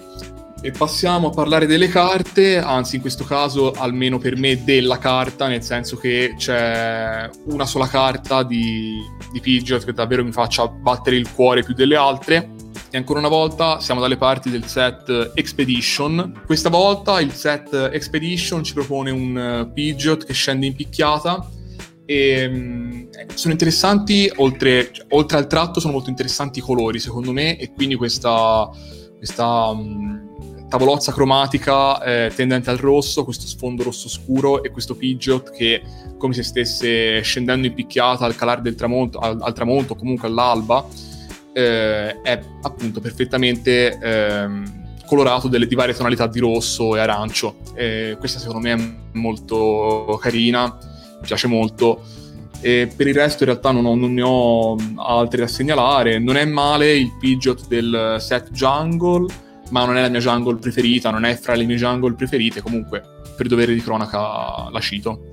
E 0.63 0.69
passiamo 0.69 1.29
a 1.29 1.31
parlare 1.31 1.65
delle 1.65 1.87
carte, 1.87 2.59
anzi 2.59 2.97
in 2.97 3.01
questo 3.01 3.23
caso 3.23 3.71
almeno 3.71 4.19
per 4.19 4.37
me 4.37 4.63
della 4.63 4.99
carta, 4.99 5.47
nel 5.47 5.63
senso 5.63 5.97
che 5.97 6.35
c'è 6.37 7.27
una 7.45 7.65
sola 7.65 7.87
carta 7.87 8.43
di, 8.43 8.99
di 9.31 9.39
Pidgeot 9.39 9.83
che 9.83 9.93
davvero 9.93 10.23
mi 10.23 10.31
faccia 10.31 10.67
battere 10.67 11.15
il 11.15 11.31
cuore 11.33 11.63
più 11.63 11.73
delle 11.73 11.95
altre. 11.95 12.51
E 12.91 12.97
ancora 12.97 13.17
una 13.17 13.27
volta 13.27 13.79
siamo 13.79 14.01
dalle 14.01 14.17
parti 14.17 14.51
del 14.51 14.65
set 14.65 15.31
Expedition. 15.33 16.43
Questa 16.45 16.69
volta 16.69 17.19
il 17.21 17.31
set 17.31 17.73
Expedition 17.91 18.63
ci 18.63 18.73
propone 18.73 19.09
un 19.09 19.37
eh, 19.37 19.71
Pidgeot 19.73 20.25
che 20.25 20.33
scende 20.33 20.67
in 20.67 20.75
picchiata 20.75 21.49
e 22.05 22.45
um, 22.45 23.09
sono 23.33 23.53
interessanti, 23.53 24.31
oltre, 24.35 24.89
cioè, 24.91 25.05
oltre, 25.09 25.37
al 25.37 25.47
tratto 25.47 25.79
sono 25.79 25.93
molto 25.93 26.09
interessanti 26.09 26.59
i 26.59 26.61
colori 26.61 26.99
secondo 26.99 27.31
me 27.31 27.57
e 27.57 27.71
quindi 27.71 27.95
questa, 27.95 28.69
questa 29.17 29.69
um, 29.69 30.29
tavolozza 30.71 31.11
cromatica 31.11 32.01
eh, 32.01 32.31
tendente 32.33 32.69
al 32.69 32.77
rosso, 32.77 33.25
questo 33.25 33.45
sfondo 33.45 33.83
rosso 33.83 34.07
scuro 34.07 34.63
e 34.63 34.69
questo 34.69 34.95
Pidgeot 34.95 35.51
che 35.51 35.81
come 36.17 36.33
se 36.33 36.43
stesse 36.43 37.19
scendendo 37.19 37.67
in 37.67 37.73
picchiata 37.73 38.23
al 38.23 38.37
calare 38.37 38.61
del 38.61 38.75
tramonto, 38.75 39.19
al, 39.19 39.37
al 39.41 39.51
tramonto, 39.51 39.95
comunque 39.95 40.29
all'alba, 40.29 40.87
eh, 41.51 42.21
è 42.21 42.41
appunto 42.61 43.01
perfettamente 43.01 43.99
eh, 43.99 44.47
colorato 45.05 45.49
delle, 45.49 45.67
di 45.67 45.75
varie 45.75 45.93
tonalità 45.93 46.27
di 46.27 46.39
rosso 46.39 46.95
e 46.95 46.99
arancio. 46.99 47.57
questa 48.17 48.39
secondo 48.39 48.61
me 48.61 48.71
è 48.71 49.17
molto 49.17 50.17
carina, 50.21 50.77
mi 51.19 51.27
piace 51.27 51.47
molto. 51.47 52.01
E 52.61 52.89
per 52.95 53.07
il 53.07 53.15
resto 53.15 53.43
in 53.43 53.49
realtà 53.49 53.71
non, 53.71 53.85
ho, 53.85 53.95
non, 53.95 54.13
ne 54.13 54.21
ho 54.21 54.77
altri 54.95 55.41
da 55.41 55.47
segnalare. 55.47 56.17
Non 56.17 56.37
è 56.37 56.45
male 56.45 56.95
il 56.95 57.11
Pidgeot 57.19 57.67
del 57.67 58.15
set 58.19 58.51
Jungle 58.51 59.49
ma 59.71 59.85
non 59.85 59.97
è 59.97 60.01
la 60.01 60.09
mia 60.09 60.19
jungle 60.19 60.57
preferita, 60.57 61.09
non 61.09 61.25
è 61.25 61.35
fra 61.35 61.55
le 61.55 61.65
mie 61.65 61.77
jungle 61.77 62.13
preferite, 62.13 62.61
comunque 62.61 63.01
per 63.35 63.47
dovere 63.47 63.73
di 63.73 63.81
cronaca 63.81 64.69
la 64.69 64.79
cito. 64.79 65.29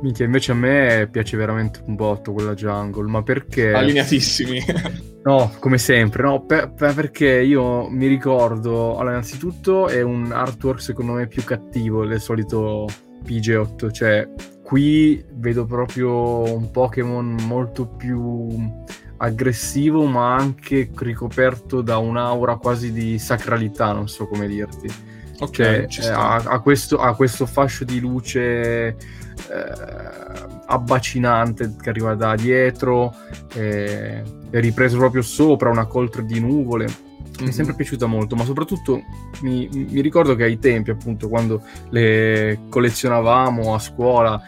Minchia, 0.00 0.26
invece 0.26 0.52
a 0.52 0.54
me 0.54 1.08
piace 1.10 1.36
veramente 1.36 1.80
un 1.86 1.94
botto 1.94 2.32
quella 2.32 2.54
jungle, 2.54 3.08
ma 3.08 3.22
perché... 3.22 3.72
Allineatissimi. 3.72 4.62
no, 5.24 5.52
come 5.58 5.78
sempre, 5.78 6.22
no, 6.22 6.44
per, 6.44 6.72
per 6.72 6.94
perché 6.94 7.40
io 7.40 7.88
mi 7.88 8.06
ricordo, 8.06 8.96
allora 8.96 9.12
innanzitutto 9.12 9.88
è 9.88 10.02
un 10.02 10.32
artwork 10.32 10.82
secondo 10.82 11.12
me 11.12 11.28
più 11.28 11.44
cattivo 11.44 12.04
del 12.04 12.20
solito 12.20 12.86
PG8, 13.24 13.90
cioè 13.90 14.28
qui 14.62 15.24
vedo 15.34 15.64
proprio 15.64 16.42
un 16.54 16.70
Pokémon 16.70 17.36
molto 17.46 17.86
più 17.86 18.48
aggressivo 19.18 20.04
ma 20.04 20.34
anche 20.34 20.90
ricoperto 20.94 21.80
da 21.80 21.98
un'aura 21.98 22.56
quasi 22.56 22.92
di 22.92 23.18
sacralità, 23.18 23.92
non 23.92 24.08
so 24.08 24.26
come 24.26 24.46
dirti. 24.46 25.14
Ok, 25.38 25.86
cioè, 25.86 26.06
ha, 26.08 26.36
ha, 26.36 26.60
questo, 26.60 26.96
ha, 26.96 27.14
questo, 27.14 27.44
fascio 27.44 27.84
di 27.84 28.00
luce 28.00 28.86
eh, 28.88 28.96
abbacinante 30.66 31.76
che 31.80 31.90
arriva 31.90 32.14
da 32.14 32.34
dietro, 32.34 33.14
eh, 33.54 34.22
è 34.50 34.60
ripreso 34.60 34.96
proprio 34.96 35.20
sopra 35.22 35.68
una 35.68 35.86
coltre 35.86 36.24
di 36.24 36.40
nuvole. 36.40 36.84
Mm-hmm. 36.84 37.44
Mi 37.44 37.48
è 37.48 37.52
sempre 37.52 37.72
mhm. 37.72 37.76
piaciuta 37.76 38.06
molto, 38.06 38.34
ma 38.34 38.44
soprattutto 38.44 39.02
mi, 39.42 39.68
mi, 39.70 40.00
ricordo 40.00 40.34
che 40.34 40.44
ai 40.44 40.58
tempi, 40.58 40.90
appunto, 40.90 41.28
quando 41.28 41.62
le 41.90 42.60
collezionavamo 42.70 43.74
a 43.74 43.78
scuola, 43.78 44.40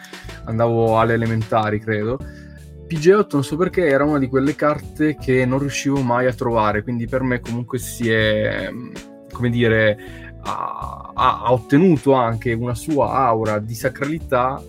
andavo 0.45 0.99
alle 0.99 1.13
elementari, 1.13 1.79
credo, 1.79 2.17
PG8 2.89 3.27
non 3.33 3.43
so 3.43 3.55
perché 3.55 3.87
era 3.87 4.03
una 4.03 4.17
di 4.17 4.27
quelle 4.27 4.55
carte 4.55 5.15
che 5.15 5.45
non 5.45 5.59
riuscivo 5.59 6.01
mai 6.01 6.25
a 6.25 6.33
trovare, 6.33 6.81
quindi 6.81 7.07
per 7.07 7.21
me 7.21 7.39
comunque 7.39 7.77
si 7.77 8.09
è, 8.09 8.69
come 9.31 9.49
dire, 9.49 9.97
ha, 10.41 11.11
ha 11.13 11.51
ottenuto 11.53 12.13
anche 12.13 12.53
una 12.53 12.73
sua 12.73 13.11
aura 13.13 13.59
di 13.59 13.75
sacralità 13.75 14.61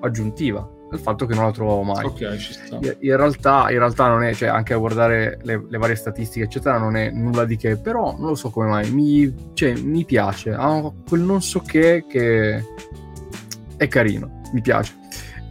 aggiuntiva 0.00 0.70
il 0.92 0.98
fatto 0.98 1.26
che 1.26 1.34
non 1.34 1.44
la 1.44 1.52
trovavo 1.52 1.82
mai. 1.82 2.04
Ok, 2.04 2.36
ci 2.36 2.52
sta. 2.52 2.78
In 2.80 3.16
realtà, 3.16 3.70
in 3.70 3.78
realtà 3.78 4.08
non 4.08 4.22
è, 4.22 4.34
cioè 4.34 4.48
anche 4.48 4.72
a 4.72 4.76
guardare 4.76 5.38
le, 5.42 5.64
le, 5.68 5.78
varie 5.78 5.96
statistiche, 5.96 6.44
eccetera, 6.44 6.78
non 6.78 6.96
è 6.96 7.10
nulla 7.10 7.44
di 7.44 7.56
che, 7.56 7.76
però 7.76 8.16
non 8.16 8.28
lo 8.28 8.34
so 8.34 8.50
come 8.50 8.68
mai, 8.68 8.90
mi, 8.92 9.52
cioè, 9.54 9.74
mi 9.80 10.04
piace, 10.04 10.52
ha 10.52 10.92
quel 11.08 11.20
non 11.20 11.42
so 11.42 11.60
che 11.60 12.04
che 12.08 12.64
è 13.76 13.88
carino, 13.88 14.42
mi 14.52 14.60
piace. 14.60 15.04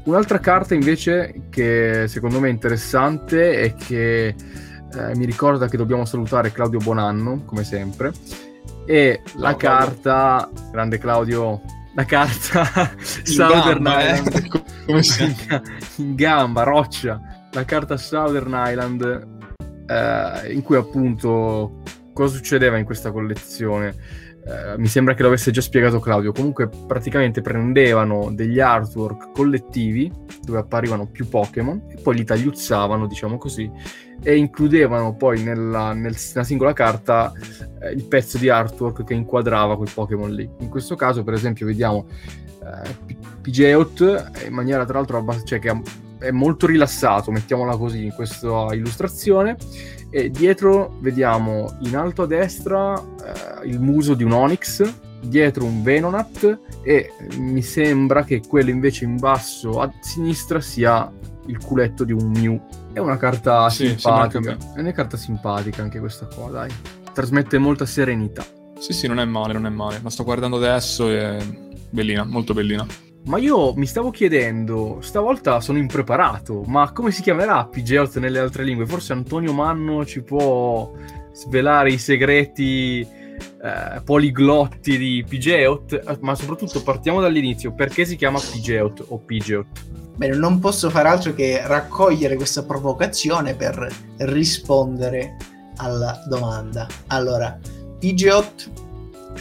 Un'altra 0.06 0.40
carta 0.40 0.76
invece 0.76 1.48
che 1.50 2.06
secondo 2.08 2.40
me 2.40 2.48
è 2.48 2.52
interessante 2.52 3.60
e 3.60 3.74
che 3.74 4.28
eh, 4.28 5.16
mi 5.16 5.26
ricorda 5.26 5.68
che 5.68 5.78
dobbiamo 5.78 6.06
salutare 6.06 6.52
Claudio 6.52 6.78
Bonanno, 6.80 7.44
come 7.44 7.64
sempre, 7.64 8.12
è 8.86 9.20
Ciao, 9.26 9.42
la 9.42 9.56
carta, 9.56 10.48
Claudio. 10.52 10.72
grande 10.72 10.98
Claudio, 11.00 11.62
la 11.96 12.06
carta 12.06 12.92
Southern 13.02 13.84
gamba, 13.84 14.08
eh? 14.08 14.14
Island, 14.14 14.36
eh? 14.36 14.48
come 14.86 15.02
in, 15.20 15.62
in 15.96 16.16
gamba, 16.16 16.62
roccia, 16.62 17.20
la 17.52 17.66
carta 17.66 17.98
Southern 17.98 18.54
Island 18.56 19.28
eh, 19.88 20.54
in 20.54 20.62
cui 20.62 20.76
appunto 20.76 21.82
cosa 22.14 22.36
succedeva 22.36 22.78
in 22.78 22.86
questa 22.86 23.12
collezione? 23.12 23.96
Eh, 24.48 24.78
mi 24.78 24.86
sembra 24.86 25.16
che 25.16 25.24
l'avesse 25.24 25.50
già 25.50 25.60
spiegato 25.60 26.00
Claudio, 26.00 26.32
comunque 26.32 26.70
praticamente 26.70 27.42
prendevano 27.42 28.30
degli 28.32 28.60
artwork 28.60 29.32
collettivi 29.32 30.12
dove 30.44 30.60
apparivano 30.60 31.08
più 31.08 31.28
Pokémon 31.28 31.82
e 31.90 32.00
poi 32.00 32.18
li 32.18 32.24
tagliuzzavano, 32.24 33.08
diciamo 33.08 33.40
così, 33.40 33.70
e 34.22 34.36
includevano 34.36 35.16
poi 35.16 35.42
nella, 35.42 35.94
nel, 35.94 36.16
nella 36.34 36.44
singola 36.44 36.74
carta 36.74 37.34
eh, 37.82 37.92
il 37.94 38.04
pezzo 38.04 38.38
di 38.38 38.48
artwork 38.48 39.04
che 39.04 39.16
inquadrava 39.16 39.78
quel 39.78 39.90
Pokémon 39.92 40.32
lì. 40.32 40.48
In 40.60 40.70
questo 40.70 40.96
caso, 40.96 41.24
per 41.24 41.34
esempio, 41.34 41.66
vediamo 41.66 42.06
eh, 42.62 43.16
Pidgeot 43.42 44.32
in 44.46 44.54
maniera 44.54 44.86
tra 44.86 45.00
l'altro 45.00 45.18
abbast- 45.18 45.48
cioè, 45.48 45.58
che 45.58 45.82
è 46.20 46.30
molto 46.30 46.68
rilassato, 46.68 47.32
mettiamola 47.32 47.78
così, 47.78 48.06
in 48.06 48.14
questa 48.14 48.68
illustrazione 48.74 49.58
e 50.16 50.32
dietro 50.32 50.96
vediamo 51.02 51.76
in 51.82 51.98
alto 51.98 52.22
a 52.22 52.26
destra 52.26 52.96
eh, 52.96 53.68
il 53.68 53.82
muso 53.82 54.14
di 54.14 54.24
un 54.24 54.32
Onyx, 54.32 54.90
dietro 55.20 55.66
un 55.66 55.84
Venonat 55.84 56.60
e 56.84 57.12
mi 57.38 57.62
sembra 57.62 58.24
che 58.24 58.40
quello 58.48 58.70
invece 58.70 59.04
in 59.04 59.18
basso 59.18 59.82
a 59.82 59.92
sinistra 60.00 60.62
sia 60.62 61.12
il 61.48 61.58
culetto 61.58 62.06
di 62.06 62.14
un 62.14 62.32
Mew. 62.32 62.66
È 62.94 63.00
una 63.00 63.18
carta 63.18 63.70
sì, 63.70 63.88
simpatica. 63.90 64.58
È 64.74 64.80
una 64.80 64.94
carta 64.94 65.18
simpatica 65.18 65.82
anche 65.82 66.00
questa 66.00 66.28
qua, 66.34 66.50
dai. 66.50 66.70
Trasmette 67.12 67.58
molta 67.58 67.86
serenità. 67.86 68.46
Sì, 68.80 68.94
sì, 68.94 69.08
non 69.08 69.20
è 69.20 69.26
male, 69.26 69.52
non 69.52 69.66
è 69.66 69.70
male. 69.70 70.00
La 70.02 70.10
sto 70.10 70.24
guardando 70.24 70.56
adesso 70.56 71.10
e 71.10 71.40
bellina, 71.90 72.24
molto 72.24 72.54
bellina. 72.54 72.88
Ma 73.26 73.40
io 73.40 73.74
mi 73.74 73.88
stavo 73.88 74.12
chiedendo, 74.12 75.00
stavolta 75.02 75.60
sono 75.60 75.80
impreparato, 75.80 76.62
ma 76.68 76.92
come 76.92 77.10
si 77.10 77.24
chiamerà 77.24 77.66
Pidgeot 77.66 78.18
nelle 78.20 78.38
altre 78.38 78.64
lingue? 78.64 78.86
Forse 78.86 79.14
Antonio 79.14 79.52
Manno 79.52 80.06
ci 80.06 80.22
può 80.22 80.92
svelare 81.34 81.92
i 81.92 81.98
segreti 81.98 83.02
eh, 83.02 84.02
poliglotti 84.04 84.96
di 84.96 85.26
Pidgeot? 85.28 86.20
Ma 86.20 86.36
soprattutto 86.36 86.84
partiamo 86.84 87.20
dall'inizio, 87.20 87.74
perché 87.74 88.06
si 88.06 88.16
chiama 88.16 88.40
Pidgeot 88.40 89.06
o 89.08 89.18
Pidgeot? 89.18 89.66
Bene, 90.16 90.36
non 90.36 90.60
posso 90.60 90.92
fare 90.92 91.10
altro 91.10 91.34
che 91.34 91.62
raccogliere 91.66 92.36
questa 92.36 92.64
provocazione 92.64 93.56
per 93.56 93.92
rispondere 94.18 95.36
alla 95.78 96.24
domanda. 96.30 96.88
Allora, 97.08 97.58
Pidgeot 97.98 98.70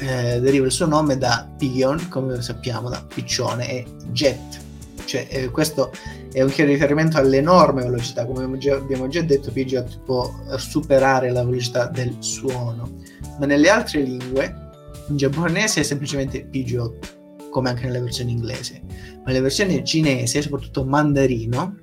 eh, 0.01 0.41
deriva 0.41 0.67
il 0.67 0.73
suo 0.73 0.87
nome 0.87 1.17
da 1.19 1.49
pigeon, 1.57 2.09
come 2.09 2.41
sappiamo, 2.43 2.89
da 2.89 3.05
piccione, 3.07 3.71
e 3.71 3.87
jet. 4.11 4.63
Cioè, 5.05 5.27
eh, 5.31 5.51
questo 5.51 5.93
è 6.33 6.43
un 6.43 6.51
chiaro 6.51 6.71
riferimento 6.71 7.19
all'enorme 7.19 7.83
velocità, 7.83 8.25
come 8.25 8.43
abbiamo 8.43 9.09
già 9.09 9.23
detto, 9.23 9.53
Pidgeot 9.53 10.01
può 10.01 10.33
superare 10.57 11.31
la 11.31 11.45
velocità 11.45 11.87
del 11.87 12.17
suono, 12.19 12.99
ma 13.39 13.47
nelle 13.47 13.69
altre 13.69 14.01
lingue, 14.01 14.73
in 15.09 15.17
giapponese 15.17 15.81
è 15.81 15.83
semplicemente 15.85 16.45
Pidgeot, 16.45 17.49
come 17.51 17.69
anche 17.69 17.85
nella 17.85 18.01
versione 18.01 18.33
inglese, 18.33 18.83
ma 18.89 19.27
nella 19.27 19.43
versione 19.43 19.85
cinese, 19.85 20.43
soprattutto 20.43 20.85
mandarino, 20.85 21.77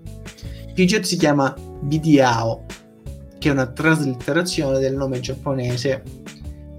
Pidgeot 0.73 1.03
si 1.03 1.15
chiama 1.15 1.55
Bidiao, 1.81 2.65
che 3.37 3.49
è 3.49 3.51
una 3.51 3.67
traslitterazione 3.67 4.79
del 4.79 4.95
nome 4.95 5.19
giapponese 5.19 6.03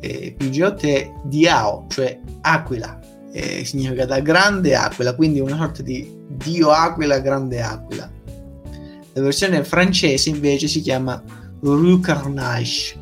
eh, 0.02 0.34
Pidgeot 0.36 0.84
è 0.84 1.12
Diao, 1.22 1.86
cioè 1.88 2.18
aquila, 2.40 2.98
eh, 3.32 3.64
significa 3.64 4.04
da 4.04 4.18
grande 4.18 4.74
aquila, 4.74 5.14
quindi 5.14 5.38
una 5.38 5.56
sorta 5.56 5.82
di 5.82 6.10
dio 6.28 6.70
aquila, 6.70 7.20
grande 7.20 7.62
aquila. 7.62 8.10
La 9.12 9.22
versione 9.22 9.62
francese 9.62 10.28
invece 10.28 10.66
si 10.66 10.80
chiama 10.80 11.22
Rue 11.60 12.00
Carnage, 12.00 12.98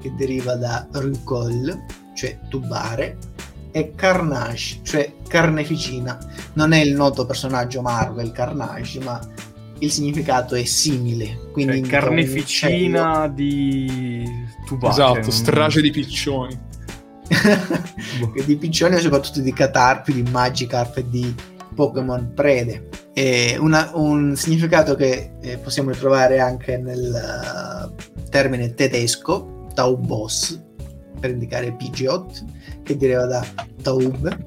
che 0.00 0.12
deriva 0.16 0.56
da 0.56 0.88
Rucol, 0.90 1.84
cioè 2.14 2.38
tubare, 2.48 3.18
e 3.70 3.92
Carnage, 3.94 4.80
cioè 4.82 5.12
carneficina. 5.28 6.18
Non 6.54 6.72
è 6.72 6.80
il 6.80 6.94
noto 6.94 7.26
personaggio 7.26 7.82
Marvel 7.82 8.32
Carnage, 8.32 8.98
ma 9.00 9.20
il 9.78 9.92
significato 9.92 10.56
è 10.56 10.64
simile. 10.64 11.50
Quindi 11.52 11.80
cioè, 11.80 11.90
carneficina 11.90 13.28
di 13.28 14.24
tubare. 14.70 14.92
Esatto, 14.92 15.30
strage 15.30 15.80
di 15.80 15.90
piccioni. 15.90 16.58
di 18.46 18.56
piccioni 18.56 18.96
e 18.96 19.00
soprattutto 19.00 19.40
di 19.40 19.52
catarpi, 19.52 20.12
di 20.12 20.30
Magikarp 20.30 20.96
e 20.98 21.08
di 21.08 21.34
Pokémon 21.74 22.32
prede. 22.34 22.88
Una, 23.58 23.90
un 23.94 24.36
significato 24.36 24.94
che 24.94 25.32
eh, 25.40 25.58
possiamo 25.58 25.90
ritrovare 25.90 26.38
anche 26.38 26.78
nel 26.78 27.12
uh, 27.12 28.28
termine 28.30 28.74
tedesco, 28.74 29.66
Taubos, 29.74 30.60
per 31.18 31.30
indicare 31.30 31.74
Pidgeot, 31.74 32.44
che 32.82 32.96
deriva 32.96 33.26
da 33.26 33.44
Taub, 33.82 34.46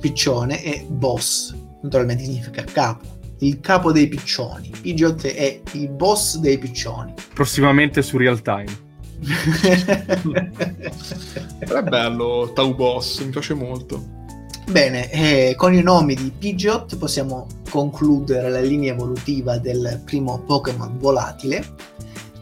piccione, 0.00 0.62
e 0.64 0.86
Boss, 0.88 1.54
naturalmente 1.82 2.24
significa 2.24 2.64
capo 2.64 3.12
il 3.38 3.60
capo 3.60 3.92
dei 3.92 4.08
piccioni. 4.08 4.70
Pidgeot 4.80 5.26
è 5.26 5.60
il 5.72 5.90
boss 5.90 6.38
dei 6.38 6.56
piccioni. 6.56 7.12
Prossimamente 7.34 8.00
su 8.00 8.16
Real 8.16 8.40
Time. 8.40 8.83
Però 11.58 11.78
è 11.78 11.82
bello 11.82 12.52
Tau 12.54 12.74
Boss, 12.74 13.20
mi 13.20 13.30
piace 13.30 13.54
molto. 13.54 14.22
Bene, 14.70 15.10
eh, 15.10 15.54
con 15.56 15.74
i 15.74 15.82
nomi 15.82 16.14
di 16.14 16.32
Pidgeot 16.36 16.96
possiamo 16.96 17.46
concludere 17.68 18.50
la 18.50 18.60
linea 18.60 18.92
evolutiva 18.92 19.58
del 19.58 20.00
primo 20.04 20.40
Pokémon 20.40 20.98
volatile. 20.98 21.64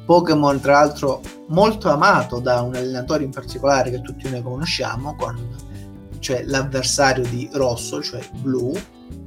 Pokémon, 0.04 0.60
tra 0.60 0.74
l'altro, 0.74 1.20
molto 1.48 1.90
amato 1.90 2.38
da 2.38 2.60
un 2.60 2.74
allenatore 2.74 3.24
in 3.24 3.30
particolare 3.30 3.90
che 3.90 4.02
tutti 4.02 4.28
noi 4.30 4.42
conosciamo, 4.42 5.16
con, 5.16 5.56
cioè 6.18 6.44
l'avversario 6.44 7.24
di 7.24 7.48
Rosso, 7.52 8.02
cioè 8.02 8.20
Blue, 8.40 8.80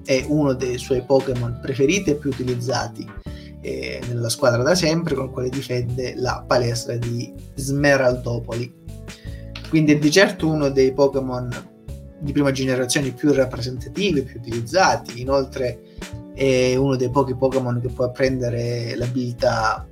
è 0.05 0.23
uno 0.27 0.53
dei 0.53 0.77
suoi 0.77 1.03
Pokémon 1.03 1.59
preferiti 1.61 2.11
e 2.11 2.15
più 2.15 2.29
utilizzati 2.29 3.05
eh, 3.65 3.99
nella 4.07 4.29
squadra 4.29 4.61
da 4.61 4.75
sempre, 4.75 5.15
con 5.15 5.31
quale 5.31 5.49
difende 5.49 6.13
la 6.15 6.43
palestra 6.45 6.95
di 6.97 7.33
Smeraldopoli. 7.55 8.83
Quindi 9.69 9.93
è 9.93 9.97
di 9.97 10.11
certo 10.11 10.47
uno 10.47 10.69
dei 10.69 10.93
Pokémon 10.93 11.49
di 12.19 12.31
prima 12.31 12.51
generazione 12.51 13.11
più 13.11 13.33
rappresentativi, 13.33 14.21
più 14.21 14.39
utilizzati. 14.39 15.19
Inoltre 15.19 15.79
è 16.35 16.75
uno 16.75 16.95
dei 16.95 17.09
pochi 17.09 17.35
Pokémon 17.35 17.81
che 17.81 17.89
può 17.89 18.11
prendere 18.11 18.95
l'abilità 18.95 19.87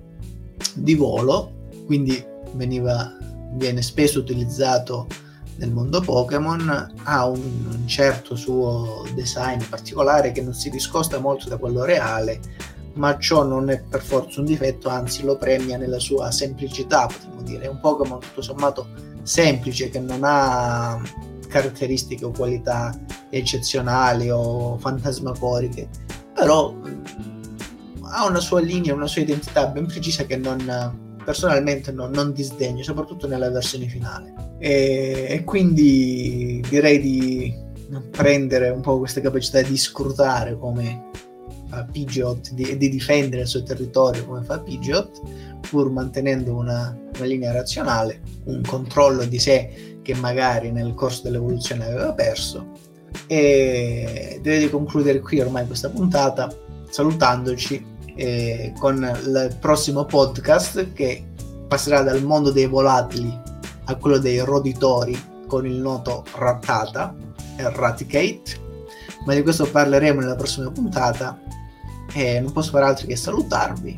di 0.75 0.93
volo, 0.93 1.69
quindi 1.87 2.23
veniva, 2.53 3.11
viene 3.53 3.81
spesso 3.81 4.19
utilizzato 4.19 5.07
nel 5.55 5.71
mondo 5.71 6.01
Pokémon 6.01 6.93
ha 7.03 7.27
un, 7.27 7.39
un, 7.39 7.87
certo 7.87 8.35
suo 8.35 9.05
design 9.13 9.61
particolare 9.69 10.31
che 10.31 10.41
non 10.41 10.53
si 10.53 10.69
discosta 10.69 11.19
molto 11.19 11.47
da 11.47 11.57
quello 11.57 11.83
reale, 11.83 12.39
ma 12.95 13.17
ciò 13.17 13.43
non 13.43 13.69
è 13.69 13.81
per 13.81 14.01
forza 14.01 14.39
un 14.39 14.45
difetto, 14.45 14.89
anzi 14.89 15.23
lo 15.23 15.37
premia 15.37 15.77
nella 15.77 15.99
sua 15.99 16.31
semplicità, 16.31 17.07
potremmo 17.07 17.41
dire. 17.41 17.63
È 17.63 17.67
un 17.67 17.79
Pokémon 17.79 18.19
tutto 18.19 18.41
sommato 18.41 18.87
semplice 19.23 19.89
che 19.89 19.99
non 19.99 20.21
ha 20.23 21.01
caratteristiche 21.47 22.25
o 22.25 22.31
qualità 22.31 22.97
eccezionali 23.29 24.29
o 24.29 24.77
fantasmagoriche, 24.77 25.87
però 26.33 26.73
mm, 26.73 27.03
ha 28.11 28.27
una 28.27 28.39
sua 28.39 28.59
linea, 28.59 28.93
una 28.93 29.07
sua 29.07 29.21
identità 29.21 29.67
ben 29.67 29.87
precisa 29.87 30.25
che 30.25 30.37
non 30.37 31.01
personalmente 31.23 31.91
non, 31.91 32.11
non 32.11 32.33
disdegno, 32.33 32.83
soprattutto 32.83 33.27
nella 33.27 33.49
versione 33.49 33.87
finale. 33.87 34.55
E, 34.59 35.27
e, 35.29 35.43
quindi 35.43 36.63
direi 36.69 36.99
di 36.99 37.53
prendere 38.11 38.69
un 38.69 38.81
po' 38.81 38.97
questa 38.97 39.21
capacità 39.21 39.61
di 39.61 39.77
scrutare 39.77 40.57
come 40.57 41.09
fa 41.73 41.87
Pidgeot 41.91 42.51
di, 42.51 42.77
di, 42.77 42.89
difendere 42.89 43.41
il 43.43 43.47
suo 43.47 43.63
territorio 43.63 44.25
come 44.25 44.43
fa 44.43 44.59
Pidgeot, 44.59 45.21
pur 45.69 45.89
mantenendo 45.89 46.53
una, 46.53 46.95
una 47.15 47.25
linea 47.25 47.51
razionale, 47.51 48.21
un 48.45 48.61
controllo 48.61 49.25
di 49.25 49.39
sé 49.39 49.97
che 50.01 50.13
magari 50.15 50.71
nel 50.71 50.93
corso 50.93 51.23
dell'evoluzione 51.23 51.85
aveva 51.85 52.13
perso. 52.13 52.71
E 53.27 54.39
direi 54.41 54.59
di 54.59 54.69
concludere 54.69 55.19
qui 55.19 55.39
ormai 55.39 55.65
questa 55.65 55.89
puntata 55.89 56.53
salutandoci 56.89 57.83
eh, 58.15 58.73
con 58.77 58.97
il 58.97 59.57
prossimo 59.59 60.05
podcast 60.05 60.93
che 60.93 61.25
passerà 61.67 62.01
dal 62.01 62.23
mondo 62.23 62.51
dei 62.51 62.67
volatili 62.67 63.35
a 63.85 63.95
quello 63.95 64.17
dei 64.17 64.39
roditori 64.39 65.19
con 65.47 65.65
il 65.65 65.75
noto 65.75 66.23
Rattata, 66.35 67.15
Eradicate, 67.55 68.61
ma 69.25 69.33
di 69.33 69.41
questo 69.41 69.65
parleremo 69.69 70.19
nella 70.19 70.35
prossima 70.35 70.69
puntata 70.71 71.39
e 72.13 72.39
non 72.39 72.51
posso 72.51 72.71
fare 72.71 72.85
altro 72.85 73.07
che 73.07 73.15
salutarvi 73.15 73.95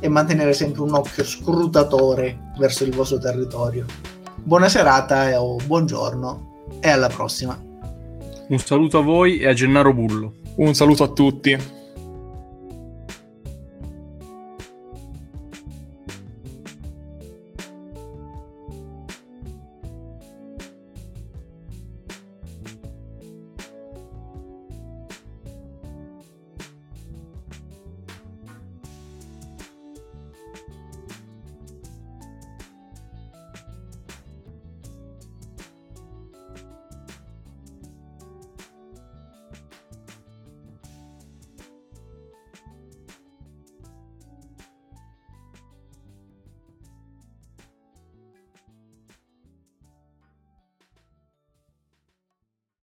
e 0.00 0.08
mantenere 0.08 0.52
sempre 0.52 0.82
un 0.82 0.92
occhio 0.94 1.24
scrutatore 1.24 2.52
verso 2.58 2.84
il 2.84 2.94
vostro 2.94 3.18
territorio. 3.18 3.86
Buona 4.34 4.68
serata 4.68 5.42
o 5.42 5.56
buongiorno 5.64 6.78
e 6.80 6.88
alla 6.88 7.08
prossima. 7.08 7.58
Un 8.46 8.58
saluto 8.58 8.98
a 8.98 9.02
voi 9.02 9.38
e 9.38 9.48
a 9.48 9.54
Gennaro 9.54 9.94
Bullo. 9.94 10.34
Un 10.56 10.74
saluto 10.74 11.04
a 11.04 11.08
tutti. 11.08 11.56